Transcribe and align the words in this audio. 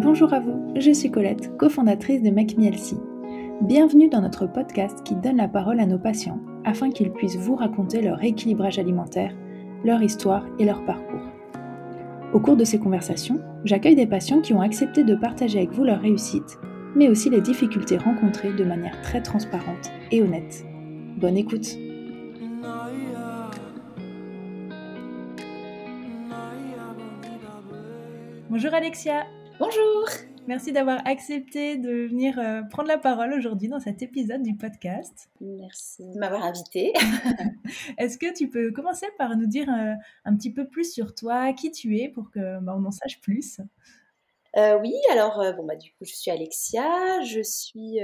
Bonjour 0.00 0.32
à 0.32 0.38
vous, 0.38 0.74
je 0.76 0.92
suis 0.92 1.10
Colette, 1.10 1.56
cofondatrice 1.56 2.22
de 2.22 2.30
Make 2.30 2.54
Bienvenue 3.62 4.08
dans 4.08 4.20
notre 4.20 4.46
podcast 4.46 5.02
qui 5.02 5.16
donne 5.16 5.38
la 5.38 5.48
parole 5.48 5.80
à 5.80 5.86
nos 5.86 5.98
patients 5.98 6.38
afin 6.64 6.92
qu'ils 6.92 7.10
puissent 7.10 7.36
vous 7.36 7.56
raconter 7.56 8.00
leur 8.00 8.22
équilibrage 8.22 8.78
alimentaire, 8.78 9.34
leur 9.84 10.00
histoire 10.00 10.46
et 10.60 10.64
leur 10.64 10.84
parcours. 10.84 11.26
Au 12.32 12.38
cours 12.38 12.56
de 12.56 12.62
ces 12.62 12.78
conversations, 12.78 13.40
j'accueille 13.64 13.96
des 13.96 14.06
patients 14.06 14.40
qui 14.40 14.52
ont 14.52 14.60
accepté 14.60 15.02
de 15.02 15.16
partager 15.16 15.58
avec 15.58 15.72
vous 15.72 15.82
leur 15.82 16.00
réussite, 16.00 16.58
mais 16.94 17.08
aussi 17.08 17.28
les 17.28 17.40
difficultés 17.40 17.98
rencontrées 17.98 18.52
de 18.52 18.64
manière 18.64 19.02
très 19.02 19.20
transparente 19.20 19.90
et 20.12 20.22
honnête. 20.22 20.64
Bonne 21.16 21.36
écoute 21.36 21.76
Bonjour 28.48 28.72
Alexia 28.72 29.26
Bonjour 29.58 30.08
Merci 30.46 30.70
d'avoir 30.70 31.04
accepté 31.04 31.76
de 31.78 32.06
venir 32.06 32.38
euh, 32.38 32.62
prendre 32.62 32.88
la 32.88 32.96
parole 32.96 33.34
aujourd'hui 33.34 33.68
dans 33.68 33.80
cet 33.80 34.02
épisode 34.02 34.42
du 34.42 34.56
podcast. 34.56 35.28
Merci 35.40 36.08
de 36.08 36.16
m'avoir 36.16 36.44
invité. 36.44 36.92
Est-ce 37.98 38.18
que 38.18 38.32
tu 38.32 38.48
peux 38.48 38.70
commencer 38.70 39.06
par 39.18 39.36
nous 39.36 39.46
dire 39.46 39.68
euh, 39.68 39.94
un 40.24 40.36
petit 40.36 40.52
peu 40.52 40.68
plus 40.68 40.92
sur 40.92 41.12
toi, 41.12 41.52
qui 41.54 41.72
tu 41.72 41.98
es, 41.98 42.08
pour 42.08 42.30
que 42.30 42.60
bah, 42.60 42.76
on 42.78 42.84
en 42.84 42.92
sache 42.92 43.20
plus? 43.20 43.60
Euh, 44.56 44.78
oui, 44.80 44.94
alors 45.10 45.44
bon 45.56 45.66
bah 45.66 45.76
du 45.76 45.90
coup 45.90 46.04
je 46.04 46.14
suis 46.14 46.30
Alexia, 46.30 47.20
je 47.22 47.42
suis 47.42 47.98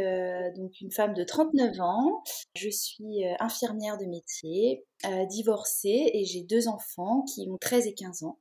donc 0.56 0.80
une 0.80 0.90
femme 0.90 1.14
de 1.14 1.24
39 1.24 1.80
ans, 1.80 2.22
je 2.54 2.68
suis 2.68 3.24
infirmière 3.40 3.96
de 3.96 4.04
métier, 4.04 4.84
divorcée 5.30 6.10
et 6.12 6.24
j'ai 6.26 6.42
deux 6.42 6.68
enfants 6.68 7.22
qui 7.22 7.48
ont 7.48 7.56
13 7.56 7.86
et 7.86 7.94
15 7.94 8.24
ans. 8.24 8.38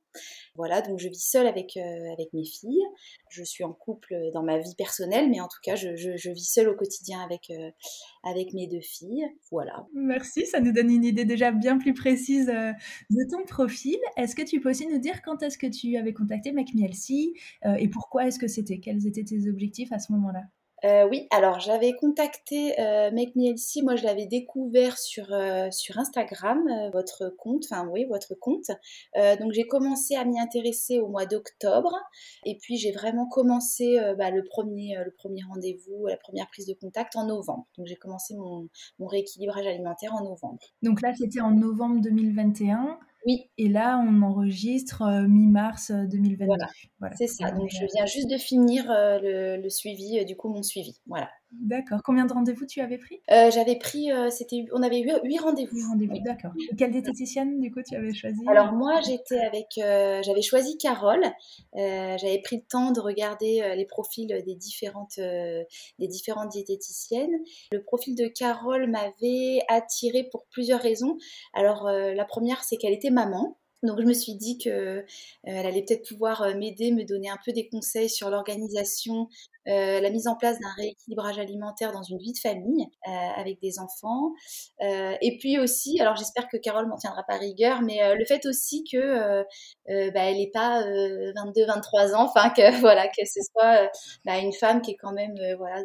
Voilà, 0.56 0.82
donc 0.82 0.98
je 0.98 1.08
vis 1.08 1.24
seule 1.24 1.46
avec, 1.46 1.76
euh, 1.76 2.12
avec 2.12 2.32
mes 2.32 2.44
filles. 2.44 2.82
Je 3.30 3.42
suis 3.42 3.64
en 3.64 3.72
couple 3.72 4.14
dans 4.32 4.42
ma 4.42 4.58
vie 4.58 4.74
personnelle, 4.76 5.28
mais 5.28 5.40
en 5.40 5.48
tout 5.48 5.58
cas, 5.62 5.74
je, 5.74 5.96
je, 5.96 6.30
vis 6.30 6.52
seule 6.52 6.68
au 6.68 6.74
quotidien 6.74 7.20
avec, 7.20 7.50
euh, 7.50 7.70
avec 8.22 8.52
mes 8.52 8.66
deux 8.66 8.80
filles. 8.80 9.26
Voilà. 9.50 9.86
Merci, 9.94 10.46
ça 10.46 10.60
nous 10.60 10.72
donne 10.72 10.90
une 10.90 11.04
idée 11.04 11.24
déjà 11.24 11.50
bien 11.50 11.78
plus 11.78 11.94
précise 11.94 12.48
euh, 12.48 12.72
de 13.10 13.30
ton 13.30 13.44
profil. 13.44 13.98
Est-ce 14.16 14.36
que 14.36 14.42
tu 14.42 14.60
peux 14.60 14.70
aussi 14.70 14.86
nous 14.86 14.98
dire 14.98 15.22
quand 15.22 15.42
est-ce 15.42 15.58
que 15.58 15.66
tu 15.66 15.96
avais 15.96 16.12
contacté 16.12 16.52
MacMielsi 16.52 17.34
et 17.78 17.88
pourquoi 17.88 18.26
est-ce 18.26 18.38
que 18.38 18.48
c'était? 18.48 18.78
Quels 18.78 19.06
étaient 19.06 19.24
tes 19.24 19.48
objectifs 19.48 19.92
à 19.92 19.98
ce 19.98 20.12
moment-là? 20.12 20.42
Euh, 20.84 21.08
oui, 21.08 21.26
alors 21.30 21.60
j'avais 21.60 21.94
contacté 21.94 22.78
euh, 22.78 23.10
moi 23.82 23.96
je 23.96 24.04
l'avais 24.04 24.26
découvert 24.26 24.98
sur, 24.98 25.32
euh, 25.32 25.70
sur 25.70 25.98
Instagram, 25.98 26.60
euh, 26.68 26.90
votre 26.90 27.34
compte, 27.38 27.64
enfin 27.70 27.88
oui, 27.88 28.04
votre 28.04 28.34
compte. 28.34 28.70
donc 29.14 29.52
j'ai 29.52 29.66
commencé 29.66 30.14
à 30.14 30.24
m'y 30.24 30.38
intéresser 30.38 31.00
au 31.00 31.08
mois 31.08 31.26
d'octobre 31.26 31.96
et 32.44 32.58
puis 32.60 32.76
j'ai 32.76 32.92
vraiment 32.92 33.26
commencé 33.26 33.98
bah, 34.18 34.30
le 34.30 34.44
premier, 34.44 34.96
le 35.04 35.10
premier 35.10 35.42
rendez-vous, 35.48 36.06
la 36.06 36.16
première 36.16 36.48
prise 36.48 36.66
de 36.66 36.74
contact 36.74 37.16
en 37.16 37.26
novembre. 37.26 37.66
Donc 37.78 37.86
j'ai 37.86 37.96
commencé 37.96 38.34
mon 38.34 38.68
rééquilibrage 39.06 39.66
alimentaire 39.66 40.14
en 40.14 40.22
novembre. 40.24 40.58
Donc 40.82 41.00
là 41.00 41.12
c'était 41.14 41.40
en 41.40 41.52
novembre 41.52 42.00
2021. 42.02 42.98
Oui. 43.26 43.50
Et 43.56 43.68
là, 43.68 43.98
on 43.98 44.22
enregistre 44.22 45.02
euh, 45.02 45.26
mi-mars 45.26 45.90
2022. 45.90 46.44
Euh, 46.52 46.66
voilà, 46.98 47.16
c'est 47.16 47.26
ça. 47.26 47.50
Donc, 47.50 47.70
je 47.70 47.86
viens 47.94 48.06
juste 48.06 48.30
de 48.30 48.36
finir 48.36 48.90
euh, 48.90 49.18
le, 49.20 49.62
le, 49.62 49.70
suivi, 49.70 50.24
du 50.24 50.36
coup, 50.36 50.48
mon 50.48 50.62
suivi. 50.62 51.00
Voilà. 51.06 51.30
D'accord. 51.60 52.00
Combien 52.04 52.26
de 52.26 52.32
rendez-vous 52.32 52.66
tu 52.66 52.80
avais 52.80 52.98
pris? 52.98 53.20
Euh, 53.30 53.50
J'avais 53.50 53.76
pris, 53.76 54.10
euh, 54.12 54.30
c'était, 54.30 54.64
on 54.72 54.82
avait 54.82 55.00
eu 55.00 55.10
huit 55.24 55.38
rendez-vous. 55.38 55.76
Huit 55.76 55.84
rendez-vous, 55.84 56.18
d'accord. 56.24 56.52
Quelle 56.76 56.90
diététicienne 56.90 57.60
du 57.60 57.70
coup 57.70 57.80
tu 57.82 57.94
avais 57.94 58.12
choisi? 58.12 58.40
Alors 58.46 58.72
moi 58.72 59.00
j'étais 59.00 59.40
avec, 59.40 59.78
euh, 59.78 60.22
j'avais 60.22 60.42
choisi 60.42 60.76
Carole. 60.78 61.24
j'avais 61.74 62.40
pris 62.42 62.56
le 62.56 62.62
temps 62.62 62.90
de 62.92 63.00
regarder 63.00 63.74
les 63.76 63.86
profils 63.86 64.26
des 64.26 64.54
différentes, 64.54 65.18
des 65.18 66.08
différentes 66.08 66.50
diététiciennes. 66.50 67.38
Le 67.72 67.82
profil 67.82 68.14
de 68.14 68.26
Carole 68.26 68.90
m'avait 68.90 69.60
attirée 69.68 70.28
pour 70.30 70.46
plusieurs 70.50 70.80
raisons. 70.80 71.16
Alors 71.54 71.88
la 71.90 72.24
première 72.24 72.64
c'est 72.64 72.76
qu'elle 72.76 72.94
était 72.94 73.10
maman. 73.10 73.58
Donc 73.82 74.00
je 74.00 74.06
me 74.06 74.14
suis 74.14 74.34
dit 74.34 74.56
que 74.56 75.04
elle 75.42 75.66
allait 75.66 75.82
peut-être 75.82 76.08
pouvoir 76.08 76.56
m'aider, 76.56 76.90
me 76.90 77.04
donner 77.04 77.28
un 77.28 77.38
peu 77.44 77.52
des 77.52 77.68
conseils 77.68 78.08
sur 78.08 78.30
l'organisation 78.30 79.28
euh, 79.68 80.00
la 80.00 80.10
mise 80.10 80.26
en 80.26 80.36
place 80.36 80.58
d'un 80.58 80.72
rééquilibrage 80.76 81.38
alimentaire 81.38 81.92
dans 81.92 82.02
une 82.02 82.18
vie 82.18 82.32
de 82.32 82.38
famille 82.38 82.86
euh, 83.08 83.10
avec 83.36 83.60
des 83.60 83.78
enfants. 83.78 84.32
Euh, 84.82 85.14
et 85.20 85.38
puis 85.38 85.58
aussi, 85.58 86.00
alors 86.00 86.16
j'espère 86.16 86.48
que 86.48 86.56
Carole 86.56 86.86
m'en 86.86 86.96
tiendra 86.96 87.22
pas 87.22 87.36
rigueur, 87.36 87.82
mais 87.82 88.14
le 88.14 88.24
fait 88.24 88.46
aussi 88.46 88.84
que 88.90 89.42
bah, 89.88 90.20
elle 90.24 90.36
n'est 90.36 90.50
pas 90.52 90.82
22-23 90.82 92.14
ans, 92.14 92.24
enfin 92.24 92.50
que 92.50 92.80
voilà 92.80 93.08
que 93.08 93.24
ce 93.24 93.40
soit 93.52 93.90
bah, 94.24 94.38
une 94.38 94.52
femme 94.52 94.82
qui 94.82 94.92
est 94.92 94.96
quand 94.96 95.12
même 95.12 95.34
voilà 95.56 95.82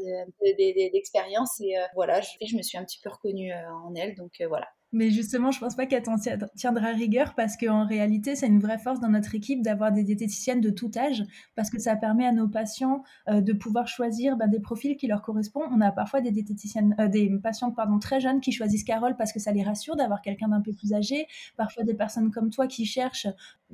d'expérience 0.91 1.59
et 1.61 1.75
voilà 1.95 2.21
je, 2.21 2.29
je 2.45 2.55
me 2.55 2.61
suis 2.61 2.77
un 2.77 2.83
petit 2.83 2.99
peu 3.01 3.09
reconnue 3.09 3.53
en 3.53 3.93
elle, 3.95 4.15
donc 4.15 4.41
voilà. 4.47 4.67
Mais 4.91 5.11
justement, 5.11 5.51
je 5.51 5.59
pense 5.59 5.75
pas 5.75 5.85
qu'elle 5.85 6.03
t'en 6.03 6.15
tiendra 6.55 6.87
rigueur 6.87 7.35
parce 7.35 7.57
qu'en 7.57 7.85
réalité, 7.85 8.35
c'est 8.35 8.47
une 8.47 8.59
vraie 8.59 8.79
force 8.79 8.99
dans 8.99 9.09
notre 9.09 9.35
équipe 9.35 9.61
d'avoir 9.61 9.91
des 9.91 10.03
diététiciennes 10.03 10.61
de 10.61 10.69
tout 10.69 10.91
âge 10.97 11.23
parce 11.55 11.69
que 11.69 11.79
ça 11.79 11.95
permet 11.95 12.25
à 12.25 12.31
nos 12.31 12.47
patients 12.47 13.03
de 13.27 13.53
pouvoir 13.53 13.87
choisir 13.87 14.35
bah, 14.37 14.47
des 14.47 14.59
profils 14.59 14.97
qui 14.97 15.07
leur 15.07 15.21
correspondent. 15.21 15.69
On 15.71 15.81
a 15.81 15.91
parfois 15.91 16.21
des 16.21 16.31
diététiciennes, 16.31 16.95
euh, 16.99 17.07
des 17.07 17.29
patientes 17.41 17.75
pardon, 17.75 17.99
très 17.99 18.19
jeunes 18.19 18.41
qui 18.41 18.51
choisissent 18.51 18.83
Carole 18.83 19.15
parce 19.17 19.31
que 19.31 19.39
ça 19.39 19.51
les 19.51 19.63
rassure 19.63 19.95
d'avoir 19.95 20.21
quelqu'un 20.21 20.49
d'un 20.49 20.61
peu 20.61 20.73
plus 20.73 20.93
âgé. 20.93 21.27
Parfois 21.57 21.83
des 21.83 21.93
personnes 21.93 22.31
comme 22.31 22.49
toi 22.49 22.67
qui 22.67 22.85
cherchent 22.85 23.27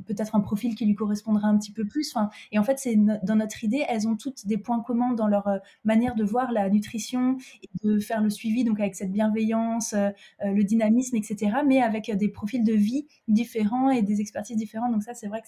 peut-être 0.05 0.35
un 0.35 0.41
profil 0.41 0.75
qui 0.75 0.85
lui 0.85 0.95
correspondra 0.95 1.47
un 1.47 1.57
petit 1.57 1.71
peu 1.71 1.85
plus. 1.85 2.11
Enfin, 2.13 2.29
et 2.51 2.59
en 2.59 2.63
fait, 2.63 2.77
c'est 2.79 2.95
dans 3.23 3.35
notre 3.35 3.63
idée, 3.63 3.85
elles 3.87 4.07
ont 4.07 4.15
toutes 4.15 4.45
des 4.45 4.57
points 4.57 4.81
communs 4.81 5.13
dans 5.13 5.27
leur 5.27 5.47
euh, 5.47 5.57
manière 5.83 6.15
de 6.15 6.23
voir 6.23 6.51
la 6.51 6.69
nutrition 6.69 7.37
et 7.63 7.69
de 7.83 7.99
faire 7.99 8.21
le 8.21 8.29
suivi, 8.29 8.63
donc 8.63 8.79
avec 8.79 8.95
cette 8.95 9.11
bienveillance, 9.11 9.93
euh, 9.93 10.09
le 10.43 10.63
dynamisme, 10.63 11.04
etc. 11.13 11.57
Mais 11.65 11.81
avec 11.81 12.11
des 12.15 12.29
profils 12.29 12.63
de 12.63 12.73
vie 12.73 13.07
différents 13.27 13.89
et 13.89 14.01
des 14.01 14.21
expertises 14.21 14.57
différentes. 14.57 14.91
Donc 14.91 15.03
ça, 15.03 15.13
c'est 15.13 15.27
vrai 15.27 15.41
que 15.41 15.47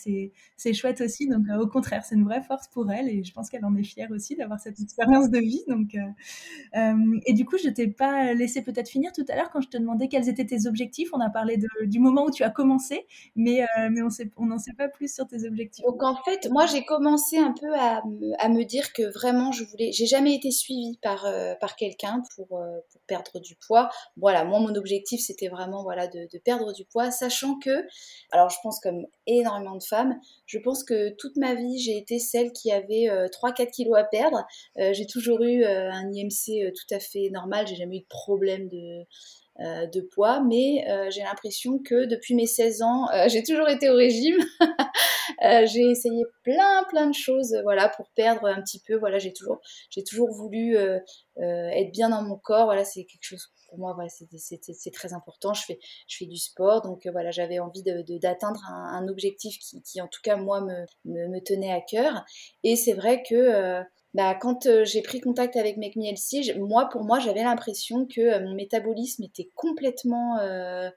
c'est 0.56 0.74
chouette 0.74 1.02
aussi. 1.02 1.28
Donc 1.28 1.46
au 1.60 1.68
contraire, 1.68 2.04
c'est 2.06 2.16
une 2.16 2.26
vraie 2.26 2.44
force 2.44 2.68
pour 2.68 2.92
elle 2.92 3.10
et 3.10 3.24
je 3.24 3.34
pense 3.34 3.50
qu'elle 3.50 3.66
en 3.66 3.76
est 3.76 3.84
fière 3.84 4.12
aussi 4.12 4.36
d'avoir 4.36 4.60
cette 4.60 4.80
expérience 4.80 5.30
de 5.30 5.40
vie. 5.40 5.64
Donc, 5.68 5.96
euh, 5.96 6.00
euh, 6.78 7.20
et 7.26 7.34
du 7.34 7.46
coup, 7.46 7.58
je 7.58 7.70
t'ai 7.70 7.88
pas 7.88 8.34
laissé 8.34 8.62
peut-être 8.62 8.90
finir 8.90 9.12
tout 9.12 9.26
à 9.30 9.36
l'heure 9.36 9.50
quand 9.52 9.62
je 9.62 9.70
te 9.70 9.78
demandais 9.78 10.08
quels 10.08 10.30
étaient 10.30 10.46
tes 10.46 10.68
objectifs. 10.68 11.10
On 11.14 11.20
a 11.20 11.30
parlé 11.30 11.58
du 11.84 12.00
moment 12.00 12.26
où 12.26 12.32
tu 12.32 12.44
as 12.44 12.50
commencé, 12.50 13.06
mais, 13.36 13.64
euh, 13.64 13.90
mais 13.92 14.02
on 14.02 14.46
n'en 14.46 14.60
sait 14.60 14.74
pas 14.74 14.88
plus 14.88 15.14
sur 15.14 15.28
tes 15.28 15.46
objectifs. 15.46 15.86
Donc 15.86 16.04
en 16.04 16.16
fait, 16.24 16.50
moi 16.52 16.66
j'ai 16.66 16.84
commencé 16.86 17.38
un 17.38 17.54
peu 17.54 17.74
à, 17.74 18.04
à, 18.40 18.50
me 18.50 18.64
dire 18.64 18.94
que 18.94 19.04
vraiment 19.14 19.52
je 19.52 19.64
voulais, 19.64 19.92
j'ai 19.92 20.06
jamais 20.06 20.36
été 20.36 20.52
suivie 20.52 20.98
par, 21.02 21.26
par 21.60 21.76
quelqu'un 21.76 22.22
pour, 22.36 22.62
perdre 23.08 23.40
du 23.40 23.56
poids. 23.56 23.90
Voilà, 24.18 24.44
moi 24.44 24.60
mon 24.60 24.76
objectif 24.76 25.22
c'était 25.22 25.48
vraiment 25.48 25.84
voilà 25.84 26.08
de, 26.08 26.28
perdre 26.44 26.74
du 26.74 26.86
poids, 26.86 27.12
sachant 27.12 27.58
que, 27.60 27.86
alors 28.32 28.50
je 28.50 28.58
pense 28.62 28.80
comme 28.80 29.06
énormément 29.26 29.76
de 29.76 29.84
femmes, 29.84 30.20
je 30.46 30.60
pense 30.60 30.84
que 30.84 31.10
toute 31.18 31.36
ma 31.38 31.56
vie 31.56 31.80
j'ai 31.80 31.98
été 31.98 32.20
celle 32.20 32.52
qui 32.52 32.72
avait 32.72 33.08
3-4 33.30 33.72
kilos 33.72 33.98
à 33.98 34.04
perdre 34.04 34.46
euh, 34.80 34.94
j'ai 34.94 35.06
toujours 35.06 35.42
eu 35.42 35.64
euh, 35.64 35.92
un 35.92 36.12
IMC 36.12 36.64
euh, 36.64 36.72
tout 36.72 36.96
à 36.96 37.00
fait 37.00 37.30
normal, 37.32 37.68
j'ai 37.68 37.76
jamais 37.76 37.98
eu 37.98 38.02
de 38.02 38.08
problème 38.08 38.68
de, 38.70 39.06
de 39.60 40.02
poids, 40.02 40.42
mais 40.42 40.86
j'ai 41.10 41.22
l'impression 41.22 41.80
que 41.80 42.06
depuis 42.06 42.36
mes 42.36 42.46
16 42.46 42.82
ans, 42.82 43.08
j'ai 43.28 43.44
toujours 43.44 43.70
été 43.70 43.90
au 43.90 43.96
régime. 43.96 44.38
j'ai 45.66 45.90
essayé 45.90 46.24
plein 46.44 46.84
plein 46.90 47.08
de 47.08 47.14
choses, 47.14 47.56
voilà, 47.64 47.90
pour 47.90 48.10
perdre 48.16 48.46
un 48.46 48.62
petit 48.62 48.82
peu. 48.86 48.96
Voilà, 48.96 49.18
j'ai 49.18 49.34
toujours 49.34 49.60
j'ai 49.90 50.04
toujours 50.04 50.32
voulu 50.32 50.78
être 51.38 51.92
bien 51.92 52.10
dans 52.10 52.22
mon 52.22 52.38
corps. 52.38 52.66
Voilà, 52.66 52.84
c'est 52.84 53.06
quelque 53.06 53.24
chose 53.24 53.52
pour 53.68 53.78
moi, 53.78 53.94
voilà, 53.94 54.10
c'est 54.10 54.92
très 54.92 55.14
important. 55.14 55.54
Je 55.54 55.64
fais, 55.64 55.80
je 56.08 56.18
fais 56.18 56.26
du 56.26 56.38
sport, 56.38 56.82
donc 56.82 57.06
voilà, 57.08 57.32
j'avais 57.32 57.60
envie 57.60 57.84
d'atteindre 57.84 58.60
de, 58.60 58.74
un, 58.74 59.08
objectif 59.08 59.58
qui, 59.60 59.82
qui, 59.82 60.02
en 60.02 60.08
tout 60.08 60.22
cas, 60.24 60.38
moi, 60.38 60.62
me, 60.62 60.86
me, 61.06 61.28
me 61.28 61.40
tenait 61.40 61.74
à 61.74 61.82
cœur. 61.82 62.24
Et 62.64 62.76
c'est 62.76 62.94
vrai 62.94 63.24
que 63.28 63.84
bah, 64.18 64.34
quand 64.34 64.66
euh, 64.66 64.84
j'ai 64.84 65.04
pris 65.04 65.22
contact 65.22 65.56
avec 65.58 65.78
Make 65.78 65.96
moi, 66.58 66.90
pour 66.90 67.04
moi, 67.04 67.20
j'avais 67.20 67.44
l'impression 67.44 68.08
que 68.08 68.20
euh, 68.20 68.40
mon 68.40 68.56
métabolisme 68.56 69.22
était 69.24 69.52
complètement 69.54 70.40
euh, 70.40 70.90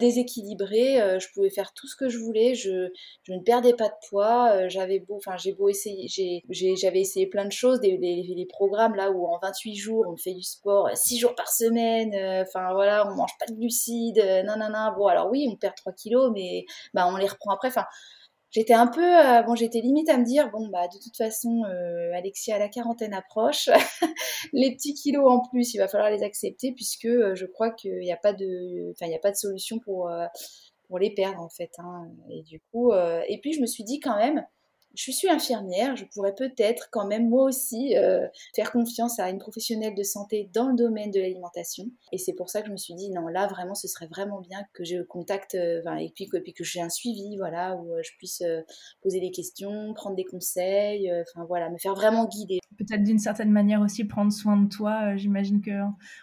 déséquilibré. 0.00 0.96
je 1.20 1.26
pouvais 1.32 1.50
faire 1.50 1.72
tout 1.74 1.86
ce 1.86 1.94
que 1.94 2.08
je 2.08 2.18
voulais. 2.18 2.56
Je, 2.56 2.90
ne 3.28 3.38
perdais 3.44 3.72
pas 3.72 3.86
de 3.86 3.94
poids. 4.08 4.66
j'avais 4.66 4.98
beau, 4.98 5.20
j'ai 5.38 5.52
beau 5.52 5.68
essayer, 5.68 6.08
j'avais 6.50 7.00
essayé 7.00 7.28
plein 7.28 7.44
de 7.44 7.52
choses, 7.52 7.78
des, 7.78 7.98
des, 7.98 8.46
programmes 8.48 8.96
là 8.96 9.12
où 9.12 9.26
en 9.26 9.38
28 9.38 9.76
jours, 9.76 10.04
on 10.08 10.16
fait 10.16 10.34
du 10.34 10.42
sport 10.42 10.90
6 10.92 11.18
jours 11.20 11.36
par 11.36 11.48
semaine. 11.48 12.14
Enfin, 12.42 12.72
voilà, 12.74 13.08
on 13.08 13.14
mange 13.14 13.38
pas 13.38 13.46
de 13.46 13.54
glucides. 13.54 14.24
non, 14.44 14.56
non, 14.58 14.70
non. 14.70 14.92
Bon, 14.98 15.06
alors 15.06 15.30
oui, 15.30 15.46
on 15.48 15.54
perd 15.54 15.76
3 15.76 15.92
kilos, 15.92 16.32
mais 16.34 16.64
bah, 16.94 17.06
on 17.08 17.16
les 17.16 17.28
reprend 17.28 17.52
après. 17.52 17.70
J'étais 18.50 18.74
un 18.74 18.86
peu, 18.86 19.02
euh, 19.02 19.42
bon, 19.42 19.54
j'étais 19.54 19.80
limite 19.80 20.08
à 20.08 20.18
me 20.18 20.24
dire, 20.24 20.50
bon, 20.50 20.68
bah, 20.68 20.88
de 20.88 20.98
toute 20.98 21.16
façon, 21.16 21.62
euh, 21.64 22.12
Alexia, 22.14 22.58
la 22.58 22.68
quarantaine 22.68 23.14
approche, 23.14 23.68
les 24.52 24.74
petits 24.74 24.94
kilos 24.94 25.30
en 25.30 25.40
plus, 25.48 25.74
il 25.74 25.78
va 25.78 25.88
falloir 25.88 26.10
les 26.10 26.22
accepter 26.22 26.72
puisque 26.72 27.06
euh, 27.06 27.34
je 27.34 27.46
crois 27.46 27.70
qu'il 27.70 27.98
n'y 27.98 28.12
a 28.12 28.16
pas 28.16 28.32
de, 28.32 28.90
enfin, 28.92 29.06
il 29.06 29.10
n'y 29.10 29.16
a 29.16 29.20
pas 29.20 29.32
de 29.32 29.36
solution 29.36 29.78
pour, 29.78 30.10
pour 30.88 30.98
les 30.98 31.10
perdre 31.14 31.40
en 31.40 31.48
fait. 31.48 31.70
Hein. 31.78 32.08
Et 32.30 32.42
du 32.42 32.60
coup, 32.72 32.92
et 32.92 33.38
puis 33.40 33.52
je 33.52 33.60
me 33.60 33.66
suis 33.66 33.84
dit 33.84 34.00
quand 34.00 34.16
même, 34.16 34.44
je 34.96 35.10
suis 35.12 35.28
infirmière, 35.28 35.94
je 35.96 36.04
pourrais 36.06 36.34
peut-être 36.34 36.88
quand 36.90 37.06
même 37.06 37.28
moi 37.28 37.44
aussi 37.44 37.96
euh, 37.96 38.26
faire 38.54 38.72
confiance 38.72 39.18
à 39.18 39.28
une 39.28 39.38
professionnelle 39.38 39.94
de 39.94 40.02
santé 40.02 40.50
dans 40.54 40.68
le 40.68 40.74
domaine 40.74 41.10
de 41.10 41.20
l'alimentation. 41.20 41.84
Et 42.12 42.18
c'est 42.18 42.32
pour 42.32 42.48
ça 42.48 42.62
que 42.62 42.68
je 42.68 42.72
me 42.72 42.76
suis 42.76 42.94
dit, 42.94 43.10
non, 43.10 43.28
là 43.28 43.46
vraiment, 43.46 43.74
ce 43.74 43.88
serait 43.88 44.06
vraiment 44.06 44.40
bien 44.40 44.60
que 44.72 44.84
je 44.84 45.02
contacte, 45.02 45.54
euh, 45.54 45.82
et, 45.98 46.12
puis, 46.14 46.28
puis, 46.42 46.54
que 46.54 46.64
j'ai 46.64 46.80
un 46.80 46.88
suivi, 46.88 47.36
voilà, 47.36 47.76
où 47.76 47.92
euh, 47.92 48.00
je 48.02 48.12
puisse 48.18 48.42
poser 49.02 49.20
des 49.20 49.30
questions, 49.30 49.92
prendre 49.94 50.16
des 50.16 50.24
conseils, 50.24 51.12
enfin 51.22 51.44
voilà, 51.46 51.70
me 51.70 51.78
faire 51.78 51.94
vraiment 51.94 52.26
guider. 52.26 52.58
Peut-être 52.78 53.02
d'une 53.02 53.18
certaine 53.18 53.50
manière 53.50 53.80
aussi 53.80 54.04
prendre 54.04 54.32
soin 54.32 54.56
de 54.56 54.68
toi. 54.68 55.16
J'imagine 55.16 55.60
que 55.60 55.70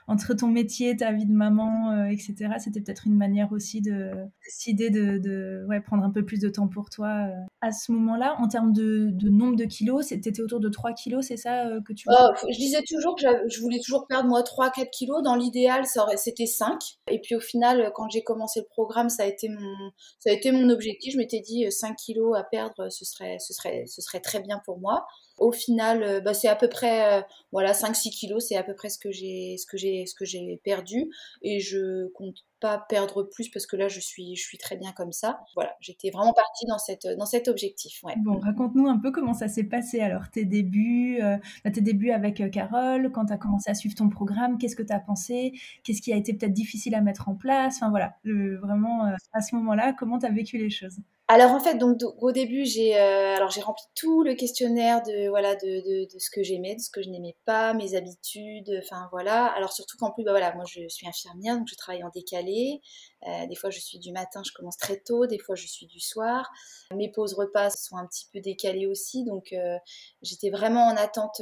entre 0.08 0.34
ton 0.34 0.48
métier, 0.48 0.96
ta 0.96 1.12
vie 1.12 1.26
de 1.26 1.34
maman, 1.34 2.08
etc., 2.08 2.54
c'était 2.60 2.82
peut-être 2.82 3.08
une 3.08 3.16
manière 3.16 3.52
aussi 3.52 3.82
de 3.82 4.12
décider 4.46 4.90
de, 4.90 5.66
prendre 5.86 6.04
un 6.04 6.12
peu 6.12 6.24
plus 6.24 6.40
de 6.40 6.50
temps 6.50 6.68
pour 6.68 6.90
toi 6.90 7.28
à 7.62 7.72
ce 7.72 7.92
moment-là, 7.92 8.36
en 8.40 8.48
termes 8.48 8.63
de, 8.72 9.30
nombre 9.30 9.56
de 9.56 9.66
kilos, 9.66 10.08
c'était 10.08 10.40
autour 10.42 10.60
de 10.60 10.70
3 10.70 10.94
kilos, 10.94 11.26
c'est 11.28 11.38
ça 11.38 11.68
euh, 11.68 11.82
que 11.82 11.94
tu 11.94 12.08
oh, 12.10 12.30
Je 12.50 12.58
disais 12.58 12.82
toujours 12.88 13.16
que 13.16 13.26
je 13.50 13.60
voulais 13.60 13.80
toujours 13.80 14.08
perdre 14.08 14.30
moi 14.30 14.42
3-4 14.42 14.90
kilos. 14.90 15.22
Dans 15.24 15.36
l'idéal, 15.36 15.84
c'était 16.16 16.46
5. 16.46 16.80
Et 17.12 17.20
puis 17.20 17.36
au 17.36 17.40
final, 17.40 17.92
quand 17.96 18.10
j'ai 18.10 18.24
commencé 18.24 18.62
le 18.62 18.68
programme, 18.68 19.10
ça 19.10 19.24
a 19.24 19.26
été 19.26 19.50
mon, 19.50 19.92
ça 20.20 20.30
a 20.30 20.34
été 20.34 20.52
mon 20.52 20.70
objectif. 20.70 21.14
Je 21.14 21.18
m'étais 21.18 21.42
dit 21.42 21.70
5 21.70 21.92
euh, 21.92 21.94
kilos 21.96 22.38
à 22.38 22.44
perdre, 22.44 22.90
ce 22.90 23.06
serait, 23.06 23.38
ce 23.40 23.54
serait, 23.54 23.86
ce 23.88 24.02
serait 24.02 24.20
très 24.20 24.40
bien 24.40 24.62
pour 24.66 24.80
moi. 24.80 25.06
Au 25.44 25.52
final, 25.52 26.04
euh, 26.04 26.22
bah, 26.22 26.34
c'est 26.34 26.48
à 26.48 26.56
peu 26.56 26.70
près 26.70 27.24
voilà 27.52 27.74
5-6 27.74 28.10
kilos, 28.12 28.46
c'est 28.48 28.56
à 28.56 28.64
peu 28.64 28.74
près 28.74 28.90
ce 28.90 28.98
que 28.98 29.12
j'ai 29.12 29.58
ce 29.58 29.66
que 29.66 29.78
j'ai 29.78 30.06
ce 30.06 30.16
que 30.16 30.26
j'ai 30.26 30.60
perdu 30.64 31.10
et 31.42 31.60
je 31.60 32.08
compte 32.14 32.38
pas 32.60 32.86
perdre 32.90 33.24
plus 33.24 33.50
parce 33.50 33.66
que 33.68 33.76
là 33.76 33.90
je 33.90 34.00
suis 34.00 34.36
je 34.38 34.42
suis 34.42 34.58
très 34.58 34.78
bien 34.78 34.94
comme 34.94 35.12
ça. 35.12 35.42
Voilà, 35.56 35.76
j'étais 35.82 36.10
vraiment 36.12 36.34
partie 36.34 36.66
dans 36.66 36.78
cette 36.78 37.08
dans 37.18 37.26
cet 37.26 37.48
objectif. 37.50 38.02
Bon, 38.18 38.40
raconte-nous 38.40 38.88
un 38.88 38.98
peu 38.98 39.12
comment 39.12 39.34
ça 39.34 39.48
s'est 39.50 39.66
passé 39.66 40.00
alors 40.00 40.30
tes 40.32 40.46
débuts, 40.46 41.20
euh, 41.22 41.38
bah, 41.64 41.72
tes 41.72 41.82
débuts 41.82 42.12
avec 42.12 42.40
euh, 42.42 42.50
Carole, 42.50 43.12
quand 43.12 43.26
tu 43.26 43.34
as 43.34 43.38
commencé 43.38 43.70
à 43.70 43.74
suivre 43.74 43.96
ton 43.96 44.10
programme, 44.10 44.58
qu'est-ce 44.58 44.76
que 44.76 44.84
tu 44.84 44.94
as 44.94 45.00
pensé, 45.00 45.54
qu'est-ce 45.84 46.02
qui 46.02 46.14
a 46.14 46.16
été 46.16 46.34
peut-être 46.34 46.54
difficile 46.54 46.96
à 46.96 47.02
mettre 47.02 47.30
en 47.30 47.36
place, 47.36 47.76
enfin 47.78 47.90
voilà, 47.90 48.18
vraiment 48.24 49.06
euh, 49.08 49.16
à 49.34 49.42
ce 49.42 49.56
moment-là, 49.56 49.94
comment 49.94 50.20
tu 50.20 50.26
as 50.26 50.32
vécu 50.32 50.58
les 50.58 50.70
choses? 50.70 51.00
Alors 51.30 51.52
en 51.52 51.60
fait, 51.60 51.76
donc 51.76 52.00
au 52.20 52.32
début, 52.32 52.66
j'ai 52.66 53.00
euh, 53.00 53.36
alors 53.36 53.50
j'ai 53.50 53.62
rempli 53.62 53.84
tout 53.96 54.24
le 54.24 54.36
questionnaire 54.36 55.02
de 55.04 55.30
voilà 55.30 55.56
de, 55.56 55.62
de, 55.62 56.14
de 56.14 56.20
ce 56.20 56.30
que 56.30 56.44
j'aimais, 56.44 56.76
de 56.76 56.82
ce 56.82 56.90
que 56.92 57.02
je 57.02 57.10
n'aimais 57.10 57.38
pas, 57.46 57.74
mes 57.74 57.96
habitudes, 57.96 58.78
enfin 58.84 59.08
voilà. 59.12 59.46
Alors 59.56 59.72
surtout 59.72 59.98
qu'en 59.98 60.12
plus, 60.12 60.24
bah 60.26 60.32
voilà, 60.32 60.54
moi 60.54 60.66
je 60.68 60.88
suis 60.90 61.08
infirmière, 61.08 61.58
donc 61.58 61.68
je 61.70 61.76
travaille 61.76 62.04
en 62.04 62.10
décalé. 62.14 62.82
Euh, 63.28 63.48
des 63.48 63.56
fois, 63.56 63.70
je 63.70 63.80
suis 63.80 64.00
du 64.00 64.12
matin, 64.12 64.42
je 64.46 64.52
commence 64.52 64.78
très 64.78 64.98
tôt. 64.98 65.26
Des 65.28 65.40
fois, 65.40 65.56
je 65.56 65.68
suis 65.68 65.86
du 65.86 66.00
soir. 66.00 66.52
Mes 66.94 67.12
pauses 67.12 67.34
repas 67.34 67.70
sont 67.70 67.98
un 67.98 68.06
petit 68.06 68.28
peu 68.32 68.40
décalées 68.40 68.88
aussi, 68.88 69.24
donc 69.24 69.54
euh, 69.54 69.78
j'étais 70.22 70.50
vraiment 70.50 70.88
en 70.88 70.96
attente 70.96 71.42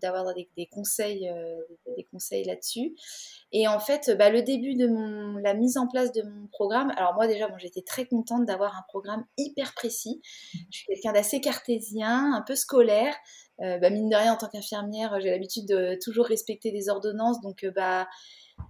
d'avoir 0.00 0.24
de, 0.34 0.46
des, 0.56 0.66
conseils, 0.66 1.28
euh, 1.28 2.04
conseils 2.10 2.44
là-dessus. 2.44 2.94
Et 3.52 3.68
en 3.68 3.78
fait, 3.78 4.10
bah, 4.18 4.30
le 4.30 4.42
début 4.42 4.74
de 4.74 4.86
mon, 4.86 5.36
la 5.36 5.54
mise 5.54 5.76
en 5.76 5.86
place 5.86 6.12
de 6.12 6.22
mon 6.22 6.46
programme. 6.48 6.92
Alors 6.96 7.14
moi 7.14 7.26
déjà, 7.26 7.48
bon, 7.48 7.58
j'étais 7.58 7.82
très 7.82 8.06
contente 8.06 8.46
d'avoir 8.46 8.76
un 8.76 8.84
programme 8.88 9.24
hyper 9.36 9.74
précis. 9.74 10.22
Je 10.70 10.78
suis 10.78 10.86
quelqu'un 10.86 11.12
d'assez 11.12 11.40
cartésien, 11.40 12.34
un 12.34 12.42
peu 12.42 12.54
scolaire. 12.54 13.14
bah, 13.58 13.90
mine 13.90 14.08
de 14.08 14.16
rien, 14.16 14.32
en 14.32 14.36
tant 14.36 14.48
qu'infirmière, 14.48 15.20
j'ai 15.20 15.30
l'habitude 15.30 15.66
de 15.68 15.98
toujours 16.02 16.26
respecter 16.26 16.72
des 16.72 16.88
ordonnances, 16.88 17.40
donc 17.42 17.66
bah 17.76 18.08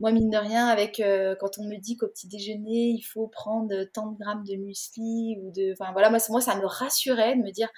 moi, 0.01 0.13
mine 0.13 0.31
de 0.31 0.37
rien, 0.37 0.67
avec 0.67 1.01
euh, 1.01 1.35
quand 1.39 1.59
on 1.59 1.65
me 1.65 1.77
dit 1.77 1.97
qu'au 1.97 2.09
petit 2.09 2.29
déjeuner, 2.29 2.89
il 2.91 3.03
faut 3.03 3.29
prendre 3.29 3.73
tant 3.93 4.09
de 4.09 4.19
grammes 4.19 4.45
de 4.45 4.57
muesli 4.57 5.39
ou 5.43 5.51
de. 5.53 5.73
Enfin, 5.73 5.93
voilà, 5.93 6.11
moi, 6.11 6.19
moi, 6.29 6.41
ça 6.41 6.57
me 6.57 6.67
rassurait 6.67 7.37
de 7.37 7.43
me 7.43 7.51
dire 7.51 7.69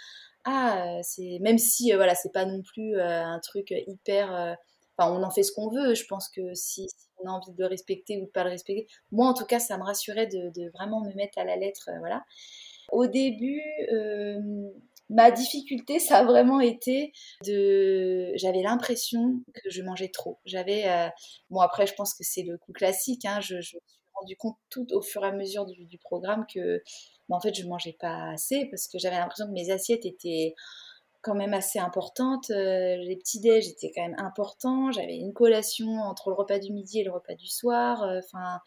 Ah, 0.45 0.99
c'est. 1.03 1.39
Même 1.41 1.59
si, 1.59 1.93
euh, 1.93 1.97
voilà, 1.97 2.15
c'est 2.15 2.33
pas 2.33 2.47
non 2.47 2.63
plus 2.63 2.97
euh, 2.97 3.25
un 3.25 3.41
truc 3.41 3.73
hyper. 3.87 4.57
Enfin, 4.97 5.13
on 5.13 5.23
en 5.23 5.31
fait 5.31 5.43
ce 5.43 5.53
qu'on 5.53 5.71
veut. 5.71 5.95
Je 5.95 6.07
pense 6.07 6.29
que 6.29 6.55
si, 6.55 6.89
on 7.19 7.29
a 7.29 7.33
envie 7.33 7.53
de 7.53 7.59
le 7.59 7.67
respecter 7.67 8.19
ou 8.19 8.27
de 8.27 8.31
pas 8.31 8.45
le 8.45 8.51
respecter, 8.51 8.87
moi, 9.13 9.29
en 9.29 9.35
tout 9.35 9.47
cas, 9.47 9.59
ça 9.61 9.79
me 9.79 9.85
rassurait 9.85 10.27
de, 10.27 10.51
de 10.59 10.71
vraiment 10.71 11.01
me 11.03 11.13
mettre 11.15 11.39
à 11.39 11.45
la 11.45 11.57
lettre. 11.57 11.91
voilà. 12.01 12.25
Au 12.93 13.07
début, 13.07 13.63
Ma 15.11 15.31
difficulté, 15.31 15.99
ça 15.99 16.19
a 16.19 16.25
vraiment 16.25 16.61
été 16.61 17.13
de. 17.47 18.33
J'avais 18.37 18.63
l'impression 18.63 19.43
que 19.53 19.69
je 19.71 19.83
mangeais 19.83 20.09
trop. 20.09 20.39
J'avais. 20.47 20.89
Euh, 20.89 21.09
bon, 21.51 21.61
après, 21.61 21.87
je 21.87 21.95
pense 21.95 22.15
que 22.15 22.25
c'est 22.25 22.43
le 22.43 22.57
coup 22.57 22.73
classique. 22.73 23.25
Hein. 23.27 23.41
Je, 23.41 23.57
me 23.57 23.61
suis 23.61 23.79
rendu 24.15 24.37
compte 24.37 24.57
tout 24.71 24.87
au 24.93 25.03
fur 25.03 25.23
et 25.25 25.29
à 25.29 25.33
mesure 25.33 25.67
du, 25.67 25.99
programme 25.99 26.47
que, 26.53 26.83
bah, 27.29 27.37
en 27.37 27.41
fait, 27.41 27.55
je 27.55 27.67
mangeais 27.67 27.97
pas 28.01 28.31
assez 28.33 28.67
parce 28.71 28.89
que 28.89 28.99
j'avais 28.99 29.17
l'impression 29.17 29.47
que 29.47 29.53
mes 29.53 29.71
assiettes 29.71 30.07
étaient 30.07 30.55
quand 31.21 31.35
même 31.35 31.53
assez 31.53 31.79
importantes. 31.79 32.51
Euh, 32.51 32.97
les 32.97 33.17
petits 33.17 33.41
déj 33.41 33.69
étaient 33.69 33.93
quand 33.95 34.03
même 34.03 34.19
importants. 34.19 34.91
J'avais 34.91 35.17
une 35.17 35.35
collation 35.35 35.99
entre 35.99 36.31
le 36.31 36.37
repas 36.37 36.59
du 36.59 36.73
midi 36.73 37.01
et 37.01 37.05
le 37.05 37.13
repas 37.13 37.35
du 37.35 37.47
soir. 37.47 38.03
Euh, 38.05 38.21
enfin. 38.25 38.61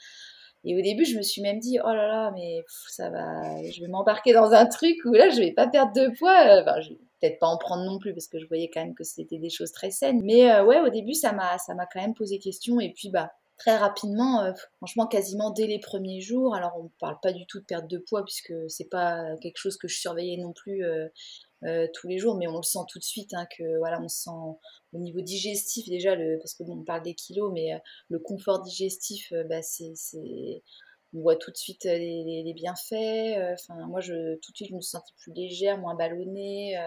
Et 0.67 0.77
au 0.77 0.81
début, 0.81 1.05
je 1.05 1.17
me 1.17 1.21
suis 1.21 1.41
même 1.41 1.59
dit, 1.59 1.79
oh 1.81 1.87
là 1.87 2.07
là, 2.07 2.31
mais 2.35 2.65
ça 2.89 3.09
va, 3.09 3.41
je 3.71 3.79
vais 3.79 3.87
m'embarquer 3.87 4.33
dans 4.33 4.51
un 4.51 4.65
truc 4.65 4.97
où 5.05 5.13
là, 5.13 5.29
je 5.29 5.39
vais 5.39 5.53
pas 5.53 5.65
perdre 5.65 5.93
de 5.93 6.09
poids. 6.17 6.61
Enfin, 6.61 6.81
je 6.81 6.89
vais 6.89 6.99
peut-être 7.21 7.39
pas 7.39 7.47
en 7.47 7.57
prendre 7.57 7.85
non 7.85 7.99
plus 7.99 8.13
parce 8.13 8.27
que 8.27 8.37
je 8.37 8.45
voyais 8.47 8.69
quand 8.69 8.81
même 8.81 8.93
que 8.93 9.05
c'était 9.05 9.39
des 9.39 9.49
choses 9.49 9.71
très 9.71 9.91
saines. 9.91 10.21
Mais 10.25 10.51
euh, 10.51 10.65
ouais, 10.65 10.81
au 10.81 10.89
début, 10.89 11.13
ça 11.13 11.31
m'a, 11.31 11.57
ça 11.57 11.73
m'a 11.73 11.85
quand 11.85 12.01
même 12.01 12.13
posé 12.13 12.37
question. 12.37 12.81
Et 12.81 12.91
puis, 12.91 13.09
bah, 13.09 13.31
très 13.57 13.77
rapidement, 13.77 14.43
euh, 14.43 14.51
franchement, 14.75 15.07
quasiment 15.07 15.51
dès 15.51 15.67
les 15.67 15.79
premiers 15.79 16.19
jours. 16.19 16.53
Alors, 16.53 16.73
on 16.77 16.83
ne 16.83 16.89
parle 16.99 17.17
pas 17.21 17.31
du 17.31 17.45
tout 17.47 17.61
de 17.61 17.65
perte 17.65 17.87
de 17.87 17.97
poids 17.97 18.25
puisque 18.25 18.53
c'est 18.67 18.89
pas 18.89 19.37
quelque 19.41 19.57
chose 19.57 19.77
que 19.77 19.87
je 19.87 19.97
surveillais 19.97 20.37
non 20.37 20.51
plus 20.51 20.83
euh, 20.83 21.07
tous 21.93 22.07
les 22.07 22.17
jours, 22.17 22.35
mais 22.35 22.47
on 22.47 22.57
le 22.57 22.63
sent 22.63 22.79
tout 22.87 22.99
de 22.99 23.03
suite 23.03 23.33
hein, 23.33 23.47
que 23.57 23.77
voilà, 23.79 24.01
on 24.01 24.07
sent 24.07 24.29
au 24.93 24.99
niveau 24.99 25.21
digestif 25.21 25.87
déjà 25.89 26.15
le, 26.15 26.37
parce 26.37 26.53
que 26.53 26.63
on 26.63 26.83
parle 26.83 27.03
des 27.03 27.13
kilos, 27.13 27.51
mais 27.53 27.73
euh, 27.73 27.79
le 28.09 28.19
confort 28.19 28.61
digestif, 28.61 29.31
euh, 29.31 29.43
bah, 29.43 29.61
c'est, 29.61 29.93
on 31.13 31.21
voit 31.21 31.35
tout 31.35 31.51
de 31.51 31.57
suite 31.57 31.85
les, 31.85 32.53
bienfaits. 32.55 33.53
Enfin, 33.53 33.87
moi, 33.87 34.01
je 34.01 34.35
tout 34.35 34.51
de 34.51 34.57
suite, 34.57 34.69
je 34.69 34.75
me 34.75 34.81
sentais 34.81 35.13
plus 35.17 35.33
légère, 35.33 35.77
moins 35.77 35.95
ballonnée 35.95 36.77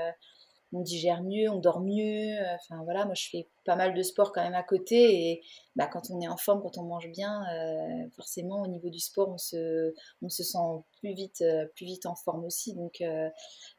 on 0.72 0.80
digère 0.80 1.22
mieux, 1.22 1.50
on 1.50 1.58
dort 1.58 1.80
mieux. 1.80 2.38
Euh, 2.38 2.54
enfin 2.54 2.82
voilà, 2.84 3.04
moi 3.04 3.14
je 3.14 3.28
fais 3.28 3.48
pas 3.64 3.76
mal 3.76 3.94
de 3.94 4.02
sport 4.02 4.32
quand 4.32 4.42
même 4.42 4.54
à 4.54 4.62
côté 4.62 5.30
et 5.30 5.42
bah, 5.76 5.86
quand 5.86 6.10
on 6.10 6.20
est 6.20 6.28
en 6.28 6.36
forme, 6.36 6.62
quand 6.62 6.78
on 6.78 6.84
mange 6.84 7.08
bien, 7.10 7.42
euh, 7.54 8.08
forcément 8.16 8.62
au 8.62 8.66
niveau 8.66 8.88
du 8.88 8.98
sport, 9.00 9.28
on 9.30 9.38
se, 9.38 9.92
sent 10.28 10.58
plus 11.00 11.12
vite, 11.12 11.42
euh, 11.42 11.66
plus 11.74 11.86
vite 11.86 12.06
en 12.06 12.14
forme 12.14 12.44
aussi. 12.44 12.74
Donc, 12.74 13.02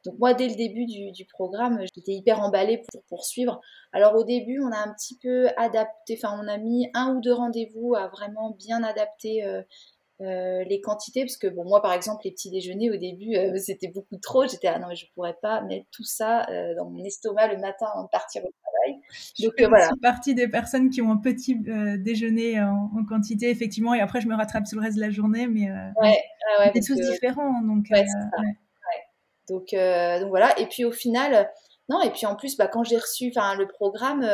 donc 0.06 0.20
moi 0.20 0.34
dès 0.34 0.48
le 0.48 0.56
début 0.56 0.86
du, 0.86 1.26
programme, 1.26 1.82
j'étais 1.96 2.14
hyper 2.14 2.40
emballée 2.42 2.84
pour 2.92 3.04
poursuivre. 3.04 3.62
Alors 3.94 4.16
au 4.16 4.24
début, 4.24 4.60
on 4.62 4.72
a 4.72 4.78
un 4.78 4.94
petit 4.94 5.18
peu 5.18 5.48
adapté, 5.58 6.20
enfin 6.22 6.38
on 6.42 6.48
a 6.48 6.58
mis 6.58 6.90
un 6.94 7.16
ou 7.16 7.22
deux 7.22 7.34
rendez-vous 7.34 7.96
à 7.96 8.08
vraiment 8.08 8.52
bien 8.52 8.84
adapter 8.84 9.44
euh, 10.22 10.64
les 10.66 10.82
quantités, 10.82 11.22
parce 11.22 11.38
que 11.38 11.48
bon, 11.48 11.64
moi 11.64 11.82
par 11.82 11.94
exemple, 11.94 12.22
les 12.26 12.32
petits 12.32 12.52
déjeuners 12.52 12.92
au 12.92 12.98
début, 12.98 13.36
euh, 13.36 13.58
c'était 13.58 13.88
beaucoup 13.88 14.18
trop. 14.18 14.46
J'étais 14.48 14.68
ah 14.68 14.78
non, 14.78 14.88
mais 14.90 14.96
je 14.96 15.06
pourrais 15.16 15.36
pas 15.42 15.62
mettre 15.62 15.86
tout 15.92 16.04
ça 16.04 16.48
euh, 16.50 16.76
dans 16.76 16.90
mon 16.90 17.04
estomac 17.04 17.48
le 17.48 17.58
matin 17.58 17.88
avant 17.94 18.04
de 18.04 18.10
partir 18.10 18.44
au 18.44 18.52
travail. 18.62 19.02
Donc 19.40 19.54
je 19.58 19.66
voilà. 19.66 19.90
partie 20.02 20.36
des 20.36 20.48
personnes 20.48 20.90
qui 20.90 21.02
ont 21.02 21.12
un 21.12 21.18
petit 21.18 21.58
déjeuner 22.00 22.62
en, 22.62 22.90
quantité, 23.08 23.50
effectivement, 23.50 23.94
et 23.94 24.00
après 24.00 24.22
je 24.22 24.28
me 24.28 24.36
rattrape 24.36 24.68
sur 24.68 24.80
le 24.80 24.86
reste 24.86 24.98
de 24.98 25.02
la 25.02 25.10
journée, 25.10 25.48
mais 25.48 25.72
ouais, 26.02 26.18
ouais, 26.60 26.72
tous 26.74 26.96
différents. 26.96 27.62
Donc, 27.62 27.88
donc, 29.50 29.74
donc 29.74 30.30
voilà. 30.30 30.58
Et 30.60 30.68
puis 30.68 30.86
au 30.86 30.92
final, 30.92 31.50
non, 31.90 32.02
et 32.02 32.12
puis 32.12 32.26
en 32.26 32.36
plus, 32.36 32.56
bah, 32.58 32.68
quand 32.68 32.84
j'ai 32.84 32.98
reçu 32.98 33.32
le 33.36 33.66
programme, 33.66 34.26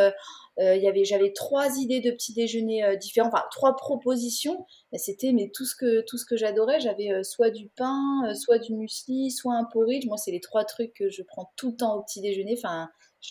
euh, 0.59 0.75
y 0.75 0.87
avait, 0.87 1.05
j'avais 1.05 1.33
trois 1.33 1.77
idées 1.77 2.01
de 2.01 2.09
petits 2.09 2.33
déjeuners 2.33 2.83
euh, 2.83 2.95
différents, 2.95 3.27
enfin 3.27 3.43
trois 3.51 3.75
propositions. 3.75 4.65
C'était 4.93 5.31
mais 5.31 5.51
tout 5.53 5.65
ce 5.65 5.75
que 5.75 6.01
tout 6.01 6.17
ce 6.17 6.25
que 6.25 6.35
j'adorais. 6.35 6.79
J'avais 6.79 7.11
euh, 7.11 7.21
soit 7.21 7.51
du 7.51 7.69
pain, 7.69 8.33
soit 8.33 8.57
du 8.57 8.73
muesli, 8.73 9.29
soit 9.29 9.53
un 9.53 9.65
porridge. 9.65 10.07
Moi, 10.07 10.17
c'est 10.17 10.31
les 10.31 10.39
trois 10.39 10.65
trucs 10.65 10.93
que 10.95 11.09
je 11.09 11.21
prends 11.21 11.51
tout 11.57 11.71
le 11.71 11.75
temps 11.77 11.95
au 11.95 12.03
petit 12.03 12.21
déjeuner. 12.21 12.55
Enfin, 12.57 12.89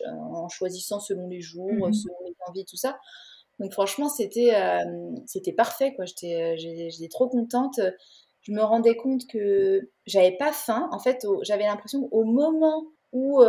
en 0.08 0.48
choisissant 0.48 1.00
selon 1.00 1.26
les 1.26 1.40
jours, 1.40 1.72
mmh 1.72 1.92
selon 1.92 2.16
les 2.26 2.34
envies, 2.48 2.64
tout 2.64 2.76
ça. 2.76 2.96
Donc 3.58 3.72
franchement, 3.72 4.08
c'était 4.08 4.52
c'était 5.26 5.52
parfait 5.52 5.94
quoi. 5.94 6.04
J'étais 6.04 6.56
j'étais 6.58 7.08
trop 7.08 7.28
contente. 7.28 7.80
Je 8.42 8.52
me 8.52 8.62
rendais 8.62 8.94
compte 8.94 9.26
que 9.26 9.90
j'avais 10.06 10.36
pas 10.36 10.52
faim. 10.52 10.88
En 10.92 11.00
fait, 11.00 11.26
j'avais 11.42 11.64
l'impression 11.64 12.06
qu'au 12.08 12.24
moment 12.24 12.84
où 13.12 13.42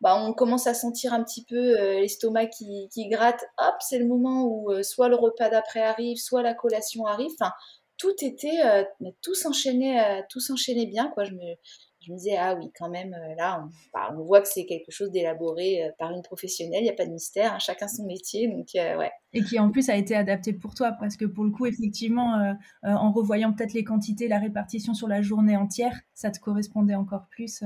bah, 0.00 0.16
on 0.16 0.32
commence 0.32 0.66
à 0.66 0.74
sentir 0.74 1.12
un 1.12 1.22
petit 1.22 1.44
peu 1.44 1.78
euh, 1.78 2.00
l'estomac 2.00 2.46
qui, 2.46 2.88
qui, 2.92 3.08
gratte, 3.08 3.44
hop, 3.58 3.74
c'est 3.80 3.98
le 3.98 4.06
moment 4.06 4.44
où 4.44 4.70
euh, 4.72 4.82
soit 4.82 5.08
le 5.08 5.16
repas 5.16 5.50
d'après 5.50 5.80
arrive, 5.80 6.16
soit 6.16 6.42
la 6.42 6.54
collation 6.54 7.04
arrive. 7.06 7.30
Enfin, 7.38 7.52
tout 7.98 8.14
était, 8.22 8.64
euh, 8.64 8.84
tout 9.22 9.34
s'enchaînait, 9.34 10.24
tout 10.30 10.40
s'enchaînait 10.40 10.86
bien, 10.86 11.08
quoi. 11.10 11.24
Je 11.24 11.32
me, 11.32 11.54
je 12.00 12.12
me 12.12 12.16
disais, 12.16 12.36
ah 12.36 12.54
oui, 12.58 12.70
quand 12.78 12.88
même, 12.88 13.14
euh, 13.14 13.34
là, 13.36 13.62
on, 13.62 13.70
bah, 13.92 14.14
on 14.16 14.22
voit 14.22 14.40
que 14.40 14.48
c'est 14.48 14.64
quelque 14.64 14.90
chose 14.90 15.10
d'élaboré 15.10 15.84
euh, 15.84 15.90
par 15.98 16.10
une 16.12 16.22
professionnelle, 16.22 16.80
il 16.80 16.84
n'y 16.84 16.90
a 16.90 16.94
pas 16.94 17.04
de 17.04 17.12
mystère, 17.12 17.54
hein, 17.54 17.58
chacun 17.58 17.88
son 17.88 18.06
métier, 18.06 18.48
donc 18.48 18.68
euh, 18.74 18.96
ouais. 18.96 19.10
Et 19.32 19.42
qui 19.42 19.58
en 19.58 19.70
plus 19.70 19.90
a 19.90 19.96
été 19.96 20.16
adapté 20.16 20.52
pour 20.52 20.74
toi, 20.74 20.92
parce 20.98 21.16
que 21.16 21.24
pour 21.24 21.44
le 21.44 21.50
coup, 21.50 21.64
effectivement, 21.64 22.56
en 22.82 23.12
revoyant 23.12 23.52
peut-être 23.52 23.74
les 23.74 23.84
quantités, 23.84 24.26
la 24.26 24.40
répartition 24.40 24.92
sur 24.92 25.06
la 25.06 25.22
journée 25.22 25.56
entière, 25.56 26.00
ça 26.14 26.32
te 26.32 26.40
correspondait 26.40 26.96
encore 26.96 27.26
plus. 27.30 27.62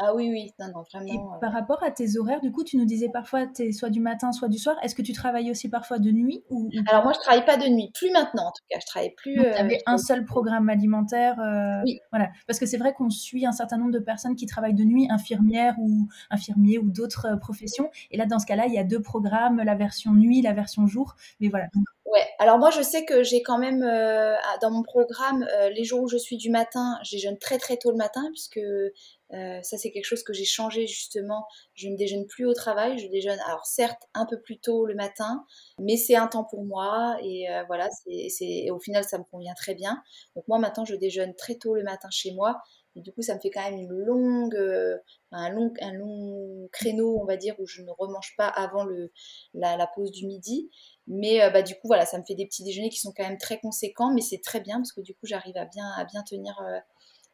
Ah 0.00 0.12
oui, 0.12 0.28
oui, 0.32 0.50
non, 0.58 0.72
non, 0.74 0.82
vraiment. 0.92 1.36
Et 1.36 1.40
par 1.40 1.52
rapport 1.52 1.84
à 1.84 1.92
tes 1.92 2.18
horaires, 2.18 2.40
du 2.40 2.50
coup, 2.50 2.64
tu 2.64 2.76
nous 2.76 2.84
disais 2.84 3.10
parfois, 3.10 3.46
tu 3.46 3.62
es 3.62 3.70
soit 3.70 3.90
du 3.90 4.00
matin, 4.00 4.32
soit 4.32 4.48
du 4.48 4.58
soir. 4.58 4.74
Est-ce 4.82 4.96
que 4.96 5.02
tu 5.02 5.12
travailles 5.12 5.52
aussi 5.52 5.68
parfois 5.68 6.00
de 6.00 6.10
nuit 6.10 6.42
ou... 6.50 6.68
Alors 6.88 7.04
moi, 7.04 7.12
je 7.12 7.20
travaille 7.20 7.44
pas 7.44 7.58
de 7.58 7.68
nuit, 7.68 7.92
plus 7.94 8.10
maintenant 8.10 8.48
en 8.48 8.50
tout 8.50 8.64
cas, 8.68 8.80
je 8.80 8.86
travaille 8.86 9.14
plus. 9.14 9.34
Tu 9.34 9.46
avais 9.46 9.82
un 9.86 9.98
seul 9.98 10.24
programme 10.24 10.68
alimentaire. 10.68 11.36
oui. 11.84 12.00
Voilà, 12.10 12.30
parce 12.48 12.58
que 12.58 12.66
c'est 12.66 12.78
vrai 12.78 12.92
qu'on 12.92 13.08
suit 13.08 13.46
un 13.46 13.52
certain 13.52 13.73
nombre 13.76 13.92
de 13.92 13.98
personnes 13.98 14.36
qui 14.36 14.46
travaillent 14.46 14.74
de 14.74 14.84
nuit, 14.84 15.08
infirmières 15.10 15.74
ou 15.78 16.08
infirmiers 16.30 16.78
ou 16.78 16.90
d'autres 16.90 17.26
euh, 17.26 17.36
professions. 17.36 17.90
Et 18.10 18.16
là, 18.16 18.26
dans 18.26 18.38
ce 18.38 18.46
cas-là, 18.46 18.66
il 18.66 18.74
y 18.74 18.78
a 18.78 18.84
deux 18.84 19.00
programmes, 19.00 19.60
la 19.62 19.74
version 19.74 20.12
nuit, 20.12 20.42
la 20.42 20.52
version 20.52 20.86
jour. 20.86 21.16
Mais 21.40 21.48
voilà. 21.48 21.66
Ouais, 22.06 22.26
alors 22.38 22.58
moi 22.58 22.70
je 22.70 22.82
sais 22.82 23.04
que 23.04 23.24
j'ai 23.24 23.42
quand 23.42 23.58
même 23.58 23.82
euh, 23.82 24.36
dans 24.60 24.70
mon 24.70 24.82
programme 24.82 25.44
euh, 25.52 25.70
les 25.70 25.84
jours 25.84 26.02
où 26.02 26.08
je 26.08 26.18
suis 26.18 26.36
du 26.36 26.50
matin, 26.50 26.98
je 27.02 27.12
déjeune 27.16 27.38
très 27.38 27.58
très 27.58 27.76
tôt 27.76 27.90
le 27.90 27.96
matin 27.96 28.22
puisque 28.30 28.60
ça 29.62 29.76
c'est 29.78 29.90
quelque 29.90 30.04
chose 30.04 30.22
que 30.22 30.32
j'ai 30.32 30.44
changé 30.44 30.86
justement. 30.86 31.44
Je 31.74 31.88
ne 31.88 31.96
déjeune 31.96 32.24
plus 32.26 32.46
au 32.46 32.54
travail, 32.54 32.98
je 33.00 33.08
déjeune 33.08 33.38
alors 33.48 33.66
certes 33.66 34.02
un 34.14 34.26
peu 34.26 34.40
plus 34.40 34.60
tôt 34.60 34.86
le 34.86 34.94
matin, 34.94 35.44
mais 35.80 35.96
c'est 35.96 36.14
un 36.14 36.28
temps 36.28 36.44
pour 36.44 36.62
moi 36.64 37.16
et 37.20 37.46
voilà, 37.66 37.88
c'est 38.28 38.70
au 38.70 38.78
final 38.78 39.02
ça 39.02 39.18
me 39.18 39.24
convient 39.24 39.54
très 39.54 39.74
bien. 39.74 40.00
Donc 40.36 40.46
moi 40.46 40.58
maintenant 40.58 40.84
je 40.84 40.94
déjeune 40.94 41.34
très 41.34 41.56
tôt 41.56 41.74
le 41.74 41.82
matin 41.82 42.08
chez 42.12 42.32
moi 42.32 42.62
et 42.96 43.00
du 43.00 43.12
coup, 43.12 43.22
ça 43.22 43.34
me 43.34 43.40
fait 43.40 43.50
quand 43.50 43.62
même 43.62 43.78
une 43.78 43.92
longue, 43.92 44.54
euh, 44.54 44.96
un, 45.32 45.50
long, 45.50 45.72
un 45.80 45.92
long 45.92 46.68
créneau, 46.72 47.18
on 47.20 47.24
va 47.24 47.36
dire, 47.36 47.54
où 47.58 47.66
je 47.66 47.82
ne 47.82 47.90
remange 47.90 48.34
pas 48.36 48.46
avant 48.46 48.84
le, 48.84 49.12
la, 49.52 49.86
pause 49.94 50.12
du 50.12 50.26
midi. 50.26 50.70
Mais 51.08 51.42
euh, 51.42 51.50
bah, 51.50 51.62
du 51.62 51.74
coup, 51.74 51.88
voilà, 51.88 52.06
ça 52.06 52.18
me 52.18 52.24
fait 52.24 52.34
des 52.34 52.46
petits 52.46 52.62
déjeuners 52.62 52.90
qui 52.90 53.00
sont 53.00 53.12
quand 53.16 53.24
même 53.24 53.38
très 53.38 53.58
conséquents, 53.58 54.12
mais 54.12 54.20
c'est 54.20 54.40
très 54.40 54.60
bien 54.60 54.76
parce 54.76 54.92
que 54.92 55.00
du 55.00 55.14
coup, 55.14 55.26
j'arrive 55.26 55.56
à 55.56 55.64
bien, 55.64 55.88
à 55.96 56.04
bien 56.04 56.22
tenir 56.22 56.56
euh, 56.62 56.78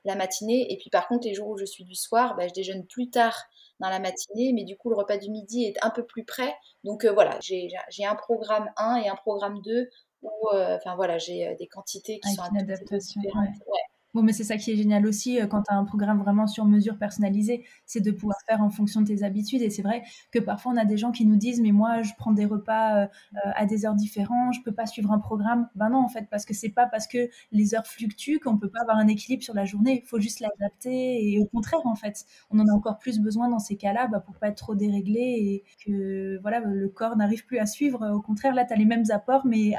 la 0.05 0.17
matinée. 0.17 0.73
Et 0.73 0.79
puis 0.79 0.89
par 0.89 1.07
contre, 1.09 1.27
les 1.27 1.35
jours 1.35 1.49
où 1.49 1.59
je 1.59 1.67
suis 1.67 1.85
du 1.85 1.95
soir, 1.95 2.37
bah, 2.37 2.49
je 2.49 2.55
déjeune 2.55 2.87
plus 2.87 3.11
tard 3.11 3.37
dans 3.81 3.91
la 3.91 3.99
matinée, 3.99 4.53
mais 4.55 4.65
du 4.65 4.77
coup, 4.79 4.89
le 4.89 4.97
repas 4.97 5.19
du 5.19 5.31
midi 5.31 5.65
est 5.65 5.77
un 5.83 5.91
peu 5.91 6.07
plus 6.07 6.25
près. 6.25 6.55
Donc 6.85 7.05
voilà, 7.05 7.39
j'ai 7.41 7.71
un 8.07 8.15
programme 8.15 8.71
1 8.77 8.97
et 8.97 9.09
un 9.09 9.17
programme 9.17 9.61
2 9.63 9.89
où, 10.23 10.31
enfin 10.53 10.97
voilà, 10.97 11.19
j'ai 11.19 11.55
des 11.59 11.67
quantités 11.67 12.21
qui 12.21 12.35
sont 12.35 12.43
peu 12.87 12.99
différentes. 12.99 13.57
Ouais. 13.67 13.90
Bon, 14.13 14.23
mais 14.23 14.33
c'est 14.33 14.45
ça 14.45 14.57
qui 14.57 14.73
est 14.73 14.77
génial 14.77 15.07
aussi 15.07 15.41
euh, 15.41 15.47
quand 15.47 15.63
tu 15.63 15.73
as 15.73 15.77
un 15.77 15.85
programme 15.85 16.19
vraiment 16.19 16.49
sur 16.49 16.65
mesure 16.65 16.99
personnalisé, 16.99 17.65
c'est 17.87 18.01
de 18.01 18.11
pouvoir 18.11 18.37
faire 18.49 18.61
en 18.61 18.69
fonction 18.69 19.03
de 19.03 19.07
tes 19.07 19.23
habitudes. 19.23 19.63
Et 19.63 19.71
c'est 19.71 19.83
vrai 19.83 20.03
que 20.33 20.41
parfois 20.41 20.73
on 20.73 20.77
a 20.77 20.85
des 20.85 20.97
gens 20.97 21.13
qui 21.13 21.25
nous 21.25 21.37
disent, 21.37 21.61
mais 21.61 21.71
moi 21.71 22.03
je 22.03 22.13
prends 22.19 22.33
des 22.33 22.45
repas 22.45 22.97
euh, 22.97 23.07
euh, 23.37 23.51
à 23.55 23.67
des 23.67 23.87
heures 23.87 23.95
différentes, 23.95 24.55
je 24.55 24.63
peux 24.63 24.73
pas 24.73 24.87
suivre 24.87 25.13
un 25.13 25.21
programme. 25.21 25.69
Ben 25.77 25.91
non, 25.91 25.99
en 25.99 26.09
fait, 26.09 26.27
parce 26.29 26.45
que 26.45 26.55
c'est 26.55 26.71
pas 26.71 26.87
parce 26.87 27.07
que 27.07 27.29
les 27.53 27.75
heures 27.75 27.87
fluctuent 27.87 28.41
qu'on 28.41 28.59
peut 28.59 28.69
pas 28.69 28.81
avoir 28.81 28.97
un 28.97 29.07
équilibre 29.07 29.45
sur 29.45 29.55
la 29.55 29.65
journée. 29.65 30.03
Il 30.05 30.09
faut 30.09 30.19
juste 30.19 30.41
l'adapter. 30.41 31.33
Et 31.33 31.39
au 31.39 31.47
contraire, 31.47 31.81
en 31.85 31.95
fait, 31.95 32.25
on 32.51 32.59
en 32.59 32.67
a 32.67 32.73
encore 32.73 32.99
plus 32.99 33.21
besoin 33.21 33.49
dans 33.49 33.61
ces 33.61 33.77
cas-là 33.77 34.09
bah, 34.09 34.19
pour 34.19 34.35
pas 34.37 34.49
être 34.49 34.57
trop 34.57 34.75
déréglé 34.75 35.21
et 35.21 35.65
que 35.87 36.41
voilà, 36.43 36.61
le 36.61 36.89
corps 36.89 37.17
n'arrive 37.17 37.47
plus 37.47 37.59
à 37.59 37.67
suivre. 37.67 38.11
Au 38.13 38.21
contraire, 38.21 38.55
là, 38.55 38.65
tu 38.65 38.73
as 38.73 38.77
les 38.77 38.85
mêmes 38.85 39.05
apports, 39.11 39.47
mais 39.47 39.75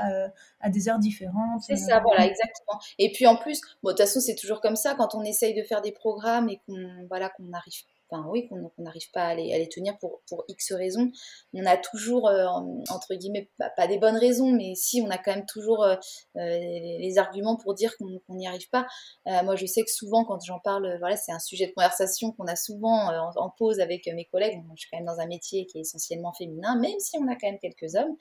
à 0.61 0.69
des 0.69 0.87
heures 0.87 0.99
différentes. 0.99 1.61
C'est 1.61 1.75
ça, 1.75 1.99
voilà, 1.99 2.25
exactement. 2.25 2.79
Et 2.97 3.11
puis 3.11 3.27
en 3.27 3.35
plus, 3.35 3.61
bon, 3.83 3.89
de 3.89 3.93
toute 3.93 3.99
façon, 3.99 4.20
c'est 4.21 4.35
toujours 4.35 4.61
comme 4.61 4.75
ça 4.75 4.95
quand 4.95 5.15
on 5.15 5.23
essaye 5.23 5.53
de 5.53 5.63
faire 5.63 5.81
des 5.81 5.91
programmes 5.91 6.49
et 6.49 6.61
qu'on 6.65 7.05
voilà, 7.09 7.29
qu'on 7.29 7.51
arrive 7.53 7.73
Enfin, 8.13 8.27
oui, 8.29 8.49
n'arrive 8.77 9.09
pas 9.13 9.27
à 9.27 9.35
les, 9.35 9.69
tenir 9.69 9.97
pour, 9.97 10.21
pour 10.27 10.43
X 10.49 10.73
raisons. 10.73 11.09
On 11.53 11.65
a 11.65 11.77
toujours, 11.77 12.27
euh, 12.27 12.45
entre 12.89 13.15
guillemets, 13.15 13.49
pas, 13.77 13.87
des 13.87 13.99
bonnes 13.99 14.17
raisons, 14.17 14.51
mais 14.51 14.75
si, 14.75 15.01
on 15.01 15.09
a 15.09 15.17
quand 15.17 15.33
même 15.33 15.45
toujours 15.45 15.83
euh, 15.83 15.95
euh, 16.35 16.59
les, 16.59 17.17
arguments 17.17 17.55
pour 17.55 17.73
dire 17.73 17.95
qu'on 17.97 18.35
n'y 18.35 18.47
arrive 18.47 18.69
pas. 18.69 18.85
moi, 19.25 19.55
je 19.55 19.65
sais 19.65 19.81
que 19.83 19.91
souvent, 19.91 20.25
quand 20.25 20.39
j'en 20.43 20.59
parle, 20.59 20.97
voilà, 20.99 21.15
c'est 21.15 21.31
un 21.31 21.39
sujet 21.39 21.67
de 21.67 21.71
conversation 21.71 22.31
qu'on 22.33 22.47
a 22.47 22.55
souvent 22.55 23.09
en, 23.37 23.49
pause 23.49 23.79
avec 23.79 24.07
mes 24.07 24.25
collègues. 24.25 24.61
je 24.75 24.81
suis 24.81 24.89
quand 24.91 24.97
même 24.97 25.05
dans 25.05 25.19
un 25.19 25.27
métier 25.27 25.65
qui 25.65 25.77
est 25.77 25.81
essentiellement 25.81 26.33
féminin, 26.33 26.77
même 26.79 26.99
si 26.99 27.17
on 27.17 27.27
a 27.27 27.35
quand 27.35 27.47
même 27.47 27.59
quelques 27.59 27.95
hommes. 27.95 28.15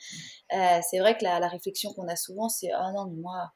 c'est 0.51 0.99
vrai 0.99 1.17
que 1.17 1.25
la, 1.25 1.41
la 1.41 1.49
réflexion 1.49 1.93
qu'on 1.95 2.09
a 2.09 2.17
souvent, 2.17 2.49
c'est 2.49 2.71
Ah 2.73 2.93
non, 2.95 3.07
mais 3.07 3.17
moi 3.17 3.51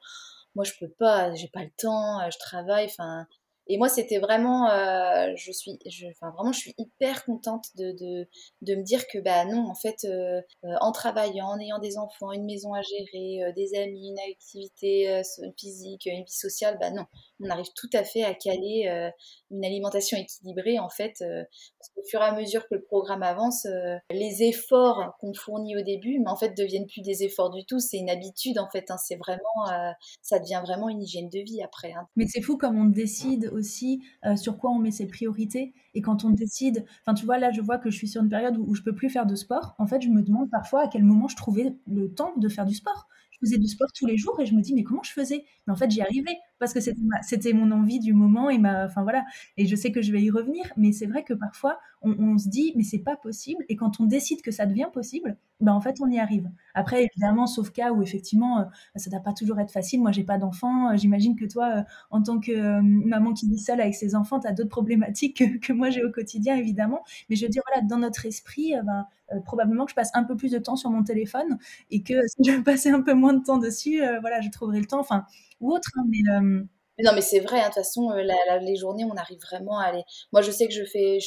moi 0.55 0.65
je 0.65 0.73
peux 0.79 0.89
pas, 0.99 1.35
j'ai 1.35 1.49
pas 1.49 1.63
le 1.65 1.71
temps, 1.77 2.21
je 2.31 2.39
travaille, 2.39 2.87
enfin 2.87 3.27
et 3.67 3.79
moi, 3.79 3.89
c'était 3.89 4.19
vraiment, 4.19 4.69
euh, 4.71 5.33
je 5.37 5.51
suis, 5.51 5.79
je, 5.87 6.07
enfin 6.09 6.31
vraiment, 6.37 6.53
je 6.53 6.59
suis 6.59 6.75
hyper 6.77 7.25
contente 7.25 7.69
de, 7.77 7.93
de, 7.93 8.29
de 8.61 8.75
me 8.75 8.83
dire 8.83 9.07
que 9.07 9.19
bah 9.19 9.47
non, 9.47 9.67
en 9.71 9.75
fait, 9.75 10.05
euh, 10.05 10.43
euh, 10.65 10.75
en 10.83 10.93
travaillant, 10.93 11.47
en 11.47 11.59
ayant 11.59 11.79
des 11.79 11.97
enfants, 11.97 12.33
une 12.33 12.45
maison 12.45 12.75
à 12.75 12.83
gérer, 12.83 13.53
des 13.55 13.75
amis, 13.79 14.11
une 14.11 14.19
activité 14.31 15.23
physique, 15.59 16.07
une 16.07 16.25
vie 16.25 16.31
sociale, 16.31 16.77
bah 16.79 16.91
non, 16.91 17.07
on 17.41 17.49
arrive 17.49 17.73
tout 17.75 17.89
à 17.95 18.05
fait 18.05 18.23
à 18.23 18.35
caler 18.35 19.11
une 19.51 19.65
alimentation 19.65 20.19
équilibrée 20.19 20.79
en 20.79 20.91
fait, 20.91 21.15
parce 21.19 21.91
qu'au 21.95 22.03
fur 22.05 22.21
et 22.21 22.25
à 22.25 22.33
mesure 22.33 22.69
que 22.69 22.75
le 22.75 22.83
programme 22.83 23.23
avance, 23.23 23.67
les 24.11 24.43
efforts 24.43 25.17
qu'on 25.21 25.33
fournit 25.33 25.77
au 25.77 25.83
début, 25.83 26.19
mais 26.19 26.31
en 26.31 26.37
fait 26.37 26.57
deviennent 26.57 26.87
plus 26.87 27.03
des 27.03 27.25
efforts 27.25 27.51
du 27.51 27.65
tout, 27.65 27.79
c'est 27.79 27.99
une 27.99 28.11
habitude 28.11 28.59
en 28.59 28.69
fait, 28.71 28.91
hein, 28.91 28.97
c'est 28.99 29.17
vraiment, 29.17 29.95
ça 30.23 30.39
devient 30.39 30.61
vraiment 30.65 30.89
une 30.89 31.03
hygiène 31.03 31.29
de 31.29 31.41
vie 31.41 31.63
après. 31.63 31.93
Hein. 31.93 32.07
Mais 32.17 32.27
c'est 32.27 32.43
fou 32.43 32.59
comme 32.59 32.79
on 32.79 32.87
décide 32.87 33.54
aussi 33.55 34.03
euh, 34.27 34.37
sur 34.37 34.59
quoi 34.59 34.71
on 34.71 34.79
met 34.79 34.91
ses 34.91 35.07
priorités. 35.07 35.73
Et 35.95 36.03
quand 36.03 36.25
on 36.25 36.31
décide, 36.31 36.85
enfin 37.03 37.15
tu 37.15 37.25
vois, 37.25 37.39
là 37.39 37.51
je 37.51 37.61
vois 37.61 37.79
que 37.79 37.91
je 37.91 37.97
suis 37.97 38.09
sur 38.09 38.23
une 38.23 38.29
période 38.29 38.57
où, 38.57 38.65
où 38.67 38.75
je 38.75 38.83
peux 38.83 38.95
plus 38.95 39.09
faire 39.11 39.27
de 39.27 39.35
sport. 39.35 39.75
En 39.79 39.87
fait, 39.87 40.03
je 40.03 40.09
me 40.09 40.23
demande 40.23 40.51
parfois 40.51 40.83
à 40.85 40.89
quel 40.89 41.05
moment 41.05 41.29
je 41.29 41.37
trouvais 41.37 41.77
le 41.87 42.13
temps 42.13 42.35
de 42.37 42.49
faire 42.49 42.67
du 42.67 42.75
sport. 42.75 43.09
Je 43.31 43.39
faisais 43.41 43.59
du 43.59 43.67
sport 43.67 43.89
tous 43.93 44.07
les 44.07 44.17
jours 44.17 44.39
et 44.41 44.47
je 44.47 44.55
me 44.55 44.61
dis 44.61 44.75
mais 44.75 44.85
comment 44.85 45.03
je 45.03 45.13
faisais? 45.13 45.45
Mais 45.67 45.73
en 45.73 45.77
fait 45.77 45.91
j'y 45.91 46.01
arrivais 46.01 46.37
parce 46.65 46.75
que 46.75 46.93
c'était 47.23 47.53
mon 47.53 47.71
envie 47.71 48.01
du 48.01 48.13
moment 48.13 48.51
et 48.51 48.59
ma, 48.59 48.87
enfin 48.87 49.03
voilà. 49.03 49.25
Et 49.57 49.67
je 49.67 49.77
sais 49.77 49.93
que 49.93 50.03
je 50.03 50.13
vais 50.13 50.23
y 50.23 50.31
revenir, 50.31 50.65
mais 50.77 50.93
c'est 50.93 51.07
vrai 51.07 51.25
que 51.25 51.35
parfois 51.35 51.79
on, 52.05 52.39
se 52.39 52.49
dit 52.49 52.73
mais 52.77 52.83
c'est 52.83 52.99
pas 52.99 53.17
possible. 53.17 53.65
Et 53.69 53.77
quand 53.77 54.01
on 54.01 54.05
décide 54.05 54.43
que 54.43 54.51
ça 54.51 54.67
devient 54.67 54.89
possible, 54.93 55.37
ben 55.61 55.73
en 55.73 55.81
fait 55.81 55.97
on 56.01 56.11
y 56.11 56.19
arrive. 56.19 56.51
Après 56.75 57.05
évidemment, 57.05 57.47
sauf 57.47 57.71
cas 57.71 57.93
où 57.93 58.03
effectivement 58.03 58.61
euh, 58.61 58.65
ça 58.97 59.11
doit 59.11 59.21
pas 59.21 59.33
toujours 59.33 59.59
être 59.61 59.71
facile. 59.71 60.01
Moi 60.01 60.13
j'ai 60.13 60.25
pas 60.25 60.39
d'enfants. 60.39 60.91
Euh, 60.91 60.97
j'imagine 60.97 61.37
que 61.37 61.45
toi, 61.45 61.79
euh, 61.79 61.83
en 62.11 62.23
tant 62.23 62.41
que 62.41 62.81
maman 62.81 63.33
qui 63.33 63.49
vit 63.49 63.59
seule 63.59 63.81
avec 63.81 63.95
ses 63.95 64.15
enfants, 64.15 64.41
tu 64.41 64.47
as 64.47 64.53
d'autres 64.53 64.69
problématiques 64.71 65.61
que, 65.61 65.73
moi 65.73 65.91
j'ai 65.91 66.05
au 66.05 66.11
quotidien 66.11 66.57
évidemment. 66.57 67.03
Mais 67.29 67.37
je 67.37 67.45
veux 67.45 67.51
dire 67.51 67.63
voilà, 67.69 67.87
dans 67.87 67.99
notre 67.99 68.27
esprit, 68.27 68.75
ben, 68.85 69.07
probablement 69.45 69.85
que 69.87 69.91
je 69.91 69.97
passe 69.97 70.11
un 70.15 70.25
peu 70.25 70.37
plus 70.37 70.51
de 70.53 70.59
temps 70.59 70.77
sur 70.77 70.91
mon 70.91 71.03
téléphone 71.03 71.59
et 71.91 72.03
que 72.03 72.15
si 72.27 72.51
je 72.51 72.61
passais 72.61 72.91
un 72.91 73.01
peu 73.03 73.15
moins 73.15 73.33
de 73.33 73.43
temps 73.43 73.59
dessus, 73.59 74.01
voilà, 74.21 74.41
je 74.41 74.51
trouverai 74.51 74.81
le 74.81 74.87
temps. 74.87 75.01
Enfin 75.01 75.25
ou 75.61 75.75
autre. 75.75 75.89
Hein, 75.97 76.05
mais, 76.09 77.05
non, 77.05 77.13
mais 77.15 77.23
c'est 77.23 77.41
vrai, 77.41 77.59
hein, 77.61 77.69
de 77.69 77.75
toute 77.75 77.83
façon, 77.83 78.11
les 78.11 78.77
journées, 78.77 79.05
on 79.05 79.17
arrive 79.17 79.41
vraiment 79.41 79.79
à 79.79 79.85
aller. 79.85 80.03
Moi, 80.33 80.43
je 80.43 80.51
sais 80.51 80.67
que 80.67 80.75
je 80.75 80.85
fais, 80.85 81.19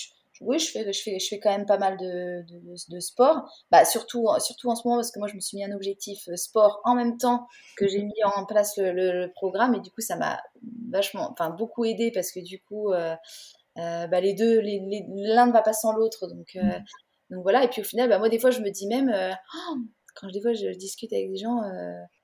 oui, 0.41 0.60
je 0.60 0.69
fais, 0.72 0.91
je, 0.91 1.01
fais, 1.01 1.19
je 1.19 1.27
fais 1.27 1.39
quand 1.39 1.50
même 1.50 1.65
pas 1.65 1.77
mal 1.77 1.98
de, 1.98 2.46
de, 2.89 3.00
sport. 3.00 3.50
Bah, 3.72 3.86
surtout, 3.86 4.27
surtout 4.39 4.69
en 4.69 4.75
ce 4.75 4.88
moment, 4.88 4.98
parce 4.98 5.12
que 5.12 5.19
moi, 5.19 5.27
je 5.27 5.36
me 5.36 5.39
suis 5.39 5.57
mis 5.57 5.63
un 5.63 5.72
objectif 5.72 6.27
euh, 6.27 6.36
sport 6.36 6.81
en 6.84 6.96
même 6.96 7.17
temps 7.17 7.48
que 7.75 7.88
j'ai 7.88 8.03
mis 8.03 8.24
en 8.24 8.46
place 8.46 8.77
le, 8.77 9.27
programme. 9.34 9.75
Et 9.75 9.79
du 9.79 9.89
coup, 9.91 10.01
ça 10.01 10.15
m'a 10.15 10.39
vachement, 10.89 11.31
enfin, 11.31 11.50
beaucoup 11.50 11.86
aidé 11.86 12.12
parce 12.12 12.31
que 12.31 12.39
du 12.39 12.62
coup, 12.62 12.91
euh, 12.91 13.15
euh, 13.77 14.07
bah, 14.07 14.22
les 14.22 14.34
deux, 14.34 14.62
l'un 14.62 15.48
ne 15.48 15.51
va 15.51 15.62
pas 15.62 15.74
sans 15.74 15.93
l'autre. 15.93 16.27
Donc, 16.27 16.55
mmh. 16.55 16.84
donc 17.31 17.43
voilà. 17.43 17.63
Et 17.63 17.69
puis 17.69 17.81
au 17.81 17.86
final, 17.86 18.10
bah, 18.10 18.19
moi, 18.19 18.29
des 18.29 18.39
fois, 18.39 18.51
je 18.51 18.62
me 18.62 18.69
dis 18.69 18.88
même, 18.88 19.13
oh, 19.55 19.75
quand 20.15 20.27
des 20.31 20.41
fois 20.41 20.53
je 20.53 20.69
discute 20.69 21.13
avec 21.13 21.29
des 21.31 21.38
gens, 21.38 21.62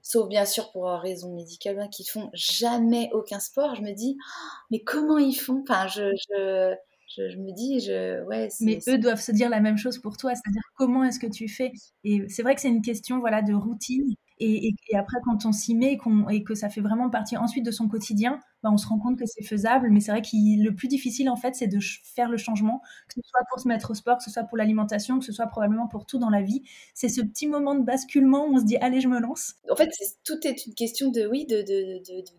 sauf 0.04 0.30
bien 0.30 0.46
sûr 0.46 0.72
pour 0.72 0.88
raison 0.88 1.34
médicale, 1.34 1.80
hein, 1.80 1.88
qui 1.88 2.06
font 2.06 2.30
jamais 2.34 3.10
aucun 3.14 3.40
sport, 3.40 3.74
je 3.76 3.82
me 3.82 3.94
dis, 3.94 4.18
oh, 4.20 4.66
mais 4.70 4.80
comment 4.84 5.18
ils 5.18 5.34
font? 5.34 5.64
Enfin, 5.68 5.88
je, 5.88 6.12
je 6.30 6.76
je, 7.18 7.38
me 7.38 7.54
dis, 7.54 7.80
je, 7.80 8.24
ouais. 8.26 8.50
Mais 8.62 8.80
eux 8.88 8.98
doivent 8.98 9.22
se 9.22 9.32
dire 9.32 9.50
la 9.50 9.60
même 9.60 9.78
chose 9.78 10.00
pour 10.00 10.18
toi, 10.18 10.34
c'est-à-dire 10.34 10.64
comment 10.76 11.04
est-ce 11.04 11.20
que 11.20 11.28
tu 11.28 11.48
fais? 11.48 11.72
Et 12.04 12.28
c'est 12.28 12.42
vrai 12.42 12.56
que 12.56 12.62
c'est 12.62 12.70
une 12.70 12.82
question 12.82 13.20
voilà 13.20 13.42
de 13.42 13.54
routine. 13.54 14.16
Et, 14.40 14.74
après, 14.96 15.18
quand 15.24 15.46
on 15.46 15.52
s'y 15.52 15.76
met 15.76 15.98
et, 16.30 16.44
que 16.44 16.56
ça 16.56 16.70
fait 16.70 16.82
vraiment 16.82 17.10
partie 17.10 17.38
ensuite 17.38 17.66
de 17.66 17.72
son 17.72 17.88
quotidien, 17.88 18.40
bah, 18.64 18.70
on 18.72 18.78
se 18.78 18.88
rend 18.88 18.98
compte 18.98 19.20
que 19.20 19.26
c'est 19.26 19.44
faisable. 19.44 19.90
Mais 19.92 20.00
c'est 20.00 20.12
vrai 20.12 20.22
que 20.22 20.30
le 20.34 20.74
plus 20.74 20.88
difficile, 20.88 21.30
en 21.30 21.36
fait, 21.36 21.54
c'est 21.54 21.68
de 21.68 21.80
faire 22.16 22.30
le 22.30 22.38
changement, 22.38 22.82
que 23.10 23.16
ce 23.16 23.30
soit 23.30 23.42
pour 23.50 23.60
se 23.60 23.68
mettre 23.68 23.92
au 23.92 23.94
sport, 23.94 24.18
que 24.18 24.24
ce 24.24 24.32
soit 24.32 24.44
pour 24.44 24.58
l'alimentation, 24.58 25.20
que 25.20 25.26
ce 25.26 25.34
soit 25.34 25.48
probablement 25.48 25.88
pour 25.88 26.06
tout 26.06 26.18
dans 26.18 26.30
la 26.30 26.42
vie. 26.42 26.64
C'est 26.94 27.10
ce 27.10 27.22
petit 27.22 27.48
moment 27.48 27.76
de 27.76 27.84
basculement 27.84 28.46
où 28.46 28.56
on 28.56 28.60
se 28.60 28.64
dit, 28.64 28.78
allez, 28.78 29.02
je 29.02 29.10
me 29.10 29.20
lance. 29.20 29.56
En 29.70 29.76
fait, 29.76 29.90
tout 30.24 30.48
est 30.48 30.66
une 30.66 30.74
question 30.74 31.12
de, 31.12 31.28
oui, 31.28 31.46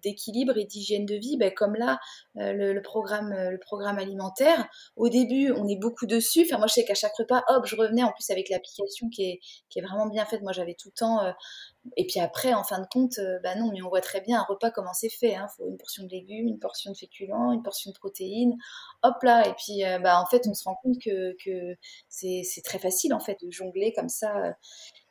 d'équilibre 0.03 0.57
et 0.57 0.65
d'hygiène 0.65 1.05
de 1.05 1.15
vie. 1.15 1.37
Ben, 1.37 1.53
comme 1.53 1.75
là, 1.75 2.01
euh, 2.39 2.73
le, 2.73 2.81
programme, 2.81 3.33
euh, 3.33 3.51
le 3.51 3.59
programme 3.59 3.99
alimentaire, 3.99 4.67
au 4.97 5.11
début, 5.11 5.53
on 5.53 5.69
est 5.69 5.79
beaucoup 5.79 6.07
dessus. 6.07 6.47
Enfin, 6.47 6.57
moi, 6.57 6.69
je 6.69 6.75
sais 6.75 6.85
qu'à 6.87 6.95
chaque 6.95 7.15
repas, 7.17 7.45
hop, 7.49 7.67
je 7.67 7.77
revenais 7.77 8.03
en 8.03 8.13
plus 8.13 8.31
avec 8.31 8.49
l'application 8.49 9.11
qui 9.11 9.25
est, 9.25 9.41
qui 9.69 9.79
est 9.79 9.83
vraiment 9.83 10.07
bien 10.07 10.25
faite. 10.25 10.41
Moi, 10.41 10.53
j'avais 10.53 10.75
tout 10.75 10.89
le 10.89 10.99
temps. 10.99 11.23
Euh, 11.23 11.33
et 11.99 12.07
puis 12.07 12.19
après, 12.19 12.55
en 12.55 12.65
fin 12.65 12.81
de 12.81 12.87
compte, 12.91 13.21
bah 13.43 13.55
non, 13.57 13.71
mais 13.71 13.83
on 13.83 13.91
voit 13.91 14.01
très 14.01 14.23
bien 14.23 14.41
un 14.41 14.45
repas 14.45 14.71
comment 14.71 14.95
c'est 14.95 15.11
fait. 15.11 15.33
Il 15.33 15.35
hein. 15.35 15.49
faut 15.55 15.69
une 15.69 15.77
portion 15.77 16.03
de 16.03 16.14
légumes, 16.15 16.49
une 16.49 16.59
portion 16.59 16.93
de 16.93 16.97
féculents, 16.97 17.53
une 17.53 17.63
portion 17.63 17.91
de 17.91 17.97
protéines. 17.97 18.55
Hop 19.03 19.23
là, 19.23 19.47
et 19.49 19.55
puis 19.55 19.85
euh, 19.85 19.99
bah, 19.99 20.21
en 20.21 20.27
fait, 20.27 20.47
on 20.49 20.55
se 20.55 20.65
rend 20.65 20.77
compte 20.83 20.97
que, 21.05 21.77
c'est 22.09 22.63
très 22.65 22.79
facile 22.79 23.15
en 23.15 23.21
fait 23.21 23.39
de 23.43 23.51
jongler 23.51 23.93
comme 23.95 24.09
ça. 24.09 24.55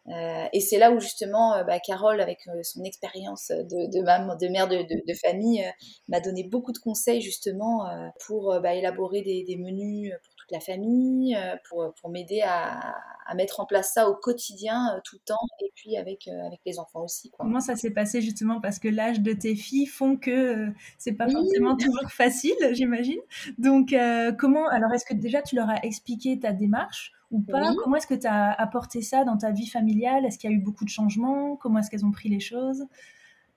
Euh, 0.10 0.46
et 0.52 0.60
c'est 0.60 0.78
là 0.78 0.92
où 0.92 1.00
justement, 1.00 1.64
bah, 1.66 1.80
Carole, 1.80 2.20
avec 2.20 2.40
son 2.64 2.84
expérience 2.84 3.50
de, 3.50 4.50
mère 4.50 4.68
de, 4.68 5.14
famille, 5.14 5.64
m'a 6.08 6.20
donné 6.20 6.44
beaucoup 6.44 6.74
de 6.74 6.80
conseils 6.80 7.22
justement 7.22 7.86
pour 8.26 8.60
bah, 8.62 8.74
élaborer 8.74 9.22
des, 9.22 9.58
menus 9.58 10.14
la 10.54 10.60
famille, 10.60 11.38
pour, 11.68 11.94
pour 11.96 12.10
m'aider 12.10 12.42
à, 12.42 12.96
à 13.26 13.36
mettre 13.36 13.60
en 13.60 13.66
place 13.66 13.94
ça 13.94 14.10
au 14.10 14.16
quotidien, 14.16 14.96
euh, 14.96 15.00
tout 15.04 15.16
le 15.16 15.26
temps, 15.26 15.46
et 15.62 15.72
puis 15.76 15.98
avec, 15.98 16.28
euh, 16.28 16.48
avec 16.48 16.60
les 16.66 16.80
enfants 16.80 17.04
aussi. 17.04 17.32
Comment 17.38 17.60
ça 17.60 17.76
s'est 17.76 17.92
passé 17.92 18.22
justement? 18.22 18.62
Parce 18.62 18.80
que 18.80 18.88
l'âge 18.88 19.22
de 19.22 19.34
tes 19.34 19.56
filles 19.56 19.86
font 19.86 20.18
que 20.18 20.32
euh, 20.32 20.70
c'est 20.98 21.14
pas 21.14 21.30
forcément 21.30 21.76
toujours 21.76 22.10
facile, 22.12 22.56
j'imagine. 22.72 23.20
Donc, 23.58 23.96
comment 24.38 24.68
Alors, 24.70 24.92
est-ce 24.94 25.06
que 25.06 25.14
déjà 25.14 25.42
tu 25.42 25.56
leur 25.56 25.70
as 25.70 25.84
expliqué 25.84 26.40
ta 26.40 26.52
démarche 26.52 27.12
ou 27.32 27.40
pas? 27.42 27.74
Comment 27.84 27.98
est-ce 27.98 28.08
que 28.08 28.14
tu 28.14 28.28
as 28.28 28.52
apporté 28.52 29.02
ça 29.02 29.24
dans 29.24 29.38
ta 29.38 29.52
vie 29.52 29.68
familiale? 29.68 30.26
Est-ce 30.26 30.38
qu'il 30.38 30.50
y 30.50 30.54
a 30.54 30.56
eu 30.56 30.62
beaucoup 30.62 30.86
de 30.86 30.90
changements? 30.90 31.56
Comment 31.56 31.80
est-ce 31.80 31.90
qu'elles 31.90 32.06
ont 32.06 32.12
pris 32.12 32.30
les 32.30 32.40
choses? 32.40 32.86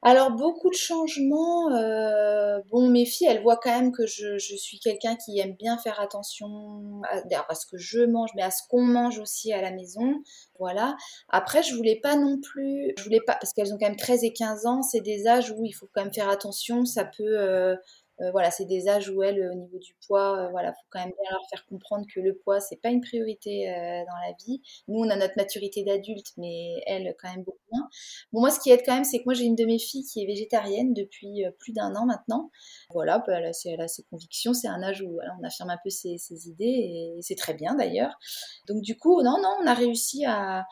Alors 0.07 0.31
beaucoup 0.31 0.71
de 0.71 0.77
changements. 0.77 1.69
Euh, 1.73 2.61
bon, 2.71 2.89
mes 2.89 3.05
filles, 3.05 3.27
elles 3.29 3.43
voient 3.43 3.59
quand 3.61 3.77
même 3.77 3.91
que 3.91 4.07
je, 4.07 4.39
suis 4.39 4.79
quelqu'un 4.79 5.17
qui 5.17 5.41
aime 5.41 5.57
bien 5.57 5.79
faire 5.79 6.01
attention 6.01 7.03
à, 7.11 7.55
ce 7.57 7.67
que 7.67 7.77
je 7.77 8.03
mange, 8.03 8.31
mais 8.37 8.43
à 8.43 8.53
ce 8.53 8.63
qu'on 8.71 8.83
mange 8.83 9.19
aussi 9.19 9.53
à 9.53 9.61
la 9.61 9.73
maison. 9.73 10.15
Voilà. 10.61 10.95
Après, 11.29 11.65
je 11.65 11.75
voulais 11.75 11.99
pas 12.01 12.15
non 12.15 12.39
plus, 12.41 12.93
je 12.97 13.03
voulais 13.03 13.21
pas 13.21 13.35
parce 13.35 13.53
qu'elles 13.53 13.75
ont 13.75 13.79
quand 13.79 13.89
même 13.89 13.97
13 13.97 14.23
et 14.23 14.33
15 14.33 14.67
ans. 14.67 14.83
C'est 14.83 15.01
des 15.01 15.27
âges 15.27 15.51
où 15.51 15.65
il 15.65 15.73
faut 15.73 15.89
quand 15.93 16.05
même 16.05 16.15
faire 16.15 16.29
attention. 16.29 16.85
Ça 16.85 17.05
peut 17.05 17.41
euh, 17.41 17.75
euh, 18.21 18.31
voilà, 18.31 18.51
c'est 18.51 18.65
des 18.65 18.89
âges 18.89 19.11
où 19.11 19.23
elles, 19.23 19.51
au 19.51 19.55
niveau 19.55 19.79
du 19.79 19.95
poids, 20.07 20.39
euh, 20.39 20.49
voilà, 20.51 20.73
faut 20.73 20.87
quand 20.91 21.01
même 21.01 21.13
leur 21.31 21.43
faire 21.51 21.67
comprendre 21.67 22.07
que 22.13 22.21
le 22.21 22.35
poids, 22.35 22.61
c'est 22.61 22.81
pas 22.81 22.89
une 22.89 23.01
priorité 23.01 23.71
euh, 23.71 24.05
dans 24.05 24.17
la 24.27 24.33
vie. 24.45 24.63
Nous, 24.89 24.99
on 24.99 25.11
a 25.11 25.17
notre 25.17 25.35
maturité 25.37 25.85
d'adulte, 25.85 26.29
mais 26.37 26.83
elles, 26.87 27.15
quand 27.21 27.31
même 27.31 27.45
beaucoup 27.45 27.59
moins. 27.73 27.89
Bon, 28.33 28.41
moi, 28.41 28.51
ce 28.51 28.61
qui 28.61 28.71
aide 28.71 28.83
quand 28.87 28.95
même, 28.95 29.05
c'est 29.05 29.19
que 29.19 29.25
moi, 29.27 29.35
j'ai 29.35 29.45
une 29.45 29.55
de 29.55 29.65
mes 29.65 29.79
filles 29.79 30.05
qui 30.05 30.23
est 30.23 30.27
végétarienne 30.27 30.95
depuis 30.95 31.45
plus 31.59 31.73
d'un 31.73 31.95
an 31.95 32.07
maintenant. 32.07 32.51
Voilà, 32.91 33.19
bah, 33.27 33.39
elle, 33.39 33.81
a, 33.81 33.89
ses 33.89 34.03
convictions, 34.11 34.55
c'est 34.55 34.69
un 34.69 34.83
âge 34.83 35.03
où 35.03 35.19
on 35.41 35.45
affirme 35.45 35.71
un 35.71 35.79
peu 35.83 35.91
ses 35.91 36.49
idées, 36.49 36.65
et 36.65 37.19
c'est 37.21 37.37
très 37.37 37.55
bien 37.55 37.75
d'ailleurs. 37.75 38.19
Donc, 38.67 38.83
du 38.83 38.97
coup, 38.97 39.23
non, 39.23 39.37
non, 39.43 39.57
on 39.63 39.67
a 39.67 39.75
réussi 39.75 40.25
à 40.27 40.65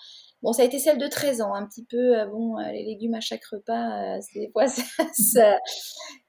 Bon, 0.45 0.53
ça 0.53 0.61
a 0.61 0.67
été 0.67 0.79
celle 0.79 0.99
de 0.99 1.07
13 1.07 1.41
ans, 1.41 1.55
un 1.55 1.67
petit 1.67 1.87
peu, 1.87 2.21
euh, 2.21 2.27
bon, 2.27 2.59
euh, 2.59 2.71
les 2.71 2.85
légumes 2.85 3.15
à 3.15 3.21
chaque 3.21 3.47
repas, 3.47 4.19
euh, 4.19 4.21
des 4.35 4.51
fois, 4.53 4.67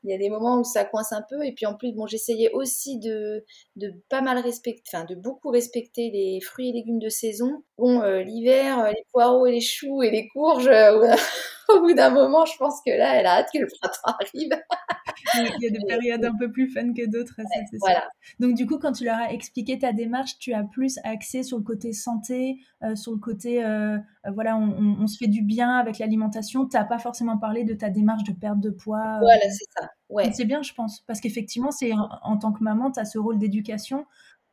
il 0.04 0.10
y 0.10 0.14
a 0.14 0.18
des 0.18 0.30
moments 0.30 0.60
où 0.60 0.64
ça 0.64 0.86
coince 0.86 1.12
un 1.12 1.22
peu. 1.30 1.44
Et 1.44 1.52
puis 1.52 1.66
en 1.66 1.76
plus, 1.76 1.92
bon, 1.92 2.08
j'essayais 2.08 2.50
aussi 2.54 2.98
de, 2.98 3.44
de 3.76 3.92
pas 4.08 4.22
mal 4.22 4.38
respecter, 4.38 4.82
enfin, 4.88 5.04
de 5.04 5.16
beaucoup 5.16 5.50
respecter 5.50 6.12
les 6.12 6.40
fruits 6.40 6.70
et 6.70 6.72
légumes 6.72 7.00
de 7.00 7.10
saison. 7.10 7.62
Bon, 7.78 8.00
l'hiver, 8.20 8.90
les 8.90 9.04
poireaux 9.12 9.48
et 9.48 9.52
les 9.52 9.60
choux 9.60 10.02
et 10.02 10.12
les 10.12 10.30
courges, 10.30 10.70
au 11.70 11.80
bout 11.82 11.94
d'un 11.94 12.10
moment, 12.10 12.46
je 12.46 12.56
pense 12.58 12.80
que 12.86 12.92
là, 12.92 13.16
elle 13.20 13.26
a 13.26 13.40
hâte 13.40 13.50
que 13.54 13.60
le 13.60 13.68
printemps 13.68 14.00
arrive. 14.22 14.52
Il 15.36 15.64
y 15.64 15.68
a 15.68 15.70
des 15.70 15.86
périodes 15.88 16.26
un 16.26 16.36
peu 16.36 16.52
plus 16.52 16.70
fun 16.70 16.94
que 16.94 17.06
d'autres, 17.06 17.36
c'est 17.38 17.78
voilà. 17.80 18.04
Donc 18.40 18.56
du 18.56 18.66
coup, 18.66 18.78
quand 18.78 18.92
tu 18.92 19.06
leur 19.06 19.18
as 19.18 19.32
expliqué 19.34 19.80
ta 19.80 19.94
démarche, 19.94 20.38
tu 20.40 20.54
as 20.54 20.64
plus 20.64 21.00
axé 21.04 21.44
sur 21.44 21.58
le 21.58 21.64
côté 21.64 21.94
santé, 21.94 22.60
euh, 22.84 22.96
sur 22.96 23.12
le 23.12 23.18
côté, 23.18 23.64
euh, 23.64 23.98
euh, 23.98 24.32
voilà, 24.34 24.58
on, 24.58 25.08
se 25.08 25.18
fait 25.18 25.28
du 25.28 25.42
bien 25.42 25.78
avec 25.78 26.00
l'alimentation. 26.00 26.68
Tu 26.68 26.78
n'as 26.78 26.86
pas 26.86 27.00
forcément 27.00 27.38
parlé 27.38 27.64
de 27.64 27.74
ta 27.74 27.90
démarche 27.90 28.24
de 28.24 28.34
perte 28.34 28.60
de 28.60 28.70
poids. 28.70 29.20
Voilà, 29.20 29.50
c'est 29.50 29.66
ça. 29.78 29.90
Ouais. 30.10 30.32
C'est 30.34 30.46
bien, 30.46 30.62
je 30.62 30.74
pense, 30.74 31.02
parce 31.02 31.20
qu'effectivement, 31.20 31.72
c'est 31.72 31.92
en, 31.94 32.38
tant 32.38 32.52
que 32.52 32.64
maman, 32.64 32.92
tu 32.92 33.00
as 33.00 33.06
ce 33.06 33.18
rôle 33.18 33.40
d'éducation 33.40 34.06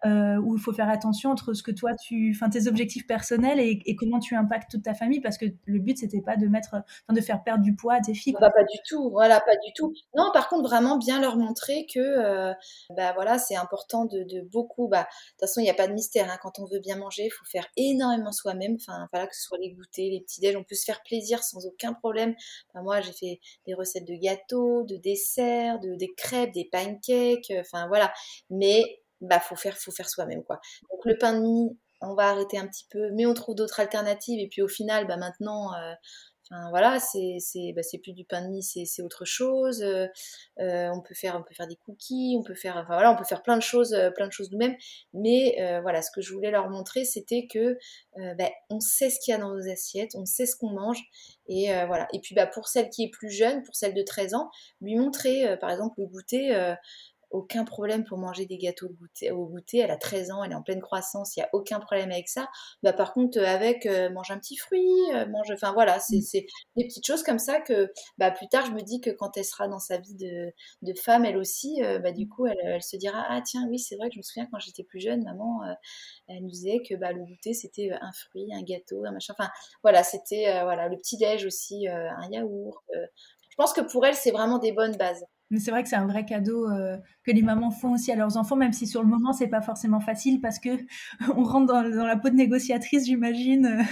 euh, 0.05 0.37
où 0.39 0.57
il 0.57 0.61
faut 0.61 0.73
faire 0.73 0.89
attention 0.89 1.31
entre 1.31 1.55
ce 1.55 1.63
que 1.63 1.71
toi 1.71 1.95
tu, 1.95 2.33
enfin 2.35 2.51
tes 2.51 2.67
objectifs 2.67 3.07
personnels 3.07 3.61
et, 3.61 3.97
comment 3.97 4.19
tu 4.19 4.35
impactes 4.35 4.71
toute 4.71 4.83
ta 4.83 4.95
famille 4.95 5.21
parce 5.21 5.39
que 5.39 5.47
le 5.65 5.79
but 5.79 5.97
c'était 5.99 6.21
pas 6.21 6.37
de 6.37 6.49
mettre, 6.49 6.71
enfin 6.75 7.15
de 7.15 7.21
faire 7.21 7.45
perdre 7.45 7.63
du 7.63 7.77
poids 7.77 7.95
à 7.95 8.01
tes 8.01 8.15
filles. 8.15 8.35
Bah, 8.41 8.51
pas 8.51 8.65
du 8.65 8.79
tout, 8.89 9.11
voilà, 9.11 9.41
pas 9.41 9.55
du 9.65 9.73
tout. 9.75 9.93
Non, 10.17 10.31
par 10.33 10.49
contre 10.49 10.69
vraiment 10.69 10.99
bien 10.99 11.21
leur 11.21 11.37
montrer 11.37 11.87
que, 11.87 12.01
euh, 12.01 12.53
bah 12.97 13.13
voilà, 13.15 13.39
c'est 13.39 13.55
important 13.55 14.05
de, 14.05 14.25
de, 14.25 14.41
beaucoup. 14.41 14.89
Bah 14.89 15.03
de 15.03 15.05
toute 15.05 15.41
façon 15.41 15.61
il 15.61 15.65
n'y 15.65 15.71
a 15.71 15.75
pas 15.75 15.87
de 15.87 15.93
mystère. 15.93 16.29
Hein. 16.29 16.39
quand 16.43 16.59
on 16.59 16.65
veut 16.65 16.81
bien 16.81 16.97
manger, 16.97 17.27
il 17.27 17.31
faut 17.31 17.45
faire 17.45 17.67
énormément 17.77 18.33
soi-même. 18.33 18.75
Enfin 18.75 19.07
voilà 19.13 19.29
que 19.29 19.37
ce 19.37 19.43
soit 19.43 19.59
les 19.59 19.71
goûters, 19.71 20.11
les 20.11 20.21
petits 20.21 20.41
déj, 20.41 20.57
on 20.57 20.65
peut 20.65 20.75
se 20.75 20.85
faire 20.85 21.03
plaisir 21.05 21.45
sans 21.45 21.65
aucun 21.67 21.93
problème. 21.93 22.35
Enfin, 22.71 22.83
moi 22.83 23.01
j'ai 23.01 23.13
fait 23.13 23.41
des 23.67 23.75
recettes 23.75 24.07
de 24.07 24.15
gâteaux, 24.15 24.83
de 24.83 24.97
desserts, 24.97 25.79
de 25.79 25.95
des 25.95 26.13
crêpes, 26.17 26.53
des 26.53 26.69
pancakes. 26.71 27.53
Enfin 27.61 27.87
voilà, 27.87 28.13
mais 28.51 28.83
bah 29.23 29.41
faut 29.41 29.57
faire 29.57 29.77
faut 29.77 29.93
soi-même 29.93 30.45
quoi. 30.45 30.61
Donc 30.91 31.05
le 31.05 31.17
pain 31.17 31.35
de 31.35 31.41
mie, 31.41 31.79
on 32.01 32.15
va 32.15 32.29
arrêter 32.31 32.59
un 32.59 32.67
petit 32.67 32.87
peu, 32.91 33.11
mais 33.13 33.27
on 33.27 33.35
trouve 33.35 33.55
d'autres 33.55 33.81
alternatives 33.81 34.41
et 34.41 34.49
puis 34.49 34.63
au 34.63 34.69
final 34.69 35.07
bah 35.07 35.17
maintenant 35.17 35.73
euh, 36.53 36.69
voilà, 36.69 36.99
c'est 37.01 37.73
bah, 37.75 37.83
plus 38.03 38.13
du 38.13 38.25
pain 38.25 38.43
de 38.43 38.49
mie, 38.49 38.63
c'est 38.63 39.03
autre 39.03 39.25
chose. 39.25 39.83
Euh, 39.83 40.07
euh, 40.61 40.91
on 40.93 41.01
peut 41.01 41.15
faire 41.15 41.37
on 41.37 41.43
peut 41.43 41.55
faire 41.55 41.67
des 41.67 41.77
cookies, 41.77 42.37
on 42.39 42.43
peut 42.43 42.55
faire 42.55 42.77
enfin 42.77 42.95
voilà, 42.95 43.11
on 43.11 43.17
peut 43.17 43.25
faire 43.25 43.43
plein 43.43 43.57
de 43.57 43.63
choses 43.63 43.97
plein 44.17 44.27
de 44.27 44.33
choses 44.33 44.51
nous-mêmes. 44.51 44.77
Mais 45.15 45.57
voilà, 45.83 46.03
ce 46.03 46.11
que 46.11 46.21
je 46.21 46.33
voulais 46.33 46.51
leur 46.51 46.69
montrer, 46.69 47.05
c'était 47.05 47.47
que 47.47 47.79
bah, 48.17 48.51
on 48.71 48.81
sait 48.81 49.09
ce 49.11 49.19
qu'il 49.21 49.33
y 49.33 49.35
a 49.35 49.39
dans 49.39 49.55
nos 49.55 49.69
assiettes, 49.71 50.15
on 50.15 50.27
sait 50.27 50.47
ce 50.47 50.57
qu'on 50.57 50.71
mange 50.71 51.03
et 51.49 51.69
voilà. 51.87 52.07
Et 52.13 52.21
puis 52.21 52.35
bah 52.35 52.47
pour 52.47 52.69
celle 52.69 52.91
qui 52.91 53.05
est 53.05 53.11
plus 53.11 53.31
jeune, 53.31 53.63
pour 53.63 53.75
celle 53.75 53.95
de 53.95 54.03
13 54.03 54.35
ans, 54.35 54.51
lui 54.81 54.97
montrer 54.97 55.57
par 55.59 55.71
exemple 55.71 56.01
le 56.01 56.07
goûter 56.07 56.75
aucun 57.33 57.65
problème 57.65 58.05
pour 58.05 58.19
manger 58.19 58.47
des 58.47 58.59
gâteaux 58.59 58.89
au 59.31 59.47
goûter. 59.47 59.79
Elle 59.79 59.91
a 59.91 59.97
13 59.97 60.31
ans, 60.31 60.45
elle 60.45 60.53
est 60.53 60.55
en 60.55 60.63
pleine 60.63 60.81
croissance, 60.81 61.37
il 61.37 61.41
n'y 61.41 61.45
a 61.45 61.49
aucun 61.53 61.81
problème 61.81 62.11
avec 62.11 62.29
ça. 62.29 62.49
Bah, 62.83 62.93
par 62.93 63.13
contre, 63.13 63.39
euh, 63.39 63.47
avec, 63.47 63.87
euh, 63.87 64.11
mange 64.11 64.31
un 64.31 64.39
petit 64.39 64.57
fruit, 64.57 64.87
euh, 65.15 65.27
mange. 65.27 65.51
Enfin 65.53 65.73
voilà, 65.73 65.99
mmh. 65.99 66.21
c'est 66.21 66.47
des 66.77 66.85
petites 66.85 67.07
choses 67.07 67.23
comme 67.23 67.39
ça 67.39 67.61
que 67.61 67.91
bah, 68.19 68.31
plus 68.31 68.49
tard, 68.49 68.67
je 68.67 68.73
me 68.73 68.81
dis 68.81 69.01
que 69.01 69.11
quand 69.11 69.37
elle 69.37 69.45
sera 69.45 69.69
dans 69.69 69.79
sa 69.79 69.99
vie 69.99 70.15
de, 70.15 70.53
de 70.83 70.95
femme, 70.99 71.25
elle 71.25 71.37
aussi, 71.37 71.81
bah, 72.03 72.13
du 72.13 72.29
coup, 72.29 72.47
elle, 72.47 72.57
elle, 72.63 72.83
se 72.83 72.97
dira 72.97 73.25
Ah, 73.29 73.41
tiens, 73.43 73.67
oui, 73.69 73.79
c'est 73.79 73.97
vrai 73.97 74.09
que 74.09 74.15
je 74.15 74.19
me 74.19 74.23
souviens 74.23 74.47
quand 74.51 74.59
j'étais 74.59 74.85
plus 74.85 75.01
jeune, 75.01 75.25
maman, 75.25 75.61
elle 76.29 76.43
nous 76.43 76.51
disait 76.51 76.83
que 76.89 76.95
bah, 76.95 77.13
le 77.13 77.25
goûter, 77.25 77.55
c'était 77.55 77.91
un 78.01 78.13
fruit, 78.13 78.49
un 78.55 78.63
gâteau, 78.63 79.05
un 79.05 79.13
machin. 79.13 79.35
Enfin 79.39 79.51
voilà, 79.83 80.03
c'était 80.03 80.63
voilà, 80.63 80.89
le 80.89 80.97
petit-déj 80.97 81.45
aussi, 81.45 81.89
un 81.89 82.29
yaourt. 82.31 82.83
je 82.93 83.57
pense 83.57 83.73
que 83.73 83.81
pour 83.81 84.05
elle, 84.07 84.15
c'est 84.15 84.31
vraiment 84.31 84.59
des 84.59 84.73
bonnes 84.73 84.97
bases. 84.97 85.25
Mais 85.53 85.59
c'est 85.59 85.71
vrai 85.71 85.83
que 85.83 85.91
c'est 85.91 85.97
un 85.97 86.07
vrai 86.07 86.25
cadeau 86.25 86.67
euh, 86.71 86.97
que 87.25 87.31
les 87.31 87.43
mamans 87.43 87.71
font 87.71 87.93
aussi 87.93 88.11
à 88.11 88.17
leurs 88.17 88.39
enfants, 88.39 88.57
même 88.57 88.73
si 88.73 88.87
sur 88.87 89.03
le 89.03 89.09
moment 89.09 89.35
c'est 89.35 89.49
pas 89.49 89.61
forcément 89.61 90.01
facile 90.01 90.41
parce 90.41 90.59
que 90.59 90.71
on 91.37 91.45
rentre 91.45 91.67
dans, 91.67 91.83
la 91.83 92.17
peau 92.17 92.31
de 92.31 92.35
négociatrice, 92.35 93.05
j'imagine. 93.05 93.67
Euh, 93.67 93.83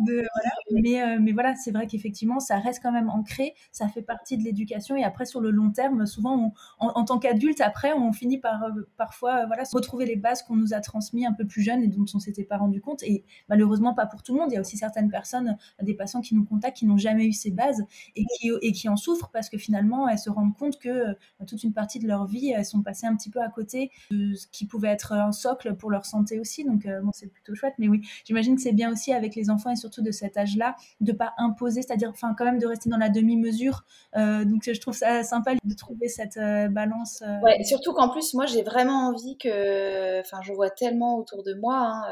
voilà. 0.00 0.50
Mais 0.70 1.02
euh, 1.02 1.18
mais 1.18 1.32
voilà, 1.32 1.54
c'est 1.54 1.70
vrai 1.70 1.86
qu'effectivement 1.86 2.40
ça 2.40 2.58
reste 2.58 2.82
quand 2.82 2.92
même 2.92 3.08
ancré, 3.08 3.54
ça 3.72 3.88
fait 3.88 4.02
partie 4.02 4.36
de 4.36 4.44
l'éducation 4.44 4.96
et 4.96 5.02
après 5.02 5.24
sur 5.24 5.40
le 5.40 5.50
long 5.50 5.70
terme, 5.70 6.04
souvent 6.04 6.52
en, 6.78 7.04
tant 7.04 7.18
qu'adulte 7.18 7.62
après 7.62 7.94
on 7.94 8.12
finit 8.12 8.38
par 8.38 8.66
parfois 8.98 9.46
voilà 9.46 9.62
retrouver 9.72 10.04
les 10.04 10.16
bases 10.16 10.42
qu'on 10.42 10.56
nous 10.56 10.74
a 10.74 10.80
transmises 10.80 11.26
un 11.26 11.32
peu 11.32 11.46
plus 11.46 11.62
jeunes 11.62 11.82
et 11.82 11.88
dont 11.88 12.04
on 12.14 12.18
s'était 12.18 12.44
pas 12.44 12.58
rendu 12.58 12.82
compte 12.82 13.02
et 13.02 13.24
malheureusement 13.48 13.94
pas 13.94 14.04
pour 14.04 14.22
tout 14.22 14.34
le 14.34 14.40
monde. 14.40 14.50
Il 14.52 14.56
y 14.56 14.58
a 14.58 14.60
aussi 14.60 14.76
certaines 14.76 15.10
personnes, 15.10 15.56
des 15.80 15.94
patients 15.94 16.20
qui 16.20 16.34
nous 16.34 16.44
contactent 16.44 16.76
qui 16.76 16.86
n'ont 16.86 16.98
jamais 16.98 17.26
eu 17.26 17.32
ces 17.32 17.50
bases 17.50 17.82
et 18.14 18.26
qui 18.26 18.50
et 18.60 18.72
qui 18.72 18.90
en 18.90 18.96
souffrent 18.96 19.30
parce 19.32 19.48
que 19.48 19.56
finalement 19.56 20.06
elles 20.06 20.18
se 20.18 20.28
rendent 20.28 20.54
compte 20.54 20.78
que 20.78 20.97
euh, 20.98 21.44
toute 21.46 21.62
une 21.62 21.72
partie 21.72 21.98
de 21.98 22.06
leur 22.06 22.26
vie, 22.26 22.52
sont 22.64 22.82
passées 22.82 23.06
un 23.06 23.16
petit 23.16 23.30
peu 23.30 23.40
à 23.40 23.48
côté 23.48 23.90
de 24.10 24.34
ce 24.34 24.46
qui 24.48 24.66
pouvait 24.66 24.88
être 24.88 25.12
un 25.12 25.32
socle 25.32 25.74
pour 25.74 25.90
leur 25.90 26.04
santé 26.04 26.38
aussi. 26.40 26.64
Donc, 26.64 26.86
euh, 26.86 27.00
bon, 27.00 27.10
c'est 27.12 27.28
plutôt 27.28 27.54
chouette. 27.54 27.74
Mais 27.78 27.88
oui, 27.88 28.02
j'imagine 28.24 28.56
que 28.56 28.62
c'est 28.62 28.72
bien 28.72 28.92
aussi 28.92 29.12
avec 29.12 29.34
les 29.34 29.50
enfants 29.50 29.70
et 29.70 29.76
surtout 29.76 30.02
de 30.02 30.10
cet 30.10 30.36
âge-là 30.36 30.76
de 31.00 31.12
pas 31.12 31.34
imposer, 31.38 31.82
c'est-à-dire, 31.82 32.10
enfin, 32.10 32.34
quand 32.36 32.44
même 32.44 32.58
de 32.58 32.66
rester 32.66 32.90
dans 32.90 32.96
la 32.96 33.08
demi-mesure. 33.08 33.84
Euh, 34.16 34.44
donc, 34.44 34.62
je 34.64 34.80
trouve 34.80 34.94
ça 34.94 35.22
sympa 35.22 35.54
de 35.62 35.74
trouver 35.74 36.08
cette 36.08 36.38
balance. 36.70 37.22
Ouais, 37.42 37.62
surtout 37.64 37.92
qu'en 37.92 38.08
plus, 38.08 38.34
moi, 38.34 38.46
j'ai 38.46 38.62
vraiment 38.62 39.08
envie 39.08 39.36
que, 39.38 40.20
enfin, 40.20 40.38
je 40.42 40.52
vois 40.52 40.70
tellement 40.70 41.18
autour 41.18 41.42
de 41.42 41.54
moi, 41.54 42.02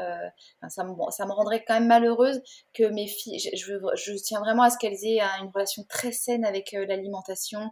hein, 0.61 0.69
ça, 0.69 0.83
me, 0.83 1.31
rendrait 1.31 1.63
quand 1.67 1.75
même 1.75 1.87
malheureuse 1.87 2.41
que 2.73 2.83
mes 2.83 3.07
filles, 3.07 3.39
je, 3.39 3.73
je 3.95 4.13
tiens 4.13 4.39
vraiment 4.39 4.63
à 4.63 4.69
ce 4.69 4.77
qu'elles 4.77 5.03
aient 5.05 5.19
une 5.41 5.49
relation 5.53 5.83
très 5.87 6.11
saine 6.11 6.45
avec 6.45 6.71
l'alimentation, 6.71 7.71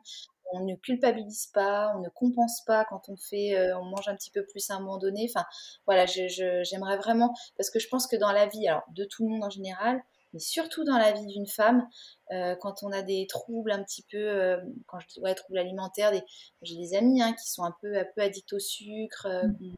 on 0.55 0.65
ne 0.65 0.75
culpabilise 0.75 1.47
pas, 1.53 1.93
on 1.95 1.99
ne 1.99 2.09
compense 2.09 2.63
pas 2.65 2.85
quand 2.85 3.09
on 3.09 3.17
fait, 3.17 3.55
euh, 3.55 3.77
on 3.77 3.85
mange 3.85 4.07
un 4.07 4.15
petit 4.15 4.31
peu 4.31 4.45
plus 4.45 4.69
à 4.69 4.75
un 4.75 4.79
moment 4.79 4.97
donné. 4.97 5.27
Enfin, 5.29 5.45
voilà, 5.85 6.05
j'aimerais 6.05 6.97
vraiment, 6.97 7.33
parce 7.57 7.69
que 7.69 7.79
je 7.79 7.87
pense 7.87 8.07
que 8.07 8.15
dans 8.15 8.31
la 8.31 8.47
vie, 8.47 8.67
alors 8.67 8.83
de 8.93 9.05
tout 9.05 9.25
le 9.25 9.33
monde 9.33 9.43
en 9.43 9.49
général, 9.49 10.01
mais 10.33 10.39
surtout 10.39 10.83
dans 10.83 10.97
la 10.97 11.13
vie 11.13 11.25
d'une 11.27 11.47
femme, 11.47 11.87
euh, 12.31 12.55
quand 12.55 12.83
on 12.83 12.91
a 12.91 13.01
des 13.01 13.25
troubles 13.27 13.71
un 13.71 13.83
petit 13.83 14.03
peu, 14.09 14.17
euh, 14.17 14.57
quand 14.87 14.99
je 14.99 15.07
dis 15.07 15.19
ouais, 15.21 15.33
troubles 15.33 15.59
alimentaires, 15.59 16.11
j'ai 16.61 16.75
des 16.75 16.95
amis 16.95 17.21
hein, 17.21 17.33
qui 17.33 17.49
sont 17.49 17.63
un 17.63 17.75
peu, 17.81 17.97
un 17.97 18.05
peu 18.15 18.21
addicts 18.21 18.53
au 18.53 18.59
sucre, 18.59 19.27
mmh 19.27 19.75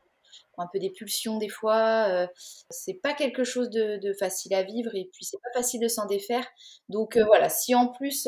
un 0.60 0.68
peu 0.74 0.80
des 0.80 0.90
pulsions 0.90 1.38
des 1.38 1.50
fois. 1.50 2.28
c'est 2.70 2.96
pas 2.96 3.14
quelque 3.14 3.44
chose 3.44 3.70
de, 3.70 4.14
facile 4.20 4.56
à 4.56 4.64
vivre 4.64 4.90
et 4.96 5.08
puis 5.14 5.24
c'est 5.24 5.38
pas 5.42 5.52
facile 5.54 5.82
de 5.82 5.88
s'en 5.88 6.06
défaire. 6.08 6.46
Donc 6.90 7.16
voilà, 7.18 7.50
si 7.50 7.76
en 7.76 7.88
plus 7.88 8.28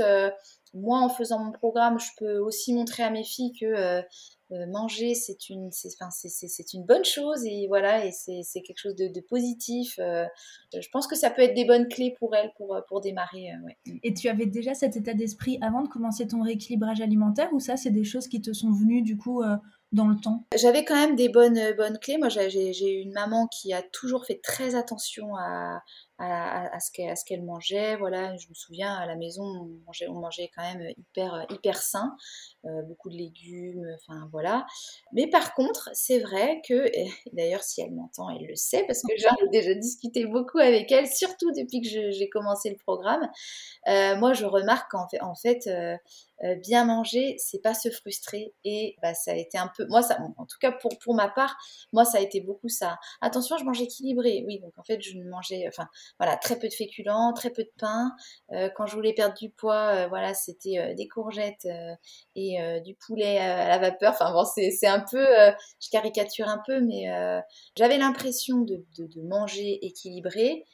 moi, 0.74 1.00
en 1.00 1.10
faisant 1.10 1.40
mon 1.40 1.52
programme, 1.52 2.00
je 2.00 2.10
peux 2.18 2.38
aussi 2.38 2.74
montrer 2.74 3.04
à 3.04 3.10
mes 3.10 3.24
filles 3.24 3.54
que 3.60 4.04
euh, 4.52 4.66
manger, 4.66 5.14
c'est 5.14 5.50
une, 5.50 5.70
c'est, 5.72 6.74
une 6.74 6.84
bonne 6.84 7.06
chose 7.06 7.46
et 7.46 7.68
voilà, 7.68 8.06
et 8.06 8.12
c'est, 8.12 8.62
quelque 8.62 8.80
chose 8.80 8.96
de, 8.96 9.22
positif. 9.22 10.00
Euh, 10.00 10.26
je 10.74 10.88
pense 10.92 11.06
que 11.06 11.16
ça 11.16 11.30
peut 11.30 11.44
être 11.44 11.54
des 11.54 11.66
bonnes 11.66 11.88
clés 11.88 12.16
pour 12.18 12.36
elles 12.36 12.52
pour, 12.58 12.76
euh, 12.76 12.82
pour 12.88 13.00
démarrer. 13.00 13.52
Et 14.04 14.14
tu 14.14 14.28
avais 14.28 14.48
déjà 14.48 14.74
cet 14.74 14.96
état 14.96 15.14
d'esprit 15.14 15.60
avant 15.62 15.84
de 15.84 15.88
commencer 15.88 16.28
ton 16.28 16.42
rééquilibrage 16.42 17.00
alimentaire 17.00 17.50
ou 17.54 17.60
ça, 17.60 17.78
c'est 17.78 17.92
des 17.92 18.04
choses 18.04 18.28
qui 18.28 18.42
te 18.42 18.52
sont 18.54 18.72
venues 18.72 19.04
du 19.04 19.18
coup 19.18 19.44
dans 19.92 20.08
le 20.08 20.16
temps? 20.16 20.46
J'avais 20.56 20.84
quand 20.84 20.96
même 20.96 21.16
des 21.16 21.30
bonnes, 21.30 21.60
bonnes 21.78 22.00
clés. 22.00 22.18
Moi, 22.18 22.30
j'ai, 22.30 22.74
j'ai 22.74 23.02
une 23.02 23.12
maman 23.12 23.48
qui 23.48 23.74
a 23.74 23.82
toujours 23.82 24.26
fait 24.26 24.40
très 24.42 24.76
attention 24.76 25.36
à, 25.36 25.82
à, 26.20 26.80
ce 26.80 27.26
qu'elle 27.26 27.44
mangeait. 27.44 27.96
Voilà, 27.96 28.36
je 28.38 28.50
me 28.50 28.54
souviens 28.54 28.94
à 28.94 29.06
la 29.06 29.16
maison, 29.16 29.44
on 29.44 30.14
mangeait, 30.14 30.52
quand 30.56 30.62
même 30.62 30.94
hyper, 30.98 31.46
hyper 31.50 31.82
sain, 31.82 32.16
euh, 32.66 32.82
beaucoup 32.84 33.10
de 33.10 33.16
légumes, 33.16 33.86
enfin 33.96 34.28
voilà. 34.32 34.66
Mais 35.14 35.28
par 35.28 35.54
contre, 35.54 35.90
c'est 35.94 36.20
vrai 36.20 36.62
que, 36.68 36.92
d'ailleurs, 37.34 37.64
si 37.64 37.82
elle 37.82 37.92
m'entend, 37.92 38.30
elle 38.30 38.46
le 38.46 38.56
sait, 38.56 38.84
parce 38.86 39.02
que 39.02 39.14
j'en 39.18 39.36
ai 39.46 39.50
déjà 39.50 39.74
discuté 39.74 40.26
beaucoup 40.26 40.60
avec 40.60 40.92
elle, 40.92 41.08
surtout 41.08 41.52
depuis 41.52 41.82
que 41.82 42.12
j'ai 42.12 42.30
commencé 42.30 42.70
le 42.70 42.78
programme. 42.78 43.30
Euh, 43.88 44.16
moi, 44.18 44.34
je 44.34 44.46
remarque 44.46 44.92
qu'en 44.92 45.08
fait, 45.08 45.22
en 45.22 45.36
fait 45.36 45.68
euh, 45.68 45.96
euh, 46.44 46.56
bien 46.56 46.86
manger, 46.86 47.36
c'est 47.38 47.62
pas 47.62 47.74
se 47.74 47.90
frustrer. 47.90 48.54
Et 48.64 48.96
bah, 49.02 49.14
ça 49.14 49.32
a 49.32 49.36
été 49.36 49.58
un 49.58 49.70
peu, 49.76 49.86
moi, 49.88 50.02
ça, 50.02 50.20
en 50.38 50.46
tout 50.46 50.58
cas 50.60 50.72
pour, 50.72 50.98
pour 51.00 51.14
ma 51.14 51.28
part, 51.28 51.58
moi, 51.92 52.06
ça 52.06 52.18
a 52.20 52.22
été 52.22 52.40
beaucoup 52.42 52.70
ça. 52.70 52.98
Attention, 53.22 53.58
je 53.58 53.66
mange 53.66 53.82
équilibré. 53.82 54.44
Oui, 54.48 54.60
donc 54.60 54.78
en 54.78 54.84
fait, 54.84 55.02
je 55.02 55.18
mangeais, 55.18 55.66
enfin, 55.68 55.88
voilà, 56.20 56.38
très 56.38 56.58
peu 56.58 56.68
de 56.68 56.74
féculents, 56.74 57.34
très 57.34 57.50
peu 57.50 57.64
de 57.64 57.72
pain. 57.78 58.12
Euh, 58.54 58.70
quand 58.76 58.86
je 58.86 58.96
voulais 58.96 59.14
perdre 59.14 59.36
du 59.36 59.50
poids, 59.50 59.90
euh, 59.96 60.08
voilà, 60.08 60.34
c'était 60.34 60.94
des 60.96 61.08
courgettes 61.08 61.68
et 62.36 62.58
du 62.84 62.96
poulet 62.96 63.38
à 63.38 63.68
la 63.68 63.78
vapeur. 63.78 64.12
Enfin 64.14 64.32
bon, 64.32 64.46
c'est 64.46 64.88
un 64.88 65.04
peu, 65.12 65.26
je 65.82 65.90
caricature 65.92 66.48
un 66.48 66.62
peu, 66.66 66.82
mais 66.82 67.06
j'avais 67.78 67.98
l'impression 67.98 68.60
de, 68.60 68.86
de, 68.98 69.06
de 69.08 69.22
manger 69.22 69.86
équilibré. 69.86 70.66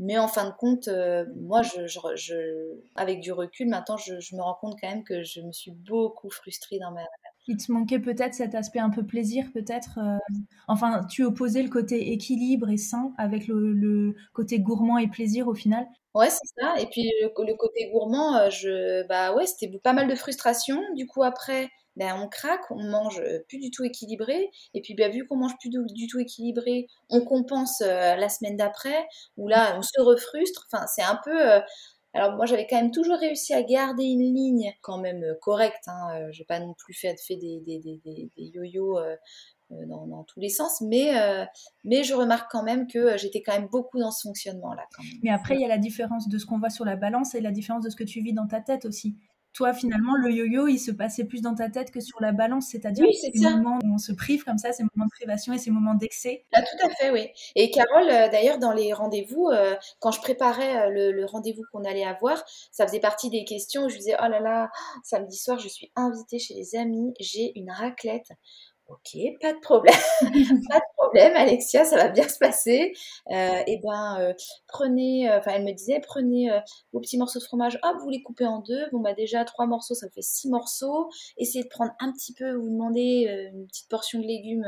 Mais 0.00 0.16
en 0.16 0.28
fin 0.28 0.46
de 0.48 0.54
compte, 0.56 0.88
euh, 0.88 1.26
moi, 1.36 1.60
je, 1.62 2.78
avec 2.96 3.20
du 3.20 3.32
recul, 3.32 3.68
maintenant, 3.68 3.98
je, 3.98 4.14
me 4.34 4.40
rends 4.40 4.56
compte 4.58 4.78
quand 4.80 4.88
même 4.88 5.04
que 5.04 5.22
je 5.22 5.42
me 5.42 5.52
suis 5.52 5.72
beaucoup 5.72 6.30
frustrée 6.30 6.78
dans 6.78 6.90
ma... 6.90 7.02
Il 7.50 7.56
te 7.56 7.72
manquait 7.72 7.98
peut-être 7.98 8.32
cet 8.32 8.54
aspect 8.54 8.78
un 8.78 8.90
peu 8.90 9.04
plaisir, 9.04 9.44
peut-être. 9.52 9.98
Euh, 9.98 10.18
enfin, 10.68 11.04
tu 11.10 11.24
opposais 11.24 11.64
le 11.64 11.68
côté 11.68 12.12
équilibre 12.12 12.70
et 12.70 12.76
sain 12.76 13.12
avec 13.18 13.48
le, 13.48 14.14
côté 14.32 14.60
gourmand 14.60 14.98
et 14.98 15.08
plaisir 15.08 15.48
au 15.48 15.54
final. 15.54 15.84
Ouais, 16.14 16.30
c'est 16.30 16.46
ça. 16.60 16.80
Et 16.80 16.86
puis 16.86 17.10
le, 17.20 17.28
côté 17.56 17.90
gourmand, 17.90 18.36
euh, 18.36 18.50
je, 18.50 19.04
bah 19.08 19.34
ouais, 19.34 19.46
c'était 19.46 19.76
pas 19.82 19.92
mal 19.92 20.06
de 20.06 20.14
frustration. 20.14 20.80
Du 20.94 21.08
coup, 21.08 21.24
après, 21.24 21.68
ben, 21.96 22.14
on 22.22 22.28
craque, 22.28 22.70
on 22.70 22.84
mange 22.84 23.18
euh, 23.18 23.40
plus 23.48 23.58
du 23.58 23.72
tout 23.72 23.82
équilibré. 23.82 24.48
Et 24.74 24.80
puis, 24.80 24.94
ben, 24.94 25.10
vu 25.10 25.26
qu'on 25.26 25.38
mange 25.38 25.58
plus 25.58 25.70
du 25.70 26.06
tout 26.06 26.20
équilibré, 26.20 26.86
on 27.08 27.24
compense 27.24 27.80
la 27.80 28.28
semaine 28.28 28.56
d'après, 28.56 29.08
où 29.36 29.48
là, 29.48 29.76
on 29.76 29.82
se 29.82 30.00
refrustre. 30.00 30.68
Enfin, 30.72 30.86
c'est 30.86 31.02
un 31.02 31.18
peu. 31.24 31.60
Alors, 32.12 32.34
moi, 32.36 32.44
j'avais 32.46 32.66
quand 32.68 32.76
même 32.76 32.90
toujours 32.90 33.18
réussi 33.18 33.54
à 33.54 33.62
garder 33.62 34.04
une 34.04 34.34
ligne 34.34 34.72
quand 34.80 34.98
même 34.98 35.24
correcte. 35.40 35.86
Hein. 35.86 36.30
Je 36.32 36.40
n'ai 36.40 36.44
pas 36.44 36.58
non 36.58 36.74
plus 36.74 36.94
fait, 36.94 37.16
fait 37.24 37.36
des, 37.36 37.60
des, 37.60 37.78
des, 37.78 38.00
des 38.04 38.30
yo-yo. 38.36 38.98
dans, 39.70 40.06
dans, 40.08 40.24
tous 40.24 40.40
les 40.40 40.48
sens, 40.48 40.80
mais, 40.80 41.12
mais 41.84 42.02
je 42.02 42.14
remarque 42.14 42.50
quand 42.50 42.64
même 42.64 42.88
que 42.88 43.16
j'étais 43.16 43.42
quand 43.42 43.52
même 43.52 43.68
beaucoup 43.68 44.00
dans 44.00 44.10
ce 44.10 44.26
fonctionnement-là. 44.26 44.86
Mais 45.22 45.30
après, 45.30 45.54
il 45.54 45.60
y 45.60 45.64
a 45.64 45.68
la 45.68 45.78
différence 45.78 46.28
de 46.28 46.36
ce 46.36 46.46
qu'on 46.46 46.58
voit 46.58 46.70
sur 46.70 46.84
la 46.84 46.96
balance 46.96 47.36
et 47.36 47.40
la 47.40 47.52
différence 47.52 47.84
de 47.84 47.90
ce 47.90 47.96
que 47.96 48.04
tu 48.04 48.20
vis 48.22 48.32
dans 48.32 48.48
ta 48.48 48.60
tête 48.60 48.84
aussi 48.86 49.14
toi, 49.52 49.72
finalement, 49.72 50.14
le 50.16 50.30
yo-yo, 50.30 50.68
il 50.68 50.78
se 50.78 50.90
passait 50.92 51.24
plus 51.24 51.42
dans 51.42 51.54
ta 51.54 51.68
tête 51.68 51.90
que 51.90 52.00
sur 52.00 52.20
la 52.20 52.32
balance, 52.32 52.68
c'est-à-dire 52.70 53.04
oui, 53.06 53.14
ces 53.14 53.32
moments 53.50 53.78
où 53.82 53.94
on 53.94 53.98
se 53.98 54.12
prive 54.12 54.44
comme 54.44 54.58
ça, 54.58 54.72
ces 54.72 54.84
moments 54.84 55.06
de 55.06 55.10
privation 55.10 55.52
et 55.52 55.58
ces 55.58 55.70
moments 55.70 55.94
d'excès. 55.94 56.44
Ah, 56.52 56.62
tout 56.62 56.86
à 56.86 56.90
fait, 56.90 57.10
oui. 57.10 57.28
Et 57.56 57.70
Carole, 57.70 58.08
euh, 58.08 58.28
d'ailleurs, 58.28 58.58
dans 58.58 58.72
les 58.72 58.92
rendez-vous, 58.92 59.48
euh, 59.48 59.74
quand 59.98 60.12
je 60.12 60.20
préparais 60.20 60.86
euh, 60.86 61.12
le, 61.12 61.24
rendez-vous 61.24 61.62
qu'on 61.72 61.84
allait 61.84 62.04
avoir, 62.04 62.44
ça 62.70 62.86
faisait 62.86 63.00
partie 63.00 63.28
des 63.30 63.44
questions 63.44 63.84
où 63.84 63.88
je 63.88 63.96
disais, 63.96 64.16
oh 64.22 64.28
là 64.28 64.40
là, 64.40 64.70
samedi 65.02 65.36
soir, 65.36 65.58
je 65.58 65.68
suis 65.68 65.90
invitée 65.96 66.38
chez 66.38 66.54
les 66.54 66.76
amis, 66.76 67.12
j'ai 67.18 67.52
une 67.58 67.70
raclette. 67.70 68.30
Ok, 68.90 69.16
pas 69.40 69.52
de 69.52 69.60
problème, 69.60 69.94
pas 70.68 70.78
de 70.78 70.94
problème, 70.96 71.36
Alexia, 71.36 71.84
ça 71.84 71.96
va 71.96 72.08
bien 72.08 72.28
se 72.28 72.38
passer. 72.38 72.92
Euh, 73.30 73.62
et 73.68 73.78
ben, 73.78 74.18
euh, 74.20 74.32
prenez, 74.66 75.30
euh, 75.30 75.38
enfin, 75.38 75.52
elle 75.54 75.64
me 75.64 75.70
disait, 75.72 76.00
prenez 76.00 76.50
vos 76.92 76.98
petits 76.98 77.16
morceaux 77.16 77.38
de 77.38 77.44
fromage, 77.44 77.78
hop, 77.84 77.96
vous 78.00 78.08
les 78.08 78.20
coupez 78.20 78.46
en 78.46 78.58
deux. 78.58 78.88
Bon, 78.90 78.98
bah 78.98 79.14
déjà, 79.14 79.44
trois 79.44 79.66
morceaux, 79.66 79.94
ça 79.94 80.08
fait 80.10 80.22
six 80.22 80.48
morceaux. 80.48 81.08
Essayez 81.36 81.62
de 81.62 81.68
prendre 81.68 81.92
un 82.00 82.10
petit 82.10 82.32
peu, 82.32 82.52
vous 82.54 82.68
demandez 82.68 83.28
une 83.52 83.68
petite 83.68 83.88
portion 83.88 84.18
de 84.18 84.26
légumes, 84.26 84.66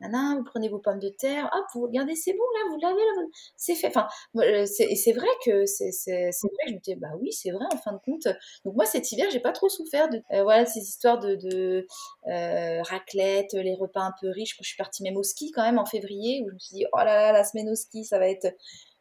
nana, 0.00 0.34
vous 0.36 0.44
prenez 0.44 0.68
vos 0.68 0.78
pommes 0.78 1.00
de 1.00 1.08
terre, 1.08 1.48
hop, 1.54 1.64
vous 1.74 1.82
regardez, 1.82 2.14
c'est 2.14 2.34
bon, 2.34 2.44
là, 2.54 2.70
vous 2.70 2.78
l'avez, 2.78 2.94
là, 2.94 3.22
c'est 3.56 3.74
fait. 3.74 3.86
Enfin, 3.86 4.06
et 4.42 4.96
c'est 4.96 5.12
vrai 5.12 5.26
que 5.46 5.64
c'est 5.64 5.88
vrai 6.12 6.30
que 6.30 6.68
je 6.68 6.74
me 6.74 6.78
disais, 6.80 6.96
bah 6.96 7.08
oui, 7.18 7.32
c'est 7.32 7.52
vrai, 7.52 7.64
en 7.72 7.78
fin 7.78 7.94
de 7.94 8.00
compte. 8.04 8.28
Donc, 8.66 8.74
moi, 8.74 8.84
cet 8.84 9.10
hiver, 9.12 9.28
j'ai 9.30 9.40
pas 9.40 9.52
trop 9.52 9.70
souffert 9.70 10.10
de, 10.10 10.22
voilà, 10.42 10.66
ces 10.66 10.80
histoires 10.80 11.18
de, 11.18 11.36
de 11.36 11.86
raclette, 12.82 13.54
les 13.62 13.74
repas 13.74 14.02
un 14.02 14.12
peu 14.20 14.28
riches. 14.30 14.56
Je 14.60 14.66
suis 14.66 14.76
partie 14.76 15.02
même 15.02 15.16
au 15.16 15.22
ski 15.22 15.50
quand 15.52 15.62
même 15.62 15.78
en 15.78 15.86
février 15.86 16.42
où 16.42 16.48
je 16.48 16.54
me 16.54 16.58
suis 16.58 16.76
dit, 16.76 16.86
oh 16.92 16.98
là 16.98 17.04
là, 17.04 17.32
la 17.32 17.44
semaine 17.44 17.68
au 17.68 17.74
ski, 17.74 18.04
ça 18.04 18.18
va 18.18 18.28
être. 18.28 18.46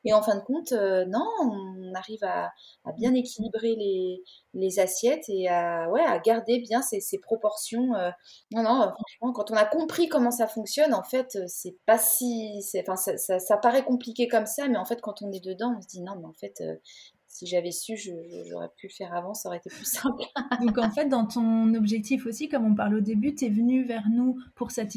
Et 0.03 0.13
en 0.13 0.23
fin 0.23 0.35
de 0.35 0.41
compte, 0.41 0.71
euh, 0.71 1.05
non, 1.05 1.27
on 1.41 1.93
arrive 1.93 2.23
à, 2.23 2.51
bien 2.97 3.13
équilibrer 3.13 3.75
les, 3.75 4.23
les, 4.55 4.79
assiettes 4.79 5.25
et 5.27 5.47
à, 5.47 5.89
ouais, 5.91 6.01
à 6.01 6.17
garder 6.17 6.59
bien 6.59 6.81
ces, 6.81 6.99
ces 7.01 7.19
proportions. 7.19 7.93
Euh. 7.95 8.09
non, 8.51 8.63
non, 8.63 8.91
franchement, 8.93 9.31
quand 9.33 9.51
on 9.51 9.55
a 9.55 9.65
compris 9.65 10.07
comment 10.09 10.31
ça 10.31 10.47
fonctionne, 10.47 10.93
en 10.95 11.03
fait, 11.03 11.37
c'est 11.47 11.77
pas 11.85 11.99
si. 11.99 12.63
Enfin, 12.79 12.95
ça, 12.95 13.39
ça, 13.39 13.57
paraît 13.57 13.83
compliqué 13.83 14.27
comme 14.27 14.47
ça, 14.47 14.67
mais 14.67 14.77
en 14.77 14.85
fait, 14.85 15.01
quand 15.01 15.21
on 15.21 15.31
est 15.31 15.43
dedans, 15.43 15.75
on 15.77 15.81
se 15.81 15.87
dit 15.87 16.01
non, 16.01 16.15
mais 16.19 16.25
en 16.25 16.33
fait, 16.33 16.61
euh, 16.61 16.75
si 17.31 17.47
j'avais 17.47 17.71
su, 17.71 17.97
j'aurais 18.49 18.67
pu 18.75 18.87
le 18.87 18.91
faire 18.91 19.15
avant, 19.15 19.33
ça 19.33 19.47
aurait 19.47 19.57
été 19.57 19.69
plus 19.69 19.85
simple. 19.85 20.21
Donc 20.61 20.77
en 20.77 20.91
fait, 20.91 21.05
dans 21.05 21.25
ton 21.25 21.73
objectif 21.75 22.25
aussi, 22.25 22.49
comme 22.49 22.65
on 22.65 22.75
parle 22.75 22.95
au 22.95 22.99
début, 22.99 23.33
tu 23.33 23.45
es 23.45 23.49
venu 23.49 23.85
vers 23.85 24.09
nous 24.09 24.37
pour 24.53 24.71
cette, 24.71 24.91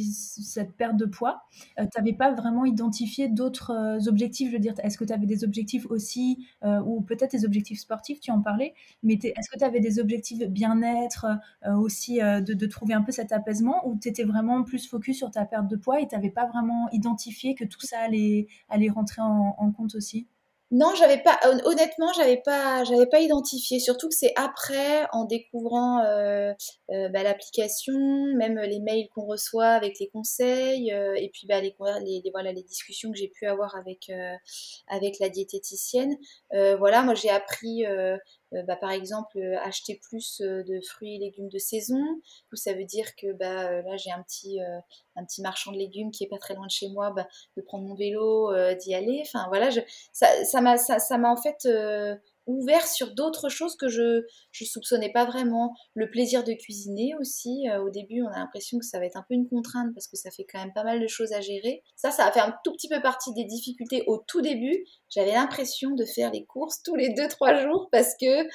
perte 0.76 0.96
de 0.96 1.06
poids. 1.06 1.42
Euh, 1.78 1.84
tu 1.84 1.98
n'avais 1.98 2.12
pas 2.12 2.32
vraiment 2.32 2.64
identifié 2.64 3.28
d'autres 3.28 3.70
euh, 3.70 4.08
objectifs, 4.08 4.48
je 4.48 4.54
veux 4.54 4.60
dire, 4.60 4.74
est-ce 4.82 4.98
que 4.98 5.04
tu 5.04 5.12
avais 5.12 5.26
des 5.26 5.44
objectifs 5.44 5.86
aussi, 5.86 6.44
euh, 6.64 6.80
ou 6.80 7.02
peut-être 7.02 7.30
des 7.30 7.44
objectifs 7.44 7.78
sportifs, 7.78 8.18
tu 8.18 8.32
en 8.32 8.40
parlais, 8.40 8.74
mais 9.04 9.14
est-ce 9.14 9.48
que 9.48 9.58
tu 9.58 9.64
avais 9.64 9.80
des 9.80 10.00
objectifs 10.00 10.40
bien-être 10.48 11.26
aussi, 11.76 12.18
de, 12.18 12.66
trouver 12.66 12.94
un 12.94 13.02
peu 13.02 13.12
cet 13.12 13.30
apaisement, 13.30 13.86
ou 13.86 13.96
tu 13.96 14.08
étais 14.08 14.24
vraiment 14.24 14.64
plus 14.64 14.88
focus 14.88 15.18
sur 15.18 15.30
ta 15.30 15.44
perte 15.44 15.68
de 15.68 15.76
poids 15.76 16.00
et 16.00 16.08
tu 16.08 16.14
n'avais 16.14 16.30
pas 16.30 16.46
vraiment 16.46 16.88
identifié 16.90 17.54
que 17.54 17.64
tout 17.64 17.80
ça 17.80 18.00
allait, 18.00 18.48
allait 18.68 18.88
rentrer 18.88 19.22
en 19.22 19.70
compte 19.70 19.94
aussi? 19.94 20.26
Non, 20.76 20.92
j'avais 20.96 21.22
pas. 21.22 21.38
Honnêtement, 21.66 22.12
j'avais 22.14 22.42
pas, 22.44 22.82
j'avais 22.82 23.06
pas 23.06 23.20
identifié. 23.20 23.78
Surtout 23.78 24.08
que 24.08 24.14
c'est 24.16 24.32
après, 24.34 25.06
en 25.12 25.24
découvrant 25.24 26.00
euh, 26.00 26.52
euh, 26.90 27.08
bah, 27.10 27.22
l'application, 27.22 27.94
même 28.34 28.58
les 28.58 28.80
mails 28.80 29.08
qu'on 29.14 29.24
reçoit 29.24 29.68
avec 29.68 30.00
les 30.00 30.08
conseils, 30.08 30.92
euh, 30.92 31.14
et 31.14 31.30
puis 31.32 31.46
bah, 31.46 31.60
les, 31.60 31.76
voilà 31.78 32.50
les 32.50 32.62
discussions 32.64 33.12
que 33.12 33.16
j'ai 33.16 33.28
pu 33.28 33.46
avoir 33.46 33.76
avec 33.76 34.10
avec 34.88 35.20
la 35.20 35.28
diététicienne. 35.28 36.16
voilà, 36.50 37.02
moi 37.02 37.14
j'ai 37.14 37.30
appris 37.30 37.84
bah, 38.62 38.76
par 38.76 38.90
exemple 38.90 39.38
euh, 39.38 39.58
acheter 39.60 40.00
plus 40.02 40.40
euh, 40.40 40.62
de 40.62 40.80
fruits 40.80 41.16
et 41.16 41.18
légumes 41.18 41.48
de 41.48 41.58
saison. 41.58 42.00
ça 42.52 42.72
veut 42.72 42.84
dire 42.84 43.16
que 43.16 43.32
bah, 43.32 43.82
là 43.82 43.96
j'ai 43.96 44.10
un 44.10 44.22
petit, 44.22 44.60
un 45.16 45.24
petit 45.24 45.42
marchand 45.42 45.72
de 45.72 45.76
légumes 45.76 46.10
qui 46.10 46.24
est 46.24 46.28
pas 46.28 46.38
très 46.38 46.54
loin 46.54 46.66
de 46.66 46.70
chez 46.70 46.88
moi, 46.88 47.10
bah, 47.10 47.26
de 47.56 47.62
prendre 47.62 47.84
mon 47.84 47.94
vélo, 47.94 48.52
d'y 48.76 48.94
aller. 48.94 49.22
Enfin 49.26 49.46
voilà, 49.48 49.70
je, 49.70 49.80
ça 50.12 50.60
m'a 50.60 50.76
ça, 50.76 50.98
ça, 50.98 51.18
en 51.18 51.36
fait 51.36 51.66
ouvert 52.46 52.86
sur 52.86 53.14
d'autres 53.14 53.48
choses 53.48 53.76
que 53.76 53.88
je 53.88 54.22
ne 54.60 54.66
soupçonnais 54.66 55.12
pas 55.12 55.24
vraiment. 55.24 55.74
Le 55.94 56.10
plaisir 56.10 56.44
de 56.44 56.52
cuisiner 56.52 57.14
aussi. 57.20 57.64
au 57.80 57.90
début, 57.90 58.22
on 58.22 58.28
a 58.28 58.38
l'impression 58.38 58.78
que 58.78 58.84
ça 58.84 58.98
va 58.98 59.06
être 59.06 59.16
un 59.16 59.24
peu 59.28 59.34
une 59.34 59.48
contrainte 59.48 59.92
parce 59.94 60.08
que 60.08 60.16
ça 60.16 60.30
fait 60.30 60.46
quand 60.50 60.58
même 60.58 60.72
pas 60.74 60.84
mal 60.84 61.00
de 61.00 61.06
choses 61.06 61.32
à 61.32 61.40
gérer. 61.40 61.82
Ça, 61.96 62.10
ça 62.10 62.26
a 62.26 62.32
fait 62.32 62.40
un 62.40 62.54
tout 62.64 62.72
petit 62.72 62.88
peu 62.88 63.00
partie 63.00 63.32
des 63.34 63.44
difficultés 63.44 64.04
au 64.06 64.22
tout 64.26 64.40
début. 64.40 64.84
J'avais 65.10 65.32
l'impression 65.32 65.90
de 65.90 66.04
faire 66.04 66.30
les 66.30 66.44
courses 66.44 66.82
tous 66.82 66.94
les 66.94 67.10
2-3 67.10 67.62
jours 67.62 67.88
parce 67.92 68.14
que 68.20 68.46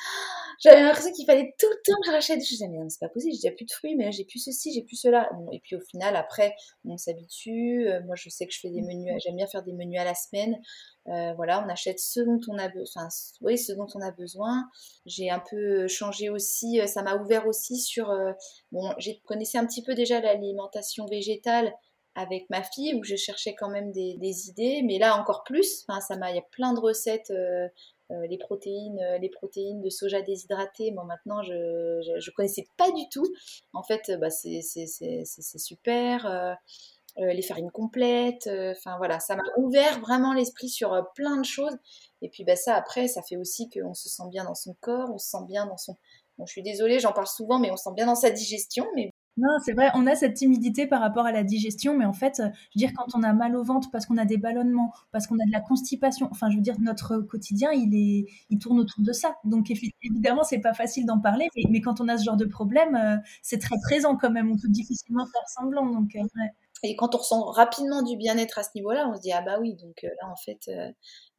j'avais 0.61 0.81
l'impression 0.81 1.11
qu'il 1.13 1.25
fallait 1.25 1.53
tout 1.57 1.67
le 1.69 1.75
temps 1.85 1.99
que 2.01 2.07
je 2.07 2.11
rachète. 2.11 2.41
Je 2.43 2.49
disais, 2.49 2.67
mais 2.67 2.77
c'est 2.89 2.99
pas 2.99 3.09
possible, 3.09 3.33
j'ai 3.33 3.47
déjà 3.47 3.55
plus 3.55 3.65
de 3.65 3.71
fruits, 3.71 3.95
mais 3.95 4.11
j'ai 4.11 4.25
plus 4.25 4.39
ceci, 4.39 4.73
j'ai 4.73 4.83
plus 4.83 4.97
cela. 4.97 5.29
et 5.51 5.59
puis 5.61 5.75
au 5.75 5.81
final, 5.81 6.15
après, 6.15 6.53
on 6.85 6.97
s'habitue. 6.97 7.87
Euh, 7.87 8.01
moi, 8.05 8.15
je 8.15 8.29
sais 8.29 8.45
que 8.45 8.53
je 8.53 8.59
fais 8.59 8.69
des 8.69 8.81
menus, 8.81 9.13
j'aime 9.23 9.35
bien 9.35 9.47
faire 9.47 9.63
des 9.63 9.73
menus 9.73 9.99
à 9.99 10.03
la 10.03 10.15
semaine. 10.15 10.59
Euh, 11.07 11.33
voilà, 11.35 11.63
on 11.65 11.69
achète 11.69 11.99
ce 11.99 12.19
dont 12.19 12.39
on 12.49 12.57
a 12.57 12.67
besoin. 12.67 13.03
Enfin, 13.03 13.09
on 13.95 14.01
a 14.01 14.11
besoin. 14.11 14.69
J'ai 15.05 15.29
un 15.29 15.41
peu 15.49 15.87
changé 15.87 16.29
aussi, 16.29 16.79
euh, 16.79 16.87
ça 16.87 17.03
m'a 17.03 17.15
ouvert 17.15 17.47
aussi 17.47 17.77
sur. 17.77 18.13
bon, 18.71 18.93
j'ai 18.97 19.19
connaissais 19.25 19.57
un 19.57 19.65
petit 19.65 19.83
peu 19.83 19.95
déjà 19.95 20.19
l'alimentation 20.21 21.05
végétale 21.05 21.73
avec 22.15 22.49
ma 22.49 22.63
fille 22.63 22.95
où 22.95 23.03
je 23.03 23.15
cherchais 23.15 23.55
quand 23.55 23.69
même 23.69 23.91
des, 23.91 24.49
idées, 24.49 24.81
mais 24.83 24.97
là 24.97 25.15
encore 25.19 25.43
plus. 25.43 25.85
Ça 26.01 26.15
m'a, 26.17 26.31
il 26.31 26.35
y 26.35 26.39
a 26.39 26.45
plein 26.51 26.73
de 26.73 26.79
recettes. 26.79 27.31
les 28.09 28.37
protéines, 28.37 29.01
les 29.21 29.29
protéines 29.29 29.81
de 29.81 29.89
soja 29.89 30.21
déshydraté. 30.21 30.91
Moi 30.91 31.05
maintenant, 31.05 31.43
je, 31.43 31.53
ne 31.53 32.31
connaissais 32.35 32.65
pas 32.77 32.91
du 32.91 33.07
tout. 33.09 33.27
En 33.73 33.83
fait, 33.83 34.11
bah, 34.19 34.29
c'est 34.29 34.61
super. 35.57 36.57
Les 37.19 37.41
farines 37.41 37.71
complètes. 37.71 38.49
Enfin 38.77 38.97
voilà, 38.97 39.19
ça 39.19 39.35
m'a 39.35 39.43
ouvert 39.57 39.99
vraiment 39.99 40.33
l'esprit 40.33 40.69
sur 40.69 41.07
plein 41.15 41.37
de 41.37 41.45
choses. 41.45 41.77
Et 42.21 42.29
puis 42.29 42.43
bah, 42.43 42.55
ça, 42.55 42.75
après, 42.75 43.07
ça 43.07 43.21
fait 43.21 43.37
aussi 43.37 43.69
qu'on 43.69 43.93
se 43.93 44.09
sent 44.09 44.23
bien 44.29 44.43
dans 44.45 44.55
son 44.55 44.75
corps, 44.79 45.09
on 45.13 45.17
se 45.17 45.29
sent 45.29 45.45
bien 45.47 45.65
dans 45.65 45.77
son... 45.77 45.95
Bon, 46.37 46.45
je 46.45 46.51
suis 46.51 46.63
désolée, 46.63 46.99
j'en 46.99 47.11
parle 47.11 47.27
souvent, 47.27 47.59
mais 47.59 47.71
on 47.71 47.77
se 47.77 47.83
sent 47.83 47.93
bien 47.95 48.05
dans 48.05 48.15
sa 48.15 48.29
digestion. 48.29 48.85
Mais 48.95 49.11
non, 49.39 49.57
c'est 49.63 49.71
vrai, 49.71 49.89
on 49.93 50.05
a 50.05 50.15
cette 50.15 50.33
timidité 50.33 50.85
par 50.85 50.99
rapport 50.99 51.25
à 51.25 51.31
la 51.31 51.43
digestion, 51.43 51.95
mais 51.97 52.03
en 52.03 52.11
fait, 52.13 52.41
euh, 52.41 52.49
je 52.75 52.79
veux 52.79 52.87
dire, 52.87 52.91
quand 52.93 53.15
on 53.15 53.23
a 53.23 53.31
mal 53.31 53.55
au 53.55 53.63
ventre 53.63 53.89
parce 53.89 54.05
qu'on 54.05 54.17
a 54.17 54.25
des 54.25 54.37
ballonnements, 54.37 54.91
parce 55.11 55.27
qu'on 55.27 55.35
a 55.35 55.45
de 55.45 55.51
la 55.51 55.61
constipation, 55.61 56.27
enfin, 56.31 56.49
je 56.49 56.57
veux 56.57 56.61
dire, 56.61 56.75
notre 56.81 57.19
quotidien, 57.19 57.71
il, 57.71 57.95
est, 57.95 58.25
il 58.49 58.59
tourne 58.59 58.79
autour 58.79 59.01
de 59.01 59.13
ça. 59.13 59.37
Donc, 59.45 59.71
évidemment, 60.01 60.43
c'est 60.43 60.59
pas 60.59 60.73
facile 60.73 61.05
d'en 61.05 61.19
parler, 61.19 61.47
mais, 61.55 61.79
quand 61.79 62.01
on 62.01 62.09
a 62.09 62.17
ce 62.17 62.25
genre 62.25 62.35
de 62.35 62.45
problème, 62.45 62.95
euh, 62.95 63.15
c'est 63.41 63.59
très 63.59 63.77
présent 63.81 64.17
quand 64.17 64.31
même. 64.31 64.51
On 64.51 64.57
peut 64.57 64.67
difficilement 64.67 65.25
faire 65.25 65.47
semblant. 65.47 65.85
Donc, 65.85 66.15
euh, 66.15 66.23
Et 66.83 66.95
quand 66.95 67.15
on 67.15 67.17
ressent 67.17 67.45
rapidement 67.51 68.01
du 68.01 68.15
bien-être 68.17 68.59
à 68.59 68.63
ce 68.63 68.69
niveau-là, 68.75 69.09
on 69.09 69.15
se 69.15 69.21
dit, 69.21 69.31
ah 69.31 69.41
bah 69.41 69.57
oui, 69.59 69.75
donc 69.75 70.01
là, 70.03 70.27
en 70.31 70.35
fait, 70.35 70.69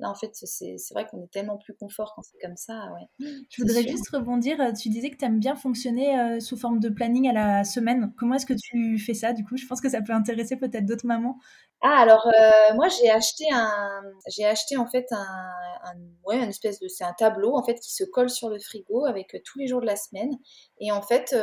Là, 0.00 0.10
en 0.10 0.14
fait, 0.14 0.30
c'est 0.32 0.76
vrai 0.94 1.06
qu'on 1.06 1.22
est 1.22 1.30
tellement 1.30 1.58
plus 1.58 1.74
confort 1.74 2.14
quand 2.16 2.22
c'est 2.22 2.38
comme 2.38 2.56
ça. 2.56 2.90
Ouais. 2.94 3.26
Je 3.50 3.62
voudrais 3.62 3.82
juste 3.82 4.08
rebondir. 4.08 4.58
Euh, 4.58 4.72
tu 4.72 4.88
disais 4.88 5.10
que 5.10 5.16
tu 5.16 5.26
aimes 5.26 5.38
bien 5.38 5.56
fonctionner 5.56 6.18
euh, 6.18 6.40
sous 6.40 6.56
forme 6.56 6.80
de 6.80 6.88
planning 6.88 7.28
à 7.28 7.32
la 7.32 7.64
semaine. 7.64 8.12
Comment 8.16 8.36
est-ce 8.36 8.46
que 8.46 8.54
tu 8.54 8.98
fais 8.98 9.12
ça 9.12 9.34
Du 9.34 9.44
coup, 9.44 9.58
je 9.58 9.66
pense 9.66 9.82
que 9.82 9.90
ça 9.90 10.00
peut 10.00 10.14
intéresser 10.14 10.56
peut-être 10.56 10.86
d'autres 10.86 11.06
mamans. 11.06 11.38
Ah, 11.82 11.98
alors 12.00 12.26
euh, 12.26 12.74
moi, 12.74 12.88
j'ai 12.88 13.10
acheté 13.10 13.44
un, 13.52 14.02
j'ai 14.28 14.44
acheté 14.44 14.76
en 14.76 14.86
fait 14.86 15.06
un, 15.12 15.94
ouais, 16.26 16.36
une 16.36 16.50
espèce 16.50 16.78
de, 16.78 16.88
c'est 16.88 17.04
un 17.04 17.14
tableau 17.14 17.56
en 17.56 17.64
fait 17.64 17.74
qui 17.80 17.90
se 17.94 18.04
colle 18.04 18.28
sur 18.28 18.50
le 18.50 18.58
frigo 18.58 19.06
avec 19.06 19.34
tous 19.46 19.58
les 19.58 19.66
jours 19.66 19.80
de 19.80 19.86
la 19.86 19.96
semaine. 19.96 20.30
Et 20.78 20.92
en 20.92 21.00
fait, 21.00 21.34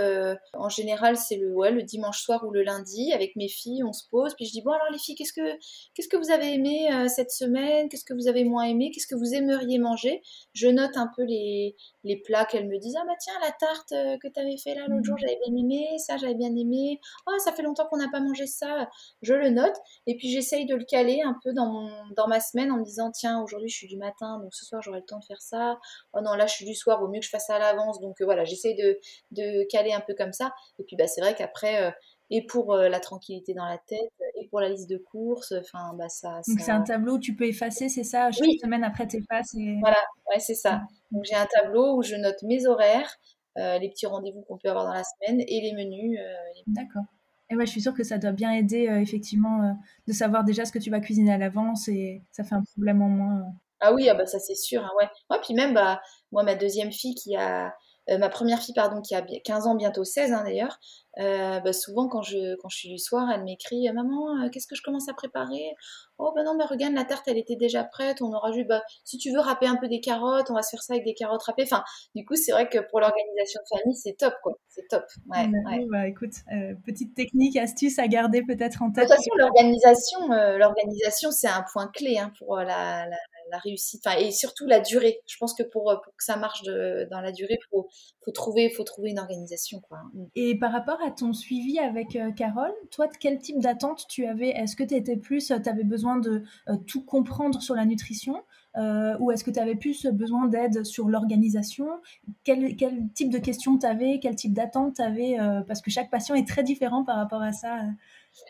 en 0.53 0.69
général, 0.69 1.17
c'est 1.17 1.37
le, 1.37 1.51
ouais, 1.53 1.71
le 1.71 1.81
dimanche 1.83 2.21
soir 2.21 2.43
ou 2.45 2.51
le 2.51 2.63
lundi 2.63 3.11
avec 3.13 3.35
mes 3.35 3.49
filles, 3.49 3.83
on 3.83 3.93
se 3.93 4.07
pose. 4.09 4.35
Puis 4.35 4.45
je 4.45 4.51
dis 4.51 4.61
bon 4.61 4.71
alors 4.71 4.91
les 4.91 4.99
filles, 4.99 5.15
qu'est-ce 5.15 5.33
que, 5.33 5.57
qu'est-ce 5.95 6.07
que 6.07 6.17
vous 6.17 6.31
avez 6.31 6.53
aimé 6.53 6.87
cette 7.07 7.31
semaine? 7.31 7.89
Qu'est-ce 7.89 8.05
que 8.05 8.13
vous 8.13 8.27
avez 8.27 8.46
moins 8.47 8.63
aimé, 8.63 8.91
qu'est-ce 8.93 9.07
que 9.07 9.15
vous 9.15 9.33
aimeriez 9.33 9.79
manger? 9.79 10.21
Je 10.53 10.67
note 10.67 10.95
un 10.97 11.09
peu 11.15 11.23
les, 11.23 11.75
les 12.03 12.17
plats 12.17 12.45
qu'elle 12.45 12.67
me 12.67 12.77
disent. 12.79 12.95
Ah 12.99 13.05
bah 13.05 13.15
tiens, 13.19 13.33
la 13.41 13.51
tarte 13.51 13.91
euh, 13.91 14.17
que 14.21 14.27
tu 14.27 14.39
avais 14.39 14.57
fait 14.57 14.75
là 14.75 14.87
l'autre 14.87 15.03
jour, 15.03 15.15
mhm. 15.15 15.21
j'avais 15.21 15.39
bien 15.45 15.55
aimé, 15.57 15.87
ça 15.97 16.17
j'avais 16.17 16.35
bien 16.35 16.55
aimé. 16.55 16.99
Oh, 17.27 17.31
ça 17.43 17.51
fait 17.51 17.63
longtemps 17.63 17.85
qu'on 17.87 17.97
n'a 17.97 18.09
pas 18.11 18.19
mangé 18.19 18.47
ça. 18.47 18.89
Je 19.21 19.33
le 19.33 19.49
note 19.49 19.75
et 20.05 20.15
puis 20.17 20.29
j'essaye 20.29 20.65
de 20.65 20.75
le 20.75 20.83
caler 20.83 21.21
un 21.23 21.35
peu 21.43 21.53
dans, 21.53 21.67
mon, 21.67 21.91
dans 22.15 22.27
ma 22.27 22.39
semaine 22.39 22.71
en 22.71 22.77
me 22.77 22.83
disant 22.83 23.11
tiens, 23.11 23.41
aujourd'hui 23.41 23.69
je 23.69 23.75
suis 23.75 23.87
du 23.87 23.97
matin, 23.97 24.39
donc 24.39 24.53
ce 24.53 24.65
soir 24.65 24.81
j'aurai 24.81 24.99
le 24.99 25.05
temps 25.05 25.19
de 25.19 25.25
faire 25.25 25.41
ça. 25.41 25.77
Oh 26.13 26.21
non, 26.21 26.33
là 26.33 26.47
je 26.47 26.53
suis 26.53 26.65
du 26.65 26.75
soir, 26.75 26.99
vaut 26.99 27.07
mieux 27.07 27.19
que 27.19 27.25
je 27.25 27.29
fasse 27.29 27.47
ça 27.47 27.55
à 27.55 27.59
l'avance. 27.59 27.99
Donc 27.99 28.21
euh, 28.21 28.25
voilà, 28.25 28.45
j'essaye 28.45 28.75
de, 28.75 28.99
de 29.31 29.67
caler 29.69 29.93
un 29.93 30.01
peu 30.01 30.13
comme 30.13 30.33
ça. 30.33 30.53
Et 30.79 30.83
puis 30.83 30.95
bah, 30.95 31.07
c'est 31.07 31.21
vrai 31.21 31.35
qu'après, 31.35 31.83
euh, 31.83 31.91
et 32.29 32.45
pour 32.45 32.73
euh, 32.73 32.89
la 32.89 32.99
tranquillité 32.99 33.53
dans 33.53 33.65
la 33.65 33.77
tête 33.77 34.11
et 34.35 34.47
pour 34.47 34.59
la 34.59 34.69
liste 34.69 34.89
de 34.89 34.97
courses. 34.97 35.53
Enfin, 35.53 35.93
bah 35.97 36.09
ça. 36.09 36.41
Donc 36.47 36.59
c'est 36.59 36.71
un 36.71 36.81
tableau 36.81 37.15
où 37.15 37.19
tu 37.19 37.35
peux 37.35 37.45
effacer, 37.45 37.89
c'est 37.89 38.03
ça 38.03 38.31
Chaque 38.31 38.47
semaine 38.61 38.83
après 38.83 39.07
tu 39.07 39.17
Et... 39.17 39.79
Voilà, 39.79 39.97
ouais, 40.29 40.39
c'est 40.39 40.55
ça. 40.55 40.81
Donc 41.11 41.23
j'ai 41.23 41.35
un 41.35 41.45
tableau 41.45 41.97
où 41.97 42.03
je 42.03 42.15
note 42.15 42.41
mes 42.43 42.65
horaires, 42.67 43.17
euh, 43.57 43.77
les 43.79 43.89
petits 43.89 44.07
rendez-vous 44.07 44.41
qu'on 44.41 44.57
peut 44.57 44.69
avoir 44.69 44.85
dans 44.85 44.93
la 44.93 45.03
semaine 45.03 45.41
et 45.41 45.61
les 45.61 45.73
menus. 45.73 46.19
Euh, 46.19 46.61
D'accord. 46.67 47.03
Et 47.49 47.55
ouais, 47.55 47.65
je 47.65 47.71
suis 47.71 47.81
sûre 47.81 47.93
que 47.93 48.03
ça 48.03 48.17
doit 48.17 48.33
bien 48.33 48.51
aider 48.51 48.89
effectivement 49.01 49.79
de 50.05 50.11
savoir 50.11 50.43
déjà 50.43 50.65
ce 50.65 50.73
que 50.73 50.79
tu 50.79 50.89
vas 50.89 50.99
cuisiner 50.99 51.31
à 51.31 51.37
l'avance 51.37 51.87
et 51.87 52.21
ça 52.29 52.43
fait 52.43 52.55
un 52.55 52.63
problème 52.63 53.01
en 53.01 53.07
moins. 53.07 53.43
Ah 53.79 53.93
oui, 53.93 54.09
ah 54.09 54.15
bah 54.15 54.25
ça 54.25 54.37
c'est 54.37 54.55
sûr. 54.55 54.83
Hein, 54.83 54.89
ouais. 54.99 55.07
ouais. 55.29 55.37
Puis 55.41 55.53
même, 55.53 55.73
bah, 55.73 56.01
moi, 56.33 56.43
ma 56.43 56.55
deuxième 56.55 56.91
fille 56.91 57.15
qui 57.15 57.37
a 57.37 57.73
euh, 58.09 58.17
ma 58.17 58.29
première 58.29 58.61
fille, 58.61 58.73
pardon, 58.73 59.01
qui 59.01 59.15
a 59.15 59.21
15 59.21 59.67
ans, 59.67 59.75
bientôt 59.75 60.03
16 60.03 60.31
hein, 60.31 60.43
d'ailleurs, 60.43 60.79
euh, 61.19 61.59
bah, 61.59 61.73
souvent 61.73 62.07
quand 62.07 62.21
je, 62.21 62.55
quand 62.57 62.69
je 62.69 62.77
suis 62.77 62.89
du 62.89 62.99
soir, 62.99 63.29
elle 63.33 63.43
m'écrit 63.43 63.91
Maman, 63.91 64.43
euh, 64.43 64.49
qu'est-ce 64.49 64.67
que 64.67 64.75
je 64.75 64.81
commence 64.81 65.09
à 65.09 65.13
préparer? 65.13 65.75
Oh, 66.19 66.31
bah 66.35 66.43
non, 66.43 66.55
mais 66.55 66.63
regarde, 66.63 66.93
la 66.93 67.05
tarte, 67.05 67.27
elle 67.27 67.37
était 67.37 67.55
déjà 67.55 67.83
prête. 67.83 68.21
On 68.21 68.33
aura 68.33 68.51
juste, 68.51 68.67
bah, 68.67 68.81
si 69.03 69.17
tu 69.17 69.31
veux 69.31 69.39
râper 69.39 69.67
un 69.67 69.75
peu 69.75 69.87
des 69.87 69.99
carottes, 69.99 70.49
on 70.49 70.53
va 70.53 70.61
se 70.61 70.71
faire 70.71 70.81
ça 70.81 70.93
avec 70.93 71.05
des 71.05 71.13
carottes 71.13 71.43
râpées. 71.43 71.63
Enfin, 71.63 71.83
du 72.15 72.23
coup, 72.25 72.35
c'est 72.35 72.51
vrai 72.51 72.69
que 72.69 72.79
pour 72.89 72.99
l'organisation 72.99 73.61
de 73.61 73.77
famille, 73.77 73.95
c'est 73.95 74.17
top, 74.17 74.33
quoi. 74.41 74.53
C'est 74.69 74.87
top. 74.89 75.03
Ouais, 75.29 75.49
Bah, 75.89 76.07
écoute, 76.07 76.33
petite 76.85 77.13
technique, 77.15 77.57
astuce 77.57 77.99
à 77.99 78.07
garder 78.07 78.41
peut-être 78.43 78.81
en 78.81 78.91
tête. 78.91 79.05
De 79.05 79.09
toute 79.09 79.17
façon, 79.17 79.31
l'organisation, 79.37 80.27
l'organisation, 80.57 81.31
c'est 81.31 81.47
un 81.47 81.65
point 81.71 81.87
clé 81.93 82.17
hein, 82.17 82.31
pour 82.39 82.57
la, 82.57 83.05
la 83.05 83.17
réussite, 83.53 84.03
et 84.19 84.31
surtout 84.31 84.65
la 84.65 84.79
durée. 84.79 85.21
Je 85.27 85.37
pense 85.39 85.53
que 85.53 85.63
pour, 85.63 86.01
que 86.17 86.23
ça 86.23 86.37
marche 86.37 86.63
dans 86.63 87.21
la 87.21 87.31
durée, 87.31 87.57
il 87.59 87.67
faut, 87.69 87.87
faut, 88.23 88.31
trouver, 88.31 88.69
faut 88.69 88.83
trouver 88.83 89.09
une 89.11 89.19
organisation. 89.19 89.79
Quoi. 89.81 89.99
Mm. 90.13 90.25
Et 90.35 90.57
par 90.57 90.71
rapport 90.71 90.99
à 91.05 91.11
ton 91.11 91.33
suivi 91.33 91.79
avec 91.79 92.15
euh, 92.15 92.31
Carole, 92.31 92.73
toi, 92.91 93.07
quel 93.19 93.39
type 93.39 93.59
d'attente 93.59 94.05
tu 94.09 94.25
avais? 94.25 94.49
Est-ce 94.49 94.75
que 94.75 94.83
tu 94.83 95.19
plus, 95.19 95.47
tu 95.47 95.69
avais 95.69 95.83
besoin 95.83 96.17
de 96.17 96.43
euh, 96.69 96.75
tout 96.87 97.03
comprendre 97.03 97.61
sur 97.61 97.75
la 97.75 97.85
nutrition 97.85 98.43
euh, 98.77 99.17
ou 99.19 99.31
est-ce 99.31 99.43
que 99.43 99.49
tu 99.49 99.59
avais 99.59 99.75
plus 99.75 100.05
besoin 100.05 100.45
d'aide 100.45 100.85
sur 100.85 101.09
l'organisation? 101.09 101.87
Quel, 102.43 102.75
quel, 102.75 103.09
type 103.15 103.31
de 103.31 103.39
questions 103.39 103.77
tu 103.79 103.87
avais 103.87 104.19
Quel 104.21 104.35
type 104.35 104.53
d'attente 104.53 104.95
tu 104.97 105.01
avais 105.01 105.37
Parce 105.67 105.81
que 105.81 105.89
chaque 105.89 106.11
patient 106.11 106.35
est 106.35 106.47
très 106.47 106.61
différent 106.61 107.03
par 107.03 107.15
rapport 107.15 107.41
à 107.41 107.53
ça. 107.53 107.79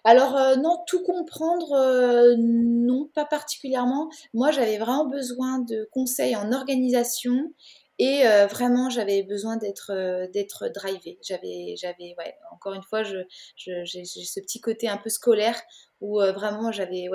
Alors 0.03 0.35
euh, 0.37 0.55
non, 0.55 0.77
tout 0.87 1.03
comprendre, 1.03 1.73
euh, 1.73 2.35
non, 2.37 3.09
pas 3.13 3.25
particulièrement. 3.25 4.09
Moi, 4.33 4.51
j'avais 4.51 4.77
vraiment 4.77 5.05
besoin 5.05 5.59
de 5.59 5.87
conseils 5.91 6.35
en 6.35 6.51
organisation 6.51 7.53
et 7.99 8.27
euh, 8.27 8.47
vraiment, 8.47 8.89
j'avais 8.89 9.23
besoin 9.23 9.57
d'être 9.57 9.91
d'être 10.31 10.69
drivée. 10.73 11.17
J'avais, 11.23 11.75
j'avais, 11.77 12.15
encore 12.51 12.73
une 12.73 12.83
fois, 12.83 13.03
j'ai 13.03 14.05
ce 14.05 14.39
petit 14.39 14.61
côté 14.61 14.87
un 14.87 14.97
peu 14.97 15.09
scolaire 15.09 15.59
où 15.99 16.19
vraiment 16.19 16.71
j'avais 16.71 17.09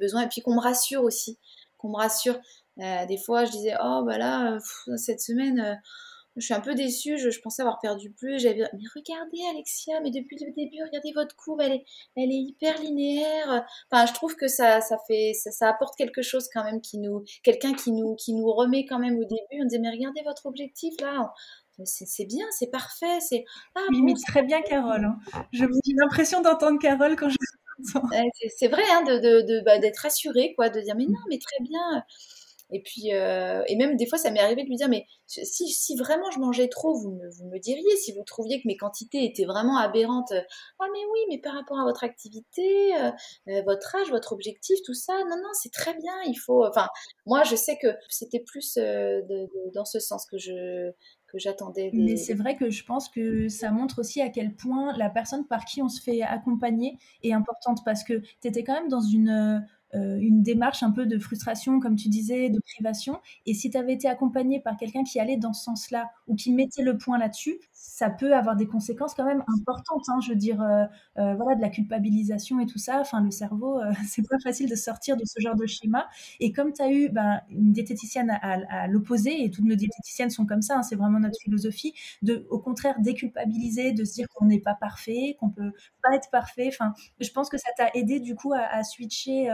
besoin 0.00 0.22
et 0.22 0.28
puis 0.28 0.40
qu'on 0.40 0.54
me 0.54 0.60
rassure 0.60 1.02
aussi, 1.02 1.38
qu'on 1.76 1.90
me 1.90 1.96
rassure. 1.96 2.38
des 2.78 3.18
fois, 3.24 3.44
je 3.44 3.50
disais, 3.52 3.74
oh 3.82 4.02
bah 4.06 4.18
là, 4.18 4.58
cette 4.96 5.20
semaine 5.20 5.80
je 6.36 6.44
suis 6.44 6.54
un 6.54 6.60
peu 6.60 6.74
déçue, 6.74 7.18
je, 7.18 7.40
pensais 7.40 7.62
avoir 7.62 7.78
perdu 7.80 8.10
plus. 8.10 8.38
J'avais 8.38 8.68
mais 8.74 8.84
regardez 8.94 9.38
Alexia, 9.50 10.00
mais 10.00 10.10
depuis 10.10 10.36
le 10.36 10.52
début, 10.52 10.82
regardez 10.84 11.12
votre 11.14 11.34
courbe, 11.36 11.60
elle 11.62 11.72
est, 11.72 11.84
elle 12.16 12.30
est 12.30 12.42
hyper 12.42 12.80
linéaire. 12.80 13.64
Enfin, 13.90 14.06
je 14.06 14.12
trouve 14.12 14.36
que 14.36 14.48
ça, 14.48 14.80
ça 14.80 14.98
fait, 15.06 15.32
ça, 15.34 15.68
apporte 15.68 15.96
quelque 15.96 16.22
chose 16.22 16.48
quand 16.52 16.64
même 16.64 16.80
qui 16.80 16.98
nous, 16.98 17.24
quelqu'un 17.42 17.72
qui 17.72 17.92
nous, 17.92 18.14
qui 18.16 18.34
nous 18.34 18.52
remet 18.52 18.84
quand 18.86 18.98
même 18.98 19.18
au 19.18 19.24
début. 19.24 19.62
On 19.62 19.64
disait 19.64 19.80
mais 19.80 19.90
regardez 19.90 20.22
votre 20.22 20.46
objectif 20.46 20.94
là. 21.00 21.32
C'est 21.84 22.24
bien, 22.24 22.46
c'est 22.52 22.70
parfait. 22.70 23.20
C'est 23.20 23.44
ah, 23.74 23.80
très 24.28 24.42
bien 24.42 24.62
Carole. 24.62 25.04
Hein. 25.04 25.18
J'ai 25.52 25.66
l'impression 25.94 26.40
d'entendre 26.40 26.78
Carole 26.78 27.16
quand 27.16 27.28
je. 27.28 27.36
c'est 28.56 28.68
vrai 28.68 28.82
hein, 28.92 29.02
de, 29.02 29.18
de, 29.18 29.42
de 29.42 29.60
bah, 29.64 29.78
d'être 29.78 29.98
rassurée, 29.98 30.54
quoi, 30.54 30.70
de 30.70 30.80
dire 30.80 30.94
mais 30.96 31.04
non, 31.04 31.20
mais 31.28 31.38
très 31.38 31.62
bien. 31.62 32.02
Et 32.70 32.82
puis, 32.82 33.14
euh, 33.14 33.62
et 33.68 33.76
même 33.76 33.96
des 33.96 34.06
fois, 34.06 34.18
ça 34.18 34.30
m'est 34.30 34.40
arrivé 34.40 34.64
de 34.64 34.68
lui 34.68 34.76
dire, 34.76 34.88
mais 34.88 35.06
si, 35.26 35.68
si 35.68 35.96
vraiment 35.96 36.30
je 36.32 36.40
mangeais 36.40 36.68
trop, 36.68 36.94
vous 36.94 37.12
me, 37.12 37.28
vous 37.30 37.46
me 37.46 37.58
diriez, 37.58 37.96
si 37.96 38.12
vous 38.12 38.24
trouviez 38.24 38.60
que 38.60 38.66
mes 38.66 38.76
quantités 38.76 39.24
étaient 39.24 39.44
vraiment 39.44 39.76
aberrantes, 39.76 40.32
euh, 40.32 40.40
ah 40.80 40.86
mais 40.92 40.98
oui, 41.12 41.20
mais 41.28 41.38
par 41.38 41.54
rapport 41.54 41.78
à 41.78 41.84
votre 41.84 42.02
activité, 42.02 42.96
euh, 42.96 43.62
votre 43.64 43.94
âge, 43.94 44.10
votre 44.10 44.32
objectif, 44.32 44.78
tout 44.84 44.94
ça, 44.94 45.12
non, 45.28 45.36
non, 45.36 45.50
c'est 45.52 45.72
très 45.72 45.94
bien, 45.94 46.14
il 46.26 46.34
faut, 46.34 46.66
enfin, 46.66 46.88
moi, 47.24 47.44
je 47.44 47.54
sais 47.54 47.78
que 47.80 47.88
c'était 48.08 48.40
plus 48.40 48.74
de, 48.76 49.48
dans 49.72 49.84
ce 49.84 50.00
sens 50.00 50.26
que 50.26 50.38
je, 50.38 50.90
que 51.28 51.38
j'attendais. 51.38 51.90
Mais 51.92 52.16
c'est 52.16 52.34
vrai 52.34 52.56
que 52.56 52.70
je 52.70 52.84
pense 52.84 53.08
que 53.08 53.48
ça 53.48 53.70
montre 53.70 54.00
aussi 54.00 54.20
à 54.20 54.28
quel 54.28 54.54
point 54.54 54.96
la 54.96 55.10
personne 55.10 55.46
par 55.46 55.64
qui 55.64 55.82
on 55.82 55.88
se 55.88 56.00
fait 56.00 56.22
accompagner 56.22 56.98
est 57.22 57.32
importante 57.32 57.78
parce 57.84 58.02
que 58.02 58.14
tu 58.40 58.48
étais 58.48 58.64
quand 58.64 58.74
même 58.74 58.88
dans 58.88 59.00
une 59.00 59.64
euh, 59.94 60.18
une 60.20 60.42
démarche 60.42 60.82
un 60.82 60.90
peu 60.90 61.06
de 61.06 61.18
frustration, 61.18 61.78
comme 61.78 61.96
tu 61.96 62.08
disais, 62.08 62.50
de 62.50 62.58
privation. 62.74 63.20
Et 63.46 63.54
si 63.54 63.70
tu 63.70 63.76
avais 63.76 63.94
été 63.94 64.08
accompagné 64.08 64.60
par 64.60 64.76
quelqu'un 64.76 65.04
qui 65.04 65.20
allait 65.20 65.36
dans 65.36 65.52
ce 65.52 65.64
sens-là 65.64 66.10
ou 66.26 66.34
qui 66.34 66.52
mettait 66.52 66.82
le 66.82 66.98
point 66.98 67.18
là-dessus, 67.18 67.58
ça 67.72 68.10
peut 68.10 68.34
avoir 68.34 68.56
des 68.56 68.66
conséquences 68.66 69.14
quand 69.14 69.24
même 69.24 69.44
importantes. 69.46 70.04
Hein. 70.08 70.18
je 70.20 70.30
veux 70.30 70.36
dire, 70.36 70.60
euh, 70.60 70.84
euh, 71.18 71.34
voilà, 71.34 71.54
de 71.56 71.62
la 71.62 71.70
culpabilisation 71.70 72.58
et 72.60 72.66
tout 72.66 72.78
ça. 72.78 73.00
Enfin, 73.00 73.20
le 73.22 73.30
cerveau, 73.30 73.80
c'est 74.06 74.26
pas 74.28 74.38
facile 74.42 74.68
de 74.68 74.74
sortir 74.74 75.16
de 75.16 75.22
ce 75.24 75.40
genre 75.40 75.54
de 75.54 75.66
schéma. 75.66 76.08
Et 76.40 76.52
comme 76.52 76.72
tu 76.72 76.82
as 76.82 76.90
eu 76.90 77.08
ben, 77.08 77.40
une 77.50 77.72
diététicienne 77.72 78.30
à, 78.42 78.88
l'opposé, 78.88 79.44
et 79.44 79.50
toutes 79.50 79.64
nos 79.64 79.76
diététiciennes 79.76 80.30
sont 80.30 80.46
comme 80.46 80.62
ça, 80.62 80.78
hein, 80.78 80.82
c'est 80.82 80.96
vraiment 80.96 81.20
notre 81.20 81.38
philosophie, 81.40 81.94
de 82.22 82.46
au 82.50 82.58
contraire 82.58 82.96
déculpabiliser, 83.00 83.92
de 83.92 84.04
se 84.04 84.14
dire 84.14 84.26
qu'on 84.34 84.46
n'est 84.46 84.60
pas 84.60 84.74
parfait, 84.74 85.36
qu'on 85.38 85.50
peut 85.50 85.72
pas 86.02 86.14
être 86.14 86.30
parfait. 86.30 86.68
Enfin, 86.68 86.92
je 87.20 87.30
pense 87.30 87.48
que 87.48 87.58
ça 87.58 87.70
t'a 87.76 87.88
aidé 87.94 88.20
du 88.20 88.34
coup 88.34 88.52
à, 88.52 88.82
switcher 88.82 89.48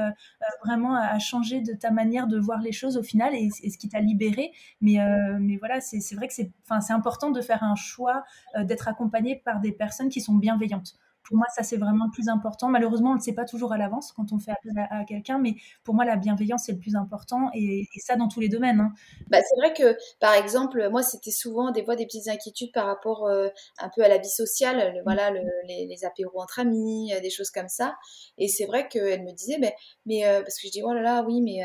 vraiment 0.65 0.95
à, 0.95 1.19
changer 1.19 1.61
de 1.61 1.73
ta 1.73 1.91
manière 1.91 2.27
de 2.27 2.39
voir 2.39 2.61
les 2.61 2.73
choses 2.73 2.97
au 2.97 3.03
final 3.03 3.35
et, 3.35 3.51
ce 3.51 3.79
qui 3.79 3.89
t'a 3.89 4.01
libéré. 4.01 4.53
Mais, 4.81 5.01
euh, 5.01 5.39
mais 5.41 5.57
voilà, 5.57 5.81
c'est 5.81 6.15
vrai 6.15 6.29
que 6.29 6.35
c'est 6.35 6.51
important 6.91 7.31
de 7.31 7.41
faire 7.41 7.63
un 7.63 7.75
choix, 7.75 8.25
euh, 8.57 8.65
d'être 8.65 8.89
accompagné 8.89 9.37
par 9.37 9.61
des 9.61 9.73
personnes 9.73 10.09
qui 10.09 10.21
sont 10.21 10.35
bienveillantes 10.35 10.95
Pour 11.25 11.37
moi, 11.37 11.47
ça, 11.55 11.63
c'est 11.63 11.77
vraiment 11.77 12.07
le 12.07 12.11
plus 12.11 12.29
important. 12.29 12.69
Malheureusement, 12.69 13.11
on 13.11 13.13
ne 13.13 13.19
le 13.19 13.23
sait 13.23 13.35
pas 13.35 13.45
toujours 13.45 13.73
à 13.73 13.79
l'avance 13.79 14.13
quand 14.13 14.33
on 14.33 14.39
fait 14.39 14.51
appel 14.51 14.73
à, 14.91 15.05
quelqu'un, 15.05 15.39
mais 15.39 15.55
pour 15.85 15.95
moi, 15.95 16.05
la 16.05 16.17
bienveillance, 16.17 16.65
c'est 16.67 16.73
le 16.73 16.79
plus 16.79 16.97
important, 16.97 17.51
et, 17.55 17.87
ça 18.05 18.17
dans 18.17 18.29
tous 18.29 18.41
les 18.41 18.49
domaines. 18.49 18.81
Hein. 18.81 18.93
Bah, 19.29 19.39
c'est 19.49 19.57
vrai 19.61 19.73
que, 19.73 19.97
par 20.19 20.35
exemple, 20.35 20.89
moi, 20.91 21.03
c'était 21.03 21.31
souvent 21.31 21.71
des 21.71 21.85
fois 21.85 21.95
des 21.95 22.05
petites 22.05 22.29
inquiétudes 22.29 22.73
par 22.73 22.87
rapport 22.87 23.27
euh, 23.27 23.49
un 23.79 23.89
peu 23.95 24.03
à 24.03 24.09
la 24.09 24.19
vie 24.19 24.29
sociale, 24.29 24.95
mmh. 24.97 25.03
voilà, 25.05 25.31
les, 25.69 26.05
apéros 26.05 26.43
entre 26.43 26.59
amis, 26.59 27.13
euh, 27.15 27.21
des 27.21 27.31
choses 27.31 27.51
comme 27.51 27.69
ça. 27.69 27.95
Et 28.39 28.49
c'est 28.49 28.67
vrai 28.67 28.89
qu'elle 28.89 29.23
me 29.23 29.33
disait, 29.33 29.59
mais, 29.59 29.75
mais 30.07 30.27
euh, 30.27 30.43
parce 30.43 30.59
que 30.59 30.67
je 30.67 30.73
dis, 30.73 30.83
oh 30.83 30.93
là 30.93 31.03
là, 31.03 31.25
oui, 31.27 31.41
mais 31.41 31.63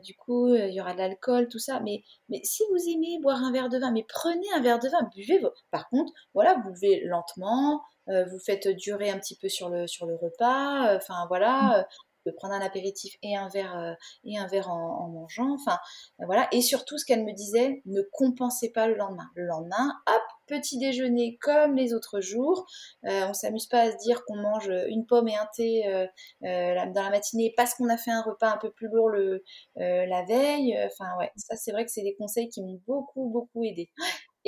du 0.00 0.14
coup, 0.14 0.54
il 0.54 0.72
y 0.72 0.80
aura 0.80 0.92
de 0.92 0.98
l'alcool, 0.98 1.48
tout 1.48 1.58
ça. 1.58 1.80
Mais, 1.80 2.02
mais 2.28 2.40
si 2.44 2.62
vous 2.70 2.90
aimez 2.92 3.18
boire 3.22 3.42
un 3.42 3.52
verre 3.52 3.68
de 3.68 3.78
vin, 3.78 3.92
mais 3.92 4.04
prenez 4.08 4.46
un 4.54 4.60
verre 4.60 4.78
de 4.78 4.88
vin, 4.88 5.08
buvez. 5.14 5.40
Par 5.70 5.88
contre, 5.88 6.12
voilà, 6.34 6.54
vous 6.54 6.72
buvez 6.72 7.02
lentement, 7.04 7.82
vous 8.08 8.38
faites 8.38 8.68
durer 8.68 9.10
un 9.10 9.18
petit 9.18 9.36
peu 9.36 9.48
sur 9.48 9.68
le, 9.68 9.86
sur 9.86 10.06
le 10.06 10.16
repas. 10.16 10.96
Enfin, 10.96 11.26
voilà. 11.28 11.80
Mmh 11.80 11.84
de 12.28 12.32
prendre 12.32 12.54
un 12.54 12.60
apéritif 12.60 13.14
et 13.22 13.36
un 13.36 13.48
verre, 13.48 13.76
euh, 13.76 13.94
et 14.24 14.38
un 14.38 14.46
verre 14.46 14.70
en, 14.70 15.08
mangeant. 15.08 15.54
Enfin, 15.54 15.78
euh, 16.20 16.24
voilà. 16.26 16.48
Et 16.52 16.60
surtout, 16.60 16.98
ce 16.98 17.04
qu'elle 17.04 17.24
me 17.24 17.32
disait, 17.32 17.82
ne 17.86 18.02
compensez 18.12 18.70
pas 18.70 18.86
le 18.86 18.94
lendemain. 18.94 19.28
Le 19.34 19.44
lendemain, 19.46 19.94
hop, 20.06 20.22
petit 20.46 20.78
déjeuner 20.78 21.38
comme 21.40 21.74
les 21.74 21.94
autres 21.94 22.20
jours. 22.20 22.66
Euh, 23.06 23.26
on 23.28 23.34
s'amuse 23.34 23.66
pas 23.66 23.80
à 23.80 23.92
se 23.92 23.96
dire 23.98 24.22
qu'on 24.26 24.36
mange 24.36 24.70
une 24.88 25.06
pomme 25.06 25.28
et 25.28 25.36
un 25.36 25.48
thé 25.54 26.08
dans 26.42 27.02
la 27.02 27.10
matinée 27.10 27.52
parce 27.56 27.74
qu'on 27.74 27.88
a 27.88 27.96
fait 27.96 28.10
un 28.10 28.22
repas 28.22 28.50
un 28.50 28.58
peu 28.58 28.70
plus 28.70 28.88
lourd 28.88 29.08
le, 29.08 29.42
la 29.76 30.24
veille. 30.24 30.78
Enfin, 30.86 31.16
ouais, 31.18 31.30
ça, 31.36 31.56
c'est 31.56 31.72
vrai 31.72 31.84
que 31.84 31.90
c'est 31.90 32.02
des 32.02 32.14
conseils 32.16 32.48
qui 32.48 32.62
m'ont 32.62 32.80
beaucoup, 32.86 33.28
beaucoup 33.30 33.64
aidé. 33.64 33.90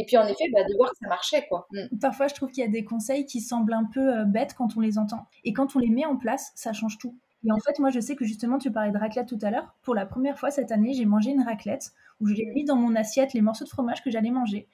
Et 0.00 0.04
puis 0.06 0.16
en 0.16 0.26
effet, 0.26 0.44
bah, 0.50 0.64
de 0.64 0.74
voir 0.78 0.90
que 0.92 0.96
ça 0.96 1.08
marchait. 1.08 1.46
quoi. 1.46 1.66
Mm. 1.72 1.98
Parfois, 2.00 2.26
je 2.26 2.34
trouve 2.34 2.50
qu'il 2.50 2.64
y 2.64 2.66
a 2.66 2.70
des 2.70 2.84
conseils 2.84 3.26
qui 3.26 3.42
semblent 3.42 3.74
un 3.74 3.84
peu 3.84 4.24
bêtes 4.24 4.54
quand 4.54 4.74
on 4.78 4.80
les 4.80 4.96
entend. 4.96 5.26
Et 5.44 5.52
quand 5.52 5.76
on 5.76 5.78
les 5.78 5.90
met 5.90 6.06
en 6.06 6.16
place, 6.16 6.52
ça 6.54 6.72
change 6.72 6.96
tout. 6.96 7.14
Et 7.46 7.52
en 7.52 7.58
fait, 7.58 7.78
moi, 7.78 7.90
je 7.90 8.00
sais 8.00 8.16
que 8.16 8.24
justement, 8.24 8.56
tu 8.56 8.70
parlais 8.70 8.92
de 8.92 8.96
raclette 8.96 9.28
tout 9.28 9.38
à 9.42 9.50
l'heure. 9.50 9.74
Pour 9.82 9.94
la 9.94 10.06
première 10.06 10.38
fois 10.38 10.50
cette 10.50 10.72
année, 10.72 10.94
j'ai 10.94 11.04
mangé 11.04 11.32
une 11.32 11.42
raclette 11.42 11.92
où 12.20 12.28
j'ai 12.28 12.46
mis 12.46 12.64
dans 12.64 12.76
mon 12.76 12.96
assiette 12.96 13.34
les 13.34 13.42
morceaux 13.42 13.64
de 13.64 13.68
fromage 13.68 14.02
que 14.02 14.10
j'allais 14.10 14.30
manger. 14.30 14.68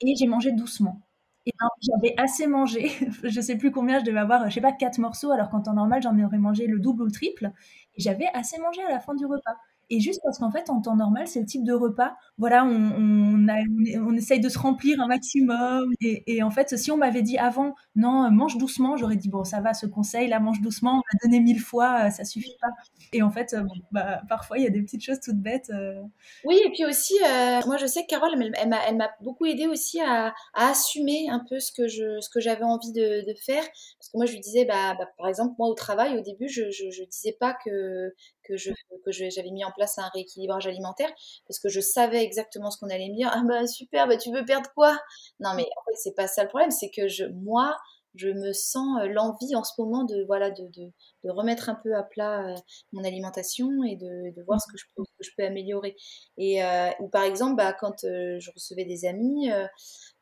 Et 0.00 0.16
j'ai 0.16 0.26
mangé 0.26 0.50
doucement. 0.50 1.00
Et 1.46 1.52
ben, 1.60 1.68
j'avais 1.80 2.14
assez 2.18 2.48
mangé. 2.48 2.90
je 3.22 3.40
sais 3.40 3.56
plus 3.56 3.70
combien, 3.70 4.00
je 4.00 4.04
devais 4.04 4.18
avoir, 4.18 4.50
je 4.50 4.54
sais 4.54 4.60
pas, 4.60 4.72
quatre 4.72 4.98
morceaux, 4.98 5.30
alors 5.30 5.48
qu'en 5.48 5.60
temps 5.60 5.74
normal, 5.74 6.02
j'en 6.02 6.18
aurais 6.20 6.38
mangé 6.38 6.66
le 6.66 6.80
double 6.80 7.02
ou 7.02 7.06
le 7.06 7.12
triple. 7.12 7.52
Et 7.94 8.02
j'avais 8.02 8.26
assez 8.34 8.58
mangé 8.58 8.82
à 8.82 8.90
la 8.90 8.98
fin 8.98 9.14
du 9.14 9.26
repas. 9.26 9.56
Et 9.92 10.00
juste 10.00 10.20
parce 10.24 10.38
qu'en 10.38 10.50
fait, 10.50 10.70
en 10.70 10.80
temps 10.80 10.96
normal, 10.96 11.28
c'est 11.28 11.40
le 11.40 11.44
type 11.44 11.64
de 11.64 11.74
repas, 11.74 12.16
voilà, 12.38 12.64
on, 12.64 13.46
on, 13.46 14.14
essaye 14.14 14.40
de 14.40 14.48
se 14.48 14.58
remplir 14.58 14.98
un 15.02 15.06
maximum. 15.06 15.92
Et, 16.00 16.42
en 16.42 16.50
fait, 16.50 16.78
si 16.78 16.90
on 16.90 16.96
m'avait 16.96 17.20
dit 17.20 17.36
avant, 17.36 17.74
non, 17.94 18.30
mange 18.30 18.56
doucement, 18.56 18.96
j'aurais 18.96 19.16
dit, 19.16 19.28
bon, 19.28 19.44
ça 19.44 19.60
va, 19.60 19.74
ce 19.74 19.84
conseil, 19.84 20.28
là, 20.28 20.40
mange 20.40 20.62
doucement, 20.62 20.92
on 20.92 20.96
m'a 20.96 21.18
donné 21.24 21.40
mille 21.40 21.60
fois, 21.60 22.08
ça 22.08 22.24
suffit 22.24 22.56
pas. 22.58 22.70
Et 23.12 23.20
en 23.20 23.30
fait, 23.30 23.54
bah, 23.90 24.22
parfois, 24.30 24.56
il 24.56 24.64
y 24.64 24.66
a 24.66 24.70
des 24.70 24.80
petites 24.80 25.04
choses 25.04 25.20
toutes 25.20 25.36
bêtes. 25.36 25.68
Euh. 25.68 26.00
Oui, 26.46 26.58
et 26.64 26.70
puis 26.70 26.86
aussi, 26.86 27.12
euh, 27.22 27.60
moi, 27.66 27.76
je 27.76 27.84
sais 27.84 28.00
que 28.04 28.08
Carole, 28.08 28.30
elle, 28.40 28.74
elle 28.88 28.96
m'a 28.96 29.10
beaucoup 29.20 29.44
aidé 29.44 29.66
aussi 29.66 30.00
à, 30.00 30.32
assumer 30.54 31.28
un 31.28 31.44
peu 31.46 31.60
ce 31.60 31.70
que 31.70 31.86
je, 31.86 32.18
ce 32.20 32.30
que 32.30 32.40
j'avais 32.40 32.64
envie 32.64 32.92
de, 32.92 33.22
faire. 33.44 33.62
Parce 33.98 34.08
que 34.10 34.16
moi, 34.16 34.24
je 34.24 34.32
lui 34.32 34.40
disais, 34.40 34.64
bah, 34.64 34.94
bah, 34.98 35.06
par 35.18 35.28
exemple, 35.28 35.54
moi, 35.58 35.68
au 35.68 35.74
travail, 35.74 36.16
au 36.16 36.22
début, 36.22 36.48
je, 36.48 36.70
je, 36.70 37.04
disais 37.04 37.36
pas 37.38 37.54
que, 37.62 38.14
que 38.44 38.56
je 38.56 38.70
que 39.04 39.10
j'avais 39.12 39.50
mis 39.50 39.64
en 39.64 39.72
place 39.72 39.98
un 39.98 40.08
rééquilibrage 40.14 40.66
alimentaire 40.66 41.10
parce 41.46 41.58
que 41.58 41.68
je 41.68 41.80
savais 41.80 42.22
exactement 42.22 42.70
ce 42.70 42.78
qu'on 42.78 42.88
allait 42.88 43.08
me 43.08 43.16
dire. 43.16 43.30
Ah 43.32 43.42
bah 43.46 43.66
super, 43.66 44.06
bah 44.06 44.16
tu 44.16 44.32
veux 44.32 44.44
perdre 44.44 44.70
quoi? 44.74 44.96
Non 45.40 45.54
mais 45.54 45.64
en 45.64 45.82
fait 45.90 45.96
c'est 45.96 46.14
pas 46.14 46.28
ça 46.28 46.42
le 46.42 46.48
problème, 46.48 46.70
c'est 46.70 46.90
que 46.90 47.08
je 47.08 47.24
moi 47.24 47.76
je 48.14 48.28
me 48.28 48.52
sens 48.52 49.00
euh, 49.00 49.06
l'envie 49.08 49.54
en 49.56 49.64
ce 49.64 49.72
moment 49.78 50.04
de 50.04 50.24
voilà 50.26 50.50
de, 50.50 50.64
de, 50.76 50.92
de, 51.24 51.30
remettre 51.30 51.68
un 51.68 51.74
peu 51.74 51.94
à 51.94 52.02
plat 52.02 52.46
euh, 52.46 52.54
mon 52.92 53.04
alimentation 53.04 53.68
et 53.84 53.96
de, 53.96 54.34
de 54.34 54.42
voir 54.42 54.60
ce 54.60 54.70
que 54.70 54.78
je 54.78 54.84
peux, 54.94 55.02
que 55.02 55.24
je 55.24 55.30
peux 55.36 55.44
améliorer. 55.44 55.96
Et 56.36 56.62
euh, 56.64 56.90
ou 57.00 57.08
par 57.08 57.24
exemple 57.24 57.56
bah, 57.56 57.72
quand 57.72 58.02
je 58.02 58.50
recevais 58.54 58.84
des 58.84 59.04
amis, 59.04 59.50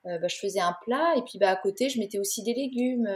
bah, 0.04 0.28
je 0.28 0.36
faisais 0.36 0.60
un 0.60 0.74
plat 0.82 1.14
et 1.16 1.22
puis 1.22 1.38
bah, 1.38 1.50
à 1.50 1.56
côté 1.56 1.88
je 1.88 1.98
mettais 1.98 2.18
aussi 2.18 2.42
des 2.42 2.54
légumes, 2.54 3.08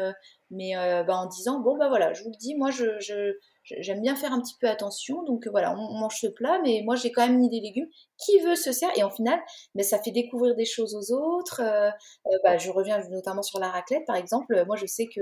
mais 0.50 0.74
bah, 0.74 1.16
en 1.16 1.26
disant 1.26 1.60
bon 1.60 1.76
bah 1.76 1.88
voilà 1.88 2.12
je 2.12 2.22
vous 2.22 2.30
le 2.30 2.38
dis 2.38 2.54
moi 2.54 2.70
je, 2.70 2.98
je 3.00 3.34
j'aime 3.64 4.00
bien 4.00 4.14
faire 4.14 4.32
un 4.32 4.40
petit 4.40 4.54
peu 4.60 4.68
attention. 4.68 5.22
Donc 5.24 5.46
voilà, 5.48 5.74
on, 5.76 5.98
mange 5.98 6.16
ce 6.20 6.26
plat, 6.26 6.60
mais 6.62 6.82
moi 6.84 6.96
j'ai 6.96 7.10
quand 7.12 7.26
même 7.26 7.38
mis 7.38 7.48
des 7.48 7.60
légumes. 7.60 7.88
Qui 8.18 8.38
veut 8.40 8.54
se 8.54 8.72
sert 8.72 8.90
Et 8.96 9.02
en 9.02 9.10
final, 9.10 9.40
mais 9.74 9.82
ça 9.82 9.98
fait 9.98 10.10
découvrir 10.10 10.54
des 10.54 10.64
choses 10.64 10.94
aux 10.94 11.14
autres. 11.14 11.60
Euh, 11.60 11.90
euh, 12.26 12.38
bah, 12.44 12.58
je 12.58 12.70
reviens 12.70 12.98
notamment 13.10 13.42
sur 13.42 13.58
la 13.58 13.68
raclette, 13.68 14.04
par 14.06 14.16
exemple. 14.16 14.64
Moi, 14.66 14.76
je 14.76 14.86
sais 14.86 15.06
que 15.06 15.20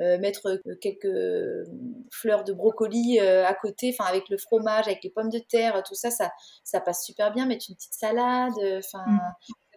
euh, 0.00 0.18
mettre 0.18 0.60
quelques 0.80 1.68
fleurs 2.10 2.44
de 2.44 2.52
brocoli 2.52 3.18
à 3.20 3.54
côté, 3.54 3.94
enfin 3.98 4.08
avec 4.08 4.28
le 4.28 4.36
fromage, 4.36 4.86
avec 4.86 5.02
les 5.04 5.10
pommes 5.10 5.30
de 5.30 5.38
terre, 5.38 5.82
tout 5.86 5.94
ça, 5.94 6.10
ça, 6.10 6.30
ça 6.64 6.80
passe 6.80 7.04
super 7.04 7.32
bien. 7.32 7.46
Mettre 7.46 7.66
une 7.68 7.76
petite 7.76 7.94
salade, 7.94 8.54
enfin. 8.78 9.04
Mmh 9.06 9.20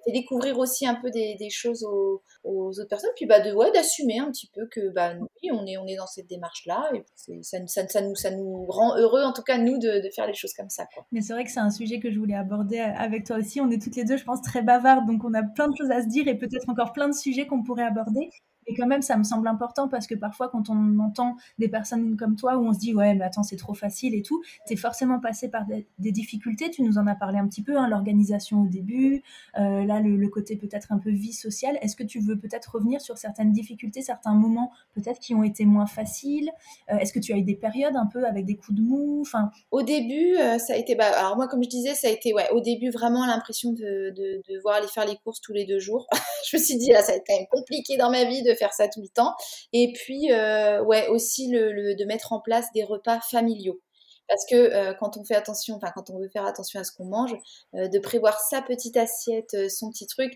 fait 0.03 0.11
découvrir 0.11 0.57
aussi 0.59 0.85
un 0.85 0.95
peu 0.95 1.09
des, 1.11 1.49
choses 1.49 1.83
aux, 1.83 2.21
autres 2.43 2.87
personnes, 2.89 3.11
puis 3.15 3.25
bah 3.25 3.39
de 3.39 3.53
ouais, 3.53 3.71
d'assumer 3.71 4.19
un 4.19 4.29
petit 4.31 4.49
peu 4.53 4.67
que 4.67 4.89
bah 4.89 5.13
oui, 5.19 5.49
on 5.51 5.65
est 5.65 5.77
on 5.77 5.85
est 5.87 5.95
dans 5.95 6.07
cette 6.07 6.27
démarche 6.27 6.65
là 6.65 6.89
et 6.93 7.03
ça, 7.41 7.57
ça, 7.67 7.87
ça, 7.87 8.01
nous 8.01 8.15
ça 8.15 8.31
nous 8.31 8.65
rend 8.67 8.97
heureux 8.97 9.23
en 9.23 9.33
tout 9.33 9.43
cas 9.43 9.57
nous 9.57 9.77
de, 9.77 10.03
de 10.03 10.09
faire 10.15 10.27
les 10.27 10.33
choses 10.33 10.53
comme 10.53 10.69
ça 10.69 10.85
quoi. 10.93 11.05
Mais 11.11 11.21
c'est 11.21 11.33
vrai 11.33 11.43
que 11.43 11.51
c'est 11.51 11.59
un 11.59 11.69
sujet 11.69 11.99
que 11.99 12.11
je 12.11 12.19
voulais 12.19 12.35
aborder 12.35 12.79
avec 12.79 13.25
toi 13.25 13.37
aussi. 13.37 13.61
On 13.61 13.69
est 13.69 13.81
toutes 13.81 13.95
les 13.95 14.03
deux, 14.03 14.17
je 14.17 14.23
pense, 14.23 14.41
très 14.41 14.61
bavardes, 14.61 15.07
donc 15.07 15.23
on 15.23 15.33
a 15.33 15.43
plein 15.43 15.67
de 15.67 15.75
choses 15.77 15.91
à 15.91 16.01
se 16.01 16.07
dire 16.07 16.27
et 16.27 16.37
peut-être 16.37 16.69
encore 16.69 16.93
plein 16.93 17.07
de 17.07 17.13
sujets 17.13 17.47
qu'on 17.47 17.63
pourrait 17.63 17.83
aborder. 17.83 18.29
Et 18.67 18.75
quand 18.75 18.87
même, 18.87 19.01
ça 19.01 19.17
me 19.17 19.23
semble 19.23 19.47
important 19.47 19.87
parce 19.87 20.07
que 20.07 20.15
parfois, 20.15 20.49
quand 20.49 20.69
on 20.69 20.99
entend 20.99 21.35
des 21.57 21.67
personnes 21.67 22.17
comme 22.17 22.35
toi 22.35 22.57
où 22.57 22.65
on 22.65 22.73
se 22.73 22.79
dit, 22.79 22.93
ouais, 22.93 23.13
mais 23.15 23.25
attends, 23.25 23.43
c'est 23.43 23.57
trop 23.57 23.73
facile 23.73 24.15
et 24.15 24.21
tout, 24.21 24.41
tu 24.67 24.73
es 24.73 24.75
forcément 24.75 25.19
passé 25.19 25.49
par 25.49 25.65
des, 25.65 26.11
difficultés. 26.11 26.69
Tu 26.69 26.83
nous 26.83 26.97
en 26.97 27.07
as 27.07 27.15
parlé 27.15 27.39
un 27.39 27.47
petit 27.47 27.63
peu, 27.63 27.77
hein, 27.77 27.87
l'organisation 27.87 28.61
au 28.61 28.67
début, 28.67 29.23
euh, 29.57 29.83
là, 29.85 29.99
le, 29.99 30.27
côté 30.27 30.55
peut-être 30.55 30.91
un 30.91 30.97
peu 30.97 31.11
vie 31.11 31.33
sociale. 31.33 31.77
Est-ce 31.81 31.95
que 31.95 32.03
tu 32.03 32.19
veux 32.19 32.37
peut-être 32.39 32.75
revenir 32.75 33.01
sur 33.01 33.17
certaines 33.17 33.51
difficultés, 33.51 34.01
certains 34.01 34.33
moments 34.33 34.71
peut-être 34.93 35.19
qui 35.19 35.35
ont 35.35 35.43
été 35.43 35.65
moins 35.65 35.85
faciles? 35.85 36.49
Euh, 36.91 36.97
Est-ce 36.97 37.13
que 37.13 37.19
tu 37.19 37.33
as 37.33 37.37
eu 37.37 37.43
des 37.43 37.55
périodes 37.55 37.95
un 37.95 38.07
peu 38.07 38.25
avec 38.25 38.45
des 38.45 38.55
coups 38.55 38.77
de 38.77 38.83
mou? 38.83 39.21
Enfin... 39.21 39.51
Au 39.71 39.81
début, 39.81 40.37
euh, 40.37 40.57
ça 40.59 40.73
a 40.73 40.77
été, 40.77 40.95
bah, 40.95 41.05
alors 41.17 41.35
moi, 41.35 41.47
comme 41.47 41.63
je 41.63 41.69
disais, 41.69 41.93
ça 41.93 42.07
a 42.07 42.11
été, 42.11 42.33
ouais, 42.33 42.49
au 42.51 42.61
début, 42.61 42.89
vraiment 42.89 43.25
l'impression 43.25 43.73
de, 43.73 44.11
de, 44.11 44.41
de, 44.47 44.61
voir 44.61 44.75
aller 44.75 44.87
faire 44.87 45.05
les 45.05 45.17
courses 45.23 45.41
tous 45.41 45.53
les 45.53 45.65
deux 45.65 45.79
jours. 45.79 46.07
je 46.49 46.57
me 46.57 46.61
suis 46.61 46.77
dit, 46.77 46.91
là, 46.91 47.01
ça 47.01 47.11
va 47.11 47.17
être 47.17 47.23
quand 47.27 47.37
même 47.37 47.47
compliqué 47.51 47.97
dans 47.97 48.09
ma 48.09 48.25
vie 48.25 48.43
de 48.43 48.52
faire 48.55 48.73
ça 48.73 48.87
tout 48.87 49.01
le 49.01 49.09
temps. 49.09 49.35
Et 49.71 49.93
puis, 49.93 50.31
euh, 50.31 50.83
ouais, 50.83 51.07
aussi 51.07 51.49
le, 51.49 51.95
de 51.95 52.05
mettre 52.05 52.33
en 52.33 52.39
place 52.39 52.65
des 52.73 52.83
repas 52.83 53.19
familiaux. 53.21 53.79
Parce 54.27 54.45
que 54.49 54.55
euh, 54.55 54.93
quand 54.99 55.17
on 55.17 55.25
fait 55.25 55.35
attention, 55.35 55.75
enfin 55.75 55.91
quand 55.93 56.09
on 56.09 56.19
veut 56.19 56.29
faire 56.29 56.45
attention 56.45 56.79
à 56.79 56.83
ce 56.83 56.91
qu'on 56.91 57.05
mange, 57.05 57.35
euh, 57.75 57.87
de 57.89 57.99
prévoir 57.99 58.39
sa 58.39 58.61
petite 58.61 58.97
assiette, 58.97 59.69
son 59.69 59.89
petit 59.89 60.07
truc, 60.07 60.33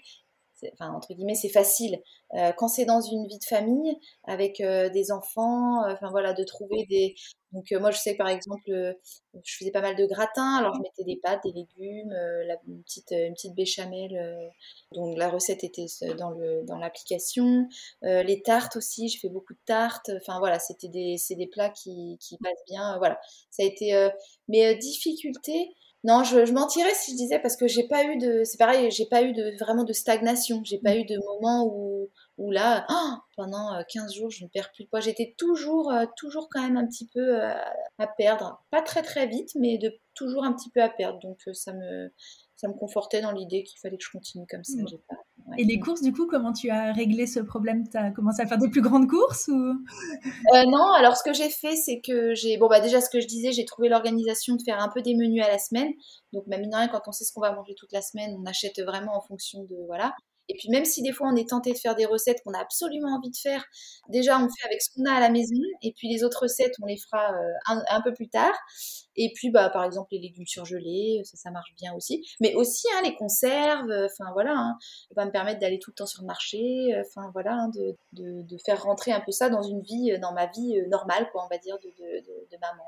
enfin 0.73 0.91
entre 0.93 1.13
guillemets 1.13 1.35
c'est 1.35 1.49
facile. 1.49 2.01
Euh, 2.33 2.51
quand 2.57 2.67
c'est 2.67 2.85
dans 2.85 3.01
une 3.01 3.25
vie 3.27 3.39
de 3.39 3.43
famille 3.45 3.97
avec 4.25 4.59
euh, 4.59 4.89
des 4.89 5.11
enfants 5.11 5.83
euh, 5.85 5.93
enfin 5.93 6.09
voilà 6.09 6.33
de 6.33 6.43
trouver 6.43 6.85
des 6.89 7.15
donc 7.53 7.71
moi 7.71 7.91
je 7.91 7.97
sais 7.97 8.15
par 8.15 8.27
exemple 8.27 8.69
je 8.69 9.55
faisais 9.57 9.71
pas 9.71 9.81
mal 9.81 9.95
de 9.95 10.05
gratins. 10.05 10.57
Alors 10.57 10.73
je 10.75 10.81
mettais 10.81 11.03
des 11.05 11.17
pâtes 11.21 11.41
des 11.43 11.53
légumes 11.53 12.11
la, 12.11 12.57
une 12.67 12.83
petite 12.83 13.11
une 13.11 13.33
petite 13.33 13.55
béchamel 13.55 14.51
donc 14.91 15.17
la 15.17 15.29
recette 15.29 15.63
était 15.63 15.85
dans 16.17 16.31
le 16.31 16.63
dans 16.65 16.77
l'application. 16.77 17.69
Les 18.01 18.41
tartes 18.41 18.75
aussi 18.75 19.07
je 19.07 19.19
fais 19.19 19.29
beaucoup 19.29 19.53
de 19.53 19.59
tartes. 19.65 20.11
Enfin 20.17 20.39
voilà 20.39 20.59
c'était 20.59 20.89
des 20.89 21.17
c'est 21.17 21.35
des 21.35 21.47
plats 21.47 21.69
qui 21.69 22.17
qui 22.19 22.37
passent 22.37 22.65
bien 22.67 22.97
voilà. 22.97 23.17
Ça 23.49 23.63
a 23.63 23.65
été 23.65 24.09
mais 24.49 24.75
difficulté 24.75 25.73
non, 26.07 26.23
je, 26.23 26.53
mentirais 26.53 26.93
si 26.93 27.11
je 27.11 27.17
disais 27.17 27.37
parce 27.37 27.57
que 27.57 27.67
j'ai 27.67 27.85
pas 27.85 28.05
eu 28.05 28.17
de, 28.17 28.45
c'est 28.45 28.57
pareil, 28.57 28.89
j'ai 28.91 29.05
pas 29.07 29.23
eu 29.23 29.33
de 29.33 29.57
vraiment 29.59 29.83
de 29.83 29.91
stagnation. 29.91 30.61
J'ai 30.63 30.77
pas 30.79 30.95
eu 30.95 31.03
de 31.03 31.17
moment 31.17 31.65
où, 32.37 32.51
là, 32.51 32.85
oh, 32.89 33.17
pendant 33.35 33.83
15 33.89 34.13
jours, 34.13 34.29
je 34.29 34.45
ne 34.45 34.49
perds 34.49 34.71
plus 34.71 34.85
de 34.85 34.89
poids. 34.89 35.01
J'étais 35.01 35.35
toujours, 35.37 35.91
euh, 35.91 36.05
toujours 36.15 36.47
quand 36.49 36.61
même 36.61 36.77
un 36.77 36.87
petit 36.87 37.09
peu 37.13 37.43
euh, 37.43 37.51
à 37.97 38.07
perdre, 38.07 38.63
pas 38.71 38.81
très 38.81 39.01
très 39.01 39.27
vite, 39.27 39.49
mais 39.55 39.79
toujours 40.13 40.45
un 40.45 40.53
petit 40.53 40.69
peu 40.69 40.81
à 40.81 40.87
perdre. 40.87 41.19
Donc 41.19 41.39
euh, 41.49 41.53
ça 41.53 41.73
me, 41.73 42.09
ça 42.57 42.67
me 42.67 42.73
confortait 42.73 43.21
dans 43.21 43.31
l'idée 43.31 43.63
qu'il 43.63 43.79
fallait 43.79 43.97
que 43.97 44.03
je 44.03 44.11
continue 44.11 44.45
comme 44.49 44.63
ça. 44.63 44.81
Mm. 44.81 45.53
Et 45.57 45.63
les 45.63 45.79
courses, 45.79 46.01
du 46.01 46.11
coup, 46.11 46.27
comment 46.27 46.51
tu 46.51 46.69
as 46.69 46.91
réglé 46.91 47.25
ce 47.25 47.39
problème? 47.39 47.87
Tu 47.87 47.95
as 47.95 48.11
commencé 48.11 48.41
à 48.41 48.47
faire 48.47 48.57
des 48.57 48.69
plus 48.69 48.81
grandes 48.81 49.07
courses 49.07 49.47
ou... 49.47 49.55
Euh, 49.55 50.63
non, 50.65 50.91
alors 50.97 51.15
ce 51.15 51.23
que 51.23 51.33
j'ai 51.33 51.49
fait, 51.49 51.75
c'est 51.75 52.01
que 52.01 52.33
j'ai. 52.33 52.57
Bon, 52.57 52.67
bah 52.67 52.81
déjà, 52.81 52.99
ce 52.99 53.09
que 53.09 53.21
je 53.21 53.27
disais, 53.27 53.51
j'ai 53.51 53.63
trouvé 53.63 53.87
l'organisation 53.87 54.55
de 54.55 54.61
faire 54.61 54.81
un 54.81 54.89
peu 54.89 55.01
des 55.01 55.15
menus 55.15 55.43
à 55.43 55.47
la 55.47 55.59
semaine. 55.59 55.93
Donc, 56.33 56.47
même 56.47 56.59
bah, 56.59 56.65
mine 56.65 56.75
rien, 56.75 56.87
quand 56.89 57.01
on 57.07 57.11
sait 57.11 57.23
ce 57.23 57.31
qu'on 57.31 57.41
va 57.41 57.53
manger 57.53 57.75
toute 57.75 57.93
la 57.93 58.01
semaine, 58.01 58.35
on 58.37 58.45
achète 58.45 58.81
vraiment 58.81 59.15
en 59.15 59.21
fonction 59.21 59.63
de. 59.63 59.75
Voilà. 59.87 60.13
Et 60.49 60.55
puis 60.57 60.69
même 60.69 60.85
si 60.85 61.01
des 61.01 61.11
fois 61.11 61.27
on 61.31 61.35
est 61.35 61.49
tenté 61.49 61.73
de 61.73 61.77
faire 61.77 61.95
des 61.95 62.05
recettes 62.05 62.41
qu'on 62.43 62.53
a 62.53 62.59
absolument 62.59 63.15
envie 63.15 63.29
de 63.29 63.37
faire, 63.37 63.65
déjà 64.09 64.37
on 64.39 64.47
fait 64.47 64.65
avec 64.65 64.81
ce 64.81 64.89
qu'on 64.93 65.05
a 65.05 65.13
à 65.13 65.19
la 65.19 65.29
maison, 65.29 65.61
et 65.81 65.93
puis 65.93 66.09
les 66.09 66.23
autres 66.23 66.43
recettes 66.43 66.73
on 66.81 66.85
les 66.85 66.97
fera 66.97 67.33
un, 67.67 67.83
un, 67.89 68.01
peu 68.01 68.13
plus 68.13 68.29
tard. 68.29 68.55
Et 69.15 69.31
puis 69.35 69.49
bah 69.49 69.69
par 69.69 69.83
exemple 69.83 70.09
les 70.11 70.19
légumes 70.19 70.45
surgelés, 70.45 71.21
ça, 71.23 71.51
marche 71.51 71.73
bien 71.77 71.93
aussi. 71.95 72.25
Mais 72.39 72.53
aussi 72.55 72.87
hein, 72.95 73.01
les 73.03 73.15
conserves, 73.15 73.91
enfin 74.05 74.31
voilà, 74.33 74.53
hein, 74.55 74.77
va 75.15 75.25
me 75.25 75.31
permettre 75.31 75.59
d'aller 75.59 75.79
tout 75.79 75.91
le 75.91 75.95
temps 75.95 76.05
sur 76.05 76.21
le 76.21 76.27
marché, 76.27 76.93
enfin 76.99 77.29
voilà, 77.33 77.53
hein, 77.53 77.71
de, 78.13 78.57
faire 78.65 78.83
rentrer 78.83 79.11
un 79.11 79.21
peu 79.21 79.31
ça 79.31 79.49
dans 79.49 79.63
une 79.63 79.81
vie, 79.81 80.17
dans 80.19 80.33
ma 80.33 80.47
vie 80.47 80.81
normale, 80.89 81.29
quoi, 81.31 81.45
on 81.45 81.47
va 81.47 81.57
dire, 81.57 81.77
de, 81.79 81.89
de 81.89 82.57
maman, 82.59 82.83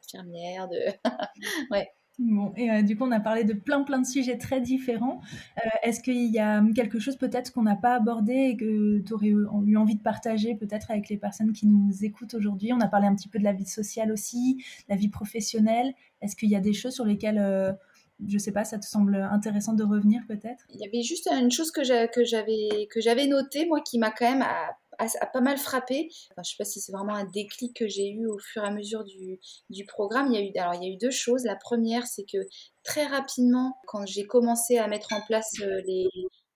d'infirmière, 0.00 0.68
de... 0.68 0.78
ouais. 1.70 1.88
Bon, 2.18 2.52
et 2.56 2.68
euh, 2.70 2.82
du 2.82 2.96
coup, 2.96 3.04
on 3.04 3.12
a 3.12 3.20
parlé 3.20 3.44
de 3.44 3.52
plein 3.52 3.84
plein 3.84 4.00
de 4.00 4.06
sujets 4.06 4.38
très 4.38 4.60
différents. 4.60 5.20
Euh, 5.64 5.68
est-ce 5.84 6.00
qu'il 6.00 6.26
y 6.32 6.40
a 6.40 6.60
quelque 6.74 6.98
chose 6.98 7.16
peut-être 7.16 7.52
qu'on 7.52 7.62
n'a 7.62 7.76
pas 7.76 7.94
abordé 7.94 8.32
et 8.32 8.56
que 8.56 8.98
tu 8.98 9.12
aurais 9.12 9.28
eu, 9.28 9.46
envie 9.76 9.94
de 9.94 10.02
partager 10.02 10.56
peut-être 10.56 10.90
avec 10.90 11.08
les 11.08 11.16
personnes 11.16 11.52
qui 11.52 11.68
nous 11.68 12.04
écoutent 12.04 12.34
aujourd'hui? 12.34 12.72
On 12.72 12.80
a 12.80 12.88
parlé 12.88 13.06
un 13.06 13.14
petit 13.14 13.28
peu 13.28 13.38
de 13.38 13.44
la 13.44 13.52
vie 13.52 13.66
sociale 13.66 14.10
aussi, 14.10 14.64
la 14.88 14.96
vie 14.96 15.08
professionnelle. 15.08 15.94
Est-ce 16.20 16.34
qu'il 16.34 16.48
y 16.48 16.56
a 16.56 16.60
des 16.60 16.72
choses 16.72 16.94
sur 16.94 17.04
lesquelles, 17.04 17.38
euh, 17.38 17.72
je 18.26 18.36
sais 18.36 18.52
pas, 18.52 18.64
ça 18.64 18.80
te 18.80 18.86
semble 18.86 19.14
intéressant 19.14 19.74
de 19.74 19.84
revenir 19.84 20.22
peut-être? 20.26 20.66
Il 20.74 20.80
y 20.80 20.88
avait 20.88 21.02
juste 21.02 21.28
une 21.30 21.52
chose 21.52 21.70
que 21.70 21.84
j'avais 21.84 23.26
notée, 23.28 23.64
moi, 23.66 23.80
qui 23.80 23.96
m'a 24.00 24.10
quand 24.10 24.28
même 24.28 24.44
a, 24.98 25.26
pas 25.26 25.40
mal 25.40 25.58
frappé. 25.58 26.08
Je 26.10 26.42
sais 26.42 26.56
pas 26.58 26.64
si 26.64 26.80
c'est 26.80 26.92
vraiment 26.92 27.14
un 27.14 27.24
déclic 27.24 27.74
que 27.76 27.88
j'ai 27.88 28.08
eu 28.08 28.26
au 28.26 28.38
fur 28.38 28.62
et 28.62 28.66
à 28.66 28.70
mesure 28.70 29.04
du, 29.04 29.38
du, 29.70 29.84
programme. 29.84 30.32
Il 30.32 30.34
y 30.34 30.42
a 30.42 30.46
eu, 30.46 30.52
alors, 30.58 30.74
il 30.74 30.86
y 30.86 30.90
a 30.90 30.94
eu 30.94 30.96
deux 30.96 31.10
choses. 31.10 31.44
La 31.44 31.56
première, 31.56 32.06
c'est 32.06 32.24
que 32.24 32.38
très 32.84 33.06
rapidement, 33.06 33.76
quand 33.86 34.06
j'ai 34.06 34.26
commencé 34.26 34.78
à 34.78 34.88
mettre 34.88 35.12
en 35.12 35.20
place 35.26 35.52
euh, 35.62 35.80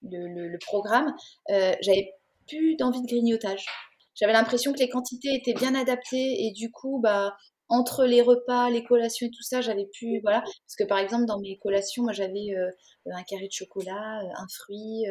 le, 0.02 0.48
le, 0.48 0.58
programme, 0.58 1.14
euh, 1.50 1.72
j'avais 1.80 2.12
plus 2.46 2.76
d'envie 2.76 3.02
de 3.02 3.06
grignotage. 3.06 3.66
J'avais 4.14 4.32
l'impression 4.32 4.72
que 4.72 4.78
les 4.78 4.88
quantités 4.88 5.34
étaient 5.34 5.54
bien 5.54 5.74
adaptées 5.74 6.46
et 6.46 6.52
du 6.52 6.70
coup, 6.70 7.00
bah, 7.02 7.36
entre 7.68 8.04
les 8.04 8.20
repas, 8.20 8.68
les 8.68 8.84
collations 8.84 9.26
et 9.26 9.30
tout 9.30 9.42
ça, 9.42 9.62
j'avais 9.62 9.86
pu, 9.86 10.20
voilà, 10.22 10.40
parce 10.40 10.76
que 10.78 10.84
par 10.84 10.98
exemple 10.98 11.24
dans 11.24 11.40
mes 11.40 11.56
collations, 11.58 12.02
moi 12.02 12.12
j'avais 12.12 12.54
euh, 12.54 12.70
un 13.10 13.22
carré 13.22 13.46
de 13.46 13.52
chocolat, 13.52 14.20
un 14.36 14.46
fruit, 14.54 15.04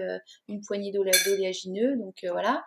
une 0.48 0.62
poignée 0.62 0.92
d'oléagineux, 0.92 1.98
donc 1.98 2.24
voilà. 2.30 2.64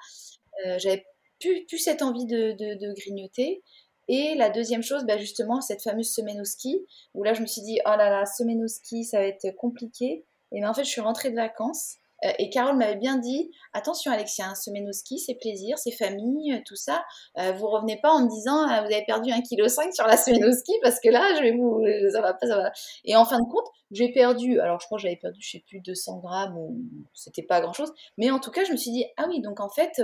Euh, 0.66 0.78
j'avais 0.78 1.04
plus, 1.40 1.64
plus, 1.66 1.78
cette 1.78 2.02
envie 2.02 2.26
de, 2.26 2.52
de, 2.52 2.94
grignoter. 2.94 3.62
Et 4.08 4.34
la 4.34 4.50
deuxième 4.50 4.82
chose, 4.82 5.04
bah 5.04 5.18
justement, 5.18 5.60
cette 5.60 5.82
fameuse 5.82 6.12
semaine 6.12 6.40
au 6.40 6.44
ski, 6.44 6.84
où 7.14 7.22
là 7.22 7.32
je 7.32 7.40
me 7.40 7.46
suis 7.46 7.62
dit, 7.62 7.80
oh 7.86 7.96
là 7.96 8.10
là, 8.10 8.26
semaine 8.26 8.62
au 8.62 8.68
ski, 8.68 9.04
ça 9.04 9.18
va 9.18 9.24
être 9.24 9.50
compliqué. 9.56 10.24
Et 10.52 10.60
bien 10.60 10.70
en 10.70 10.74
fait, 10.74 10.84
je 10.84 10.90
suis 10.90 11.00
rentrée 11.00 11.30
de 11.30 11.36
vacances. 11.36 11.96
Euh, 12.24 12.32
et 12.38 12.50
Carole 12.50 12.76
m'avait 12.76 12.96
bien 12.96 13.18
dit, 13.18 13.50
attention 13.72 14.12
Alexia, 14.12 14.46
hein, 14.48 14.54
semaine 14.54 14.88
au 14.88 14.92
ski, 14.92 15.18
c'est 15.18 15.34
plaisir, 15.34 15.78
c'est 15.78 15.90
famille, 15.90 16.52
euh, 16.52 16.60
tout 16.64 16.76
ça. 16.76 17.04
vous 17.36 17.68
revenez 17.68 17.98
pas 18.00 18.10
en 18.10 18.24
me 18.24 18.28
disant, 18.28 18.66
vous 18.66 18.92
avez 18.92 19.04
perdu 19.04 19.30
1,5 19.30 19.42
kg 19.42 19.92
sur 19.92 20.06
la 20.06 20.16
semaine 20.16 20.44
au 20.44 20.52
ski, 20.52 20.72
parce 20.82 21.00
que 21.00 21.08
là, 21.08 21.34
je 21.36 21.42
vais 21.42 21.52
vous, 21.52 21.84
ça 22.12 22.20
va 22.20 22.34
pas, 22.34 22.46
ça 22.46 22.56
va. 22.56 22.72
Et 23.04 23.16
en 23.16 23.24
fin 23.24 23.38
de 23.38 23.48
compte, 23.48 23.66
j'ai 23.90 24.12
perdu, 24.12 24.60
alors 24.60 24.80
je 24.80 24.86
crois 24.86 24.98
que 24.98 25.02
j'avais 25.02 25.16
perdu, 25.16 25.40
je 25.40 25.50
sais 25.50 25.64
plus, 25.66 25.80
200 25.80 26.18
grammes, 26.18 26.56
ou 26.56 26.80
c'était 27.12 27.42
pas 27.42 27.60
grand 27.60 27.72
chose. 27.72 27.92
Mais 28.18 28.30
en 28.30 28.38
tout 28.38 28.50
cas, 28.50 28.64
je 28.64 28.72
me 28.72 28.76
suis 28.76 28.90
dit, 28.90 29.04
ah 29.16 29.26
oui, 29.28 29.40
donc 29.40 29.60
en 29.60 29.68
fait, 29.68 30.00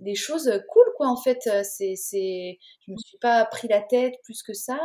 des 0.00 0.14
choses 0.14 0.50
cool 0.68 0.84
quoi 0.96 1.08
en 1.08 1.16
fait 1.16 1.38
c'est 1.62 1.94
c'est 1.94 2.58
je 2.86 2.92
me 2.92 2.96
suis 2.96 3.18
pas 3.18 3.44
pris 3.44 3.68
la 3.68 3.80
tête 3.80 4.14
plus 4.24 4.42
que 4.42 4.52
ça 4.52 4.78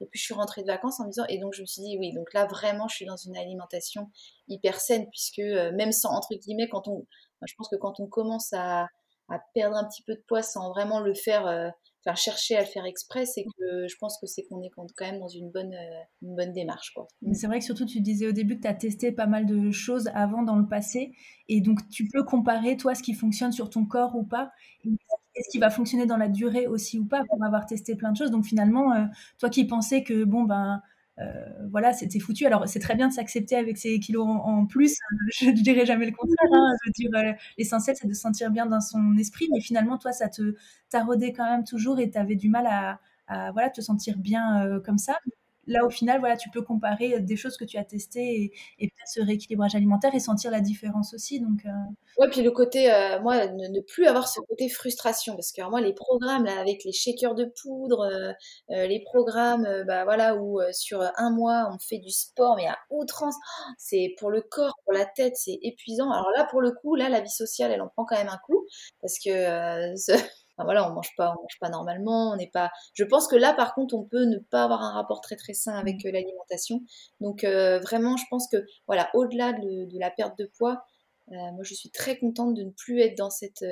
et 0.00 0.06
puis 0.06 0.18
je 0.18 0.24
suis 0.24 0.34
rentrée 0.34 0.62
de 0.62 0.66
vacances 0.66 1.00
en 1.00 1.04
me 1.04 1.10
disant 1.10 1.24
et 1.28 1.38
donc 1.38 1.54
je 1.54 1.62
me 1.62 1.66
suis 1.66 1.82
dit 1.82 1.96
oui 1.98 2.12
donc 2.12 2.32
là 2.34 2.46
vraiment 2.46 2.88
je 2.88 2.96
suis 2.96 3.06
dans 3.06 3.16
une 3.16 3.36
alimentation 3.36 4.10
hyper 4.48 4.80
saine 4.80 5.08
puisque 5.10 5.38
même 5.38 5.92
sans 5.92 6.10
entre 6.10 6.34
guillemets 6.34 6.68
quand 6.68 6.88
on 6.88 7.06
je 7.46 7.54
pense 7.56 7.68
que 7.68 7.76
quand 7.76 8.00
on 8.00 8.06
commence 8.06 8.52
à, 8.52 8.88
à 9.28 9.38
perdre 9.54 9.76
un 9.76 9.84
petit 9.84 10.02
peu 10.02 10.14
de 10.14 10.22
poids 10.26 10.42
sans 10.42 10.70
vraiment 10.70 11.00
le 11.00 11.14
faire 11.14 11.72
enfin 12.04 12.14
chercher 12.14 12.56
à 12.56 12.60
le 12.60 12.66
faire 12.66 12.84
exprès, 12.84 13.26
c'est 13.26 13.44
que 13.44 13.88
je 13.88 13.96
pense 13.98 14.18
que 14.20 14.26
c'est 14.26 14.44
qu'on 14.44 14.62
est 14.62 14.70
quand 14.70 15.06
même 15.06 15.18
dans 15.18 15.28
une 15.28 15.50
bonne, 15.50 15.74
une 16.22 16.34
bonne 16.34 16.52
démarche. 16.52 16.92
Quoi. 16.94 17.08
C'est 17.32 17.46
vrai 17.46 17.58
que 17.58 17.64
surtout, 17.64 17.86
tu 17.86 18.00
disais 18.00 18.26
au 18.26 18.32
début 18.32 18.56
que 18.56 18.62
tu 18.62 18.68
as 18.68 18.74
testé 18.74 19.12
pas 19.12 19.26
mal 19.26 19.46
de 19.46 19.70
choses 19.70 20.08
avant 20.14 20.42
dans 20.42 20.56
le 20.56 20.66
passé, 20.66 21.12
et 21.48 21.60
donc 21.60 21.88
tu 21.88 22.08
peux 22.08 22.24
comparer, 22.24 22.76
toi, 22.76 22.94
ce 22.94 23.02
qui 23.02 23.14
fonctionne 23.14 23.52
sur 23.52 23.70
ton 23.70 23.84
corps 23.84 24.16
ou 24.16 24.24
pas, 24.24 24.52
et 24.84 25.42
ce 25.42 25.50
qui 25.50 25.58
va 25.58 25.70
fonctionner 25.70 26.06
dans 26.06 26.16
la 26.16 26.28
durée 26.28 26.66
aussi 26.66 26.98
ou 26.98 27.04
pas, 27.04 27.24
pour 27.24 27.42
avoir 27.44 27.66
testé 27.66 27.94
plein 27.94 28.12
de 28.12 28.16
choses. 28.16 28.30
Donc 28.30 28.44
finalement, 28.44 28.92
euh, 28.92 29.04
toi 29.38 29.50
qui 29.50 29.64
pensais 29.66 30.02
que, 30.02 30.24
bon, 30.24 30.44
ben 30.44 30.74
euh, 30.74 30.88
voilà, 31.70 31.92
c'était 31.92 32.18
foutu. 32.18 32.46
Alors, 32.46 32.68
c'est 32.68 32.78
très 32.78 32.94
bien 32.94 33.08
de 33.08 33.12
s'accepter 33.12 33.56
avec 33.56 33.76
ces 33.76 33.98
kilos 34.00 34.26
en, 34.26 34.66
plus. 34.66 34.96
Je 35.40 35.46
ne 35.46 35.52
dirais 35.52 35.86
jamais 35.86 36.06
le 36.06 36.12
contraire. 36.12 36.48
Hein. 36.52 36.76
Euh, 37.14 37.32
l'essentiel, 37.56 37.96
c'est 37.96 38.06
de 38.06 38.14
se 38.14 38.20
sentir 38.20 38.50
bien 38.50 38.66
dans 38.66 38.80
son 38.80 39.16
esprit. 39.16 39.48
Mais 39.52 39.60
finalement, 39.60 39.98
toi, 39.98 40.12
ça 40.12 40.28
te 40.28 40.54
taraudait 40.90 41.32
quand 41.32 41.44
même 41.44 41.64
toujours 41.64 41.98
et 42.00 42.10
tu 42.10 42.18
avais 42.18 42.36
du 42.36 42.48
mal 42.48 42.66
à, 42.66 43.00
voilà, 43.52 43.70
te 43.70 43.80
sentir 43.80 44.16
bien 44.18 44.64
euh, 44.64 44.80
comme 44.80 44.98
ça 44.98 45.18
là 45.68 45.84
au 45.84 45.90
final 45.90 46.18
voilà 46.18 46.36
tu 46.36 46.50
peux 46.50 46.62
comparer 46.62 47.20
des 47.20 47.36
choses 47.36 47.56
que 47.56 47.64
tu 47.64 47.76
as 47.76 47.84
testées 47.84 48.52
et, 48.78 48.88
peut-être 48.88 49.08
ce 49.08 49.20
rééquilibrage 49.20 49.74
alimentaire 49.74 50.14
et 50.14 50.18
sentir 50.18 50.50
la 50.50 50.60
différence 50.60 51.14
aussi 51.14 51.40
donc 51.40 51.60
euh... 51.66 51.70
ouais 52.18 52.28
puis 52.30 52.42
le 52.42 52.50
côté 52.50 52.92
euh, 52.92 53.20
moi 53.20 53.46
ne, 53.46 53.80
plus 53.80 54.06
avoir 54.06 54.28
ce 54.28 54.40
côté 54.40 54.68
frustration 54.68 55.34
parce 55.34 55.52
que 55.52 55.62
moi 55.68 55.80
les 55.80 55.92
programmes 55.92 56.44
là 56.44 56.58
avec 56.58 56.84
les 56.84 56.92
shakers 56.92 57.34
de 57.34 57.52
poudre 57.62 58.00
euh, 58.00 58.32
euh, 58.70 58.86
les 58.86 59.02
programmes 59.04 59.66
bah 59.86 60.04
voilà 60.04 60.36
où 60.36 60.60
sur 60.72 61.02
un 61.16 61.30
mois 61.30 61.70
on 61.72 61.78
fait 61.78 61.98
du 61.98 62.10
sport 62.10 62.56
mais 62.56 62.66
à 62.66 62.78
outrance 62.90 63.36
c'est 63.76 64.14
pour 64.18 64.30
le 64.30 64.40
corps 64.40 64.74
pour 64.84 64.94
la 64.94 65.04
tête 65.04 65.36
c'est 65.36 65.58
épuisant. 65.62 66.10
Alors 66.10 66.30
là 66.36 66.46
pour 66.50 66.60
le 66.60 66.72
coup 66.72 66.94
là 66.94 67.08
la 67.08 67.20
vie 67.20 67.30
sociale 67.30 67.70
elle 67.70 67.82
en 67.82 67.88
prend 67.88 68.04
quand 68.04 68.16
même 68.16 68.28
un 68.28 68.40
coup 68.46 68.66
parce 69.00 69.18
que 69.18 69.94
voilà, 70.64 70.90
on 70.90 70.94
mange 70.94 71.14
pas, 71.16 71.30
on 71.30 71.42
mange 71.42 71.58
pas 71.60 71.68
normalement, 71.68 72.32
on 72.32 72.36
n'est 72.36 72.50
pas. 72.50 72.70
Je 72.94 73.04
pense 73.04 73.28
que 73.28 73.36
là, 73.36 73.54
par 73.54 73.74
contre, 73.74 73.94
on 73.94 74.04
peut 74.04 74.24
ne 74.24 74.38
pas 74.38 74.64
avoir 74.64 74.82
un 74.82 74.92
rapport 74.92 75.20
très 75.20 75.36
très 75.36 75.54
sain 75.54 75.74
avec 75.74 76.04
mmh. 76.04 76.08
euh, 76.08 76.12
l'alimentation. 76.12 76.80
Donc 77.20 77.44
euh, 77.44 77.78
vraiment, 77.80 78.16
je 78.16 78.24
pense 78.30 78.48
que 78.50 78.58
voilà, 78.86 79.10
au-delà 79.14 79.52
de, 79.52 79.98
la 79.98 80.10
perte 80.10 80.38
de 80.38 80.50
poids, 80.58 80.82
euh, 81.30 81.34
moi, 81.34 81.62
je 81.62 81.74
suis 81.74 81.90
très 81.90 82.18
contente 82.18 82.54
de 82.54 82.62
ne 82.62 82.70
plus 82.70 83.00
être 83.00 83.16
dans 83.16 83.30
cette 83.30 83.64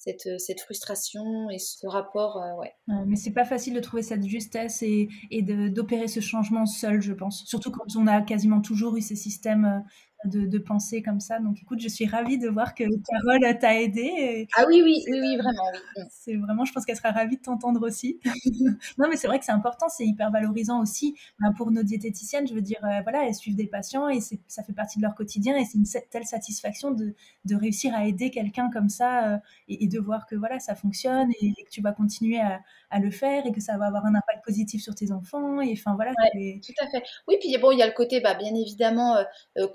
cette, 0.00 0.40
cette, 0.40 0.60
frustration 0.60 1.50
et 1.50 1.58
ce 1.58 1.86
rapport. 1.86 2.38
Euh, 2.38 2.54
ouais. 2.54 2.72
mais 3.06 3.16
c'est 3.16 3.34
pas 3.34 3.44
facile 3.44 3.74
de 3.74 3.80
trouver 3.80 4.02
cette 4.02 4.26
justesse 4.26 4.82
et, 4.82 5.08
et 5.30 5.42
d'opérer 5.42 6.08
ce 6.08 6.20
changement 6.20 6.64
seul, 6.64 7.02
je 7.02 7.12
pense. 7.12 7.44
Surtout 7.44 7.70
quand 7.70 7.84
on 7.96 8.06
a 8.06 8.22
quasiment 8.22 8.62
toujours 8.62 8.96
eu 8.96 9.02
ces 9.02 9.14
systèmes 9.14 9.84
de, 10.24 10.46
de 10.46 10.58
pensée 10.58 11.02
comme 11.02 11.20
ça. 11.20 11.38
Donc 11.38 11.60
écoute, 11.60 11.80
je 11.80 11.88
suis 11.88 12.06
ravie 12.06 12.38
de 12.38 12.48
voir 12.48 12.74
que 12.74 12.84
Carole 12.84 13.58
t'a 13.58 13.80
aidé. 13.80 14.48
Ah 14.56 14.64
oui, 14.68 14.82
oui, 14.84 15.02
oui, 15.08 15.18
oui, 15.20 15.36
vraiment. 15.36 15.64
Oui. 15.96 16.02
C'est 16.10 16.36
vraiment, 16.36 16.64
je 16.64 16.72
pense 16.72 16.84
qu'elle 16.84 16.96
sera 16.96 17.10
ravie 17.10 17.36
de 17.36 17.42
t'entendre 17.42 17.86
aussi. 17.86 18.20
non, 18.98 19.08
mais 19.08 19.16
c'est 19.16 19.26
vrai 19.26 19.38
que 19.38 19.44
c'est 19.44 19.52
important, 19.52 19.88
c'est 19.88 20.06
hyper 20.06 20.30
valorisant 20.30 20.80
aussi 20.80 21.14
ben, 21.40 21.52
pour 21.52 21.70
nos 21.70 21.82
diététiciennes. 21.82 22.46
Je 22.46 22.54
veux 22.54 22.62
dire, 22.62 22.78
voilà, 22.80 23.26
elles 23.26 23.34
suivent 23.34 23.56
des 23.56 23.66
patients 23.66 24.08
et 24.08 24.20
ça 24.20 24.62
fait 24.62 24.72
partie 24.72 24.98
de 24.98 25.02
leur 25.02 25.14
quotidien 25.14 25.56
et 25.56 25.64
c'est 25.64 25.78
une 25.78 25.86
telle 26.10 26.24
satisfaction 26.24 26.90
de, 26.90 27.14
de 27.44 27.54
réussir 27.56 27.94
à 27.94 28.06
aider 28.06 28.30
quelqu'un 28.30 28.70
comme 28.70 28.88
ça 28.88 29.40
et, 29.68 29.84
et 29.84 29.88
de 29.88 29.98
voir 29.98 30.26
que 30.26 30.36
voilà, 30.36 30.58
ça 30.58 30.74
fonctionne 30.74 31.30
et, 31.40 31.52
que 31.64 31.70
tu 31.70 31.80
vas 31.80 31.92
continuer 31.92 32.40
à, 32.40 32.60
à, 32.90 32.98
le 32.98 33.10
faire 33.10 33.46
et 33.46 33.52
que 33.52 33.60
ça 33.60 33.76
va 33.76 33.86
avoir 33.86 34.06
un 34.06 34.14
impact 34.14 34.44
positif 34.44 34.82
sur 34.82 34.94
tes 34.94 35.12
enfants. 35.12 35.60
Et 35.60 35.72
enfin 35.72 35.94
voilà. 35.94 36.12
Tout 36.12 36.72
à 36.80 36.86
fait. 36.88 37.02
Oui, 37.28 37.36
puis 37.40 37.56
bon, 37.58 37.70
il 37.72 37.78
y 37.78 37.82
a 37.82 37.86
le 37.86 37.92
côté, 37.92 38.20
bah, 38.20 38.34
bien 38.34 38.54
évidemment, 38.54 39.16
euh, 39.16 39.24
euh, 39.58 39.68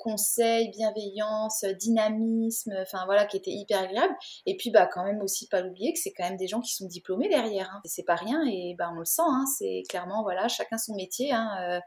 bienveillance, 0.71 1.63
dynamisme, 1.79 2.73
enfin 2.81 3.05
voilà, 3.05 3.25
qui 3.25 3.37
était 3.37 3.51
hyper 3.51 3.81
agréable. 3.81 4.15
Et 4.45 4.57
puis 4.57 4.71
bah 4.71 4.87
quand 4.91 5.03
même 5.03 5.21
aussi 5.21 5.47
pas 5.47 5.61
l'oublier 5.61 5.93
que 5.93 5.99
c'est 5.99 6.13
quand 6.13 6.23
même 6.23 6.37
des 6.37 6.47
gens 6.47 6.61
qui 6.61 6.73
sont 6.73 6.87
diplômés 6.87 7.29
derrière. 7.29 7.69
Hein. 7.73 7.81
C'est 7.85 8.05
pas 8.05 8.15
rien 8.15 8.43
et 8.45 8.75
bah 8.77 8.89
on 8.93 8.99
le 8.99 9.05
sent. 9.05 9.21
Hein. 9.25 9.45
c'est 9.57 9.83
clairement 9.89 10.23
voilà, 10.23 10.47
chacun 10.47 10.77
son 10.77 10.95
métier. 10.95 11.31
Hein. 11.31 11.79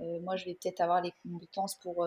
Euh, 0.00 0.20
moi, 0.22 0.36
je 0.36 0.44
vais 0.44 0.54
peut-être 0.54 0.80
avoir 0.80 1.02
les 1.02 1.12
compétences 1.22 1.76
pour 1.80 2.06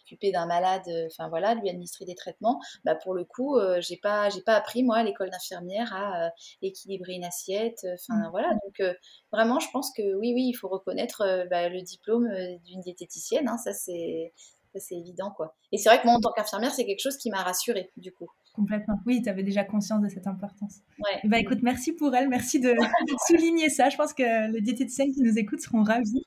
s'occuper 0.00 0.32
d'un 0.32 0.46
malade, 0.46 0.82
enfin 1.06 1.28
voilà, 1.28 1.54
lui 1.54 1.68
administrer 1.68 2.04
des 2.04 2.14
traitements. 2.14 2.60
Bah 2.84 2.94
pour 2.94 3.14
le 3.14 3.24
coup, 3.24 3.58
j'ai 3.80 3.96
pas, 3.96 4.28
j'ai 4.30 4.42
pas 4.42 4.54
appris 4.54 4.82
moi 4.82 4.96
à 4.96 5.02
l'école 5.02 5.30
d'infirmière 5.30 5.92
à 5.94 6.26
euh, 6.26 6.30
équilibrer 6.62 7.14
une 7.14 7.24
assiette. 7.24 7.84
Euh, 7.84 7.94
enfin, 7.94 8.18
mmh. 8.18 8.30
voilà. 8.30 8.48
Donc, 8.64 8.80
euh, 8.80 8.94
vraiment, 9.32 9.60
je 9.60 9.68
pense 9.72 9.92
que 9.92 10.14
oui, 10.14 10.32
oui, 10.34 10.48
il 10.48 10.54
faut 10.54 10.68
reconnaître 10.68 11.46
bah, 11.50 11.68
le 11.68 11.82
diplôme 11.82 12.28
d'une 12.64 12.80
diététicienne. 12.80 13.48
Ça, 13.58 13.72
c'est 13.72 14.32
c'est 14.78 14.96
évident 14.96 15.30
quoi. 15.30 15.54
Et 15.72 15.78
c'est 15.78 15.88
vrai 15.88 16.00
que 16.00 16.06
moi 16.06 16.16
en 16.16 16.20
tant 16.20 16.32
qu'infirmière, 16.32 16.72
c'est 16.72 16.84
quelque 16.84 17.02
chose 17.02 17.16
qui 17.16 17.30
m'a 17.30 17.42
rassurée 17.42 17.90
du 17.96 18.12
coup. 18.12 18.28
Complètement. 18.54 18.96
Oui, 19.06 19.22
tu 19.22 19.30
avais 19.30 19.42
déjà 19.42 19.64
conscience 19.64 20.02
de 20.02 20.08
cette 20.08 20.26
importance. 20.26 20.80
Ouais. 20.98 21.20
Bah 21.24 21.38
écoute, 21.38 21.60
merci 21.62 21.92
pour 21.92 22.14
elle, 22.14 22.28
merci 22.28 22.60
de, 22.60 22.74
souligner 23.26 23.70
ça. 23.70 23.88
Je 23.88 23.96
pense 23.96 24.12
que 24.12 24.52
les 24.52 24.60
diététiciennes 24.60 25.10
qui 25.12 25.22
nous 25.22 25.38
écoutent 25.38 25.62
seront 25.62 25.82
ravis. 25.82 26.22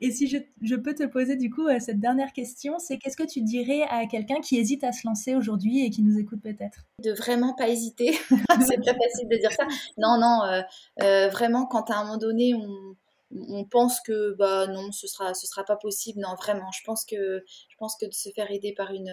Et 0.00 0.10
si 0.10 0.26
je, 0.26 0.38
je 0.62 0.74
peux 0.74 0.94
te 0.94 1.04
poser 1.04 1.36
du 1.36 1.50
coup 1.50 1.66
euh, 1.66 1.78
cette 1.78 2.00
dernière 2.00 2.32
question, 2.32 2.78
c'est 2.78 2.96
qu'est-ce 2.96 3.16
que 3.16 3.26
tu 3.26 3.42
dirais 3.42 3.82
à 3.90 4.06
quelqu'un 4.06 4.40
qui 4.40 4.56
hésite 4.56 4.84
à 4.84 4.92
se 4.92 5.06
lancer 5.06 5.34
aujourd'hui 5.34 5.84
et 5.84 5.90
qui 5.90 6.02
nous 6.02 6.18
écoute 6.18 6.40
peut-être? 6.42 6.86
De 7.02 7.12
vraiment 7.12 7.52
pas 7.52 7.68
hésiter. 7.68 8.12
c'est 8.30 8.80
très 8.80 8.94
facile 8.94 9.28
de 9.30 9.38
dire 9.38 9.52
ça. 9.52 9.66
Non, 9.98 10.18
non, 10.18 10.44
euh, 10.44 10.62
euh, 11.02 11.28
vraiment 11.28 11.66
quand 11.66 11.90
à 11.90 11.96
un 11.96 12.04
moment 12.04 12.16
donné 12.16 12.54
on 12.54 12.96
on 13.32 13.64
pense 13.64 14.00
que 14.00 14.34
bah 14.34 14.66
non 14.68 14.92
ce 14.92 15.06
sera 15.08 15.34
ce 15.34 15.46
sera 15.46 15.64
pas 15.64 15.76
possible 15.76 16.20
non 16.20 16.34
vraiment 16.36 16.70
je 16.70 16.80
pense 16.84 17.04
que 17.04 17.44
je 17.46 17.76
pense 17.78 17.96
que 18.00 18.06
de 18.06 18.12
se 18.12 18.30
faire 18.30 18.50
aider 18.50 18.72
par 18.72 18.92
une 18.92 19.12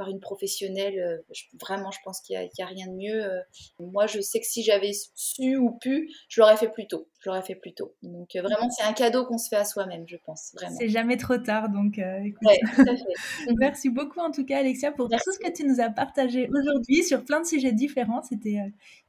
par 0.00 0.08
une 0.08 0.20
professionnelle, 0.20 1.22
vraiment, 1.60 1.90
je 1.90 1.98
pense 2.02 2.22
qu'il 2.22 2.38
n'y 2.38 2.64
a, 2.64 2.66
rien 2.66 2.86
de 2.86 2.92
mieux. 2.92 3.22
moi, 3.78 4.06
je 4.06 4.18
sais 4.22 4.40
que 4.40 4.46
si 4.46 4.62
j'avais 4.62 4.92
su 5.14 5.58
ou 5.58 5.76
pu, 5.78 6.10
je 6.30 6.40
l'aurais 6.40 6.56
fait 6.56 6.70
plus 6.70 6.86
tôt. 6.86 7.06
Je 7.20 7.28
l'aurais 7.28 7.42
fait 7.42 7.54
plus 7.54 7.74
tôt. 7.74 7.94
Donc, 8.02 8.30
vraiment, 8.34 8.70
c'est 8.70 8.84
un 8.84 8.92
cadeau 8.92 9.26
qu'on 9.26 9.36
se 9.36 9.48
fait 9.48 9.56
à 9.56 9.64
soi-même, 9.64 10.04
je 10.06 10.16
pense. 10.24 10.54
C'est 10.78 10.88
jamais 10.88 11.16
trop 11.16 11.36
tard. 11.36 11.68
Donc, 11.68 11.98
écoute. 11.98 12.48
Merci 13.58 13.90
beaucoup, 13.90 14.20
en 14.20 14.30
tout 14.30 14.44
cas, 14.44 14.58
Alexia, 14.58 14.90
pour 14.90 15.08
tout 15.08 15.18
ce 15.32 15.38
que 15.38 15.52
tu 15.52 15.66
nous 15.66 15.80
as 15.80 15.90
partagé 15.90 16.48
aujourd'hui 16.48 17.04
sur 17.04 17.24
plein 17.24 17.40
de 17.40 17.46
sujets 17.46 17.72
différents. 17.72 18.22
C'était 18.22 18.58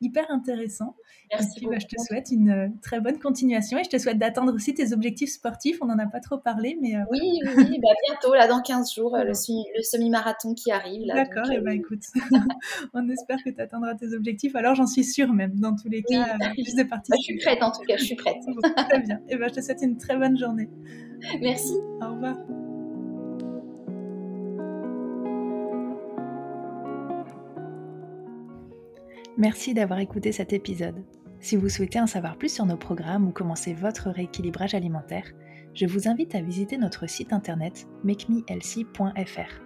hyper 0.02 0.30
intéressant. 0.30 0.96
Merci. 1.32 1.48
Et 1.48 1.60
puis, 1.60 1.68
bah, 1.68 1.78
je 1.80 1.88
te 1.88 2.02
souhaite 2.02 2.32
une 2.32 2.74
très 2.82 3.00
bonne 3.00 3.18
continuation 3.18 3.78
et 3.78 3.84
je 3.86 3.90
te 3.90 3.98
souhaite 3.98 4.18
d'atteindre 4.18 4.54
aussi 4.54 4.74
tes 4.74 4.92
objectifs 4.92 5.32
sportifs. 5.32 5.78
On 5.82 5.86
n'en 5.86 6.00
a 6.00 6.08
pas 6.08 6.20
trop 6.20 6.38
parlé, 6.38 6.78
mais. 6.82 6.96
Oui, 7.10 7.40
oui, 7.56 7.80
bah, 7.82 7.90
bientôt, 8.08 8.34
là, 8.34 8.48
dans 8.48 8.62
15 8.62 8.94
jours, 8.94 9.18
le, 9.18 9.28
le 9.28 9.84
semi-marathon 9.84 10.54
qui 10.54 10.72
arrive. 10.72 11.08
D'accord, 11.08 11.50
et 11.50 11.56
eh 11.58 11.62
ben, 11.62 11.72
écoute, 11.72 12.04
on 12.94 13.08
espère 13.10 13.38
que 13.44 13.50
tu 13.50 13.62
atteindras 13.62 13.96
tes 13.96 14.14
objectifs. 14.14 14.56
Alors, 14.56 14.76
j'en 14.76 14.88
suis 14.88 15.04
sûre 15.04 15.34
même, 15.34 15.54
dans 15.56 15.76
tous 15.76 15.90
les 15.90 16.04
cas, 16.04 16.38
de 16.78 16.84
participer. 16.84 17.18
je 17.20 17.24
suis 17.24 17.38
prête, 17.38 17.64
en 17.64 17.72
tout 17.72 17.82
cas, 17.88 17.98
je 18.02 18.06
suis 18.06 18.16
prête. 18.16 18.38
très 18.90 19.00
bien. 19.00 19.18
Et 19.28 19.34
eh 19.34 19.38
ben, 19.38 19.50
je 19.50 19.56
te 19.56 19.62
souhaite 19.62 19.82
une 19.82 19.98
très 19.98 20.18
bonne 20.18 20.38
journée. 20.38 20.70
Merci. 21.42 21.76
Au 22.02 22.14
revoir. 22.14 22.38
Merci 29.38 29.74
d'avoir 29.74 30.00
écouté 30.00 30.32
cet 30.32 30.54
épisode. 30.54 31.04
Si 31.40 31.56
vous 31.56 31.70
souhaitez 31.70 32.00
en 32.00 32.06
savoir 32.06 32.38
plus 32.38 32.54
sur 32.54 32.66
nos 32.66 32.78
programmes 32.78 33.28
ou 33.28 33.32
commencer 33.32 33.74
votre 33.74 34.10
rééquilibrage 34.10 34.76
alimentaire, 34.76 35.26
je 35.74 35.86
vous 35.86 36.08
invite 36.08 36.36
à 36.36 36.42
visiter 36.42 36.78
notre 36.78 37.08
site 37.10 37.34
internet 37.34 37.88
makemehealthy.fr. 38.04 39.62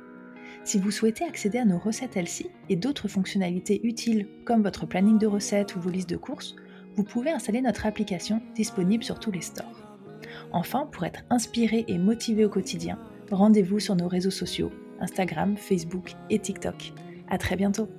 Si 0.63 0.79
vous 0.79 0.91
souhaitez 0.91 1.25
accéder 1.25 1.57
à 1.57 1.65
nos 1.65 1.77
recettes 1.77 2.15
Healthy 2.15 2.47
et 2.69 2.75
d'autres 2.75 3.07
fonctionnalités 3.07 3.85
utiles 3.85 4.27
comme 4.45 4.63
votre 4.63 4.85
planning 4.85 5.19
de 5.19 5.27
recettes 5.27 5.75
ou 5.75 5.79
vos 5.79 5.89
listes 5.89 6.09
de 6.09 6.17
courses, 6.17 6.55
vous 6.95 7.03
pouvez 7.03 7.31
installer 7.31 7.61
notre 7.61 7.85
application 7.85 8.41
disponible 8.55 9.03
sur 9.03 9.19
tous 9.19 9.31
les 9.31 9.41
stores. 9.41 9.85
Enfin, 10.51 10.87
pour 10.91 11.03
être 11.05 11.23
inspiré 11.29 11.85
et 11.87 11.97
motivé 11.97 12.45
au 12.45 12.49
quotidien, 12.49 12.97
rendez-vous 13.31 13.79
sur 13.79 13.95
nos 13.95 14.07
réseaux 14.07 14.31
sociaux, 14.31 14.71
Instagram, 14.99 15.57
Facebook 15.57 16.15
et 16.29 16.39
TikTok. 16.39 16.93
À 17.29 17.37
très 17.37 17.55
bientôt. 17.55 17.89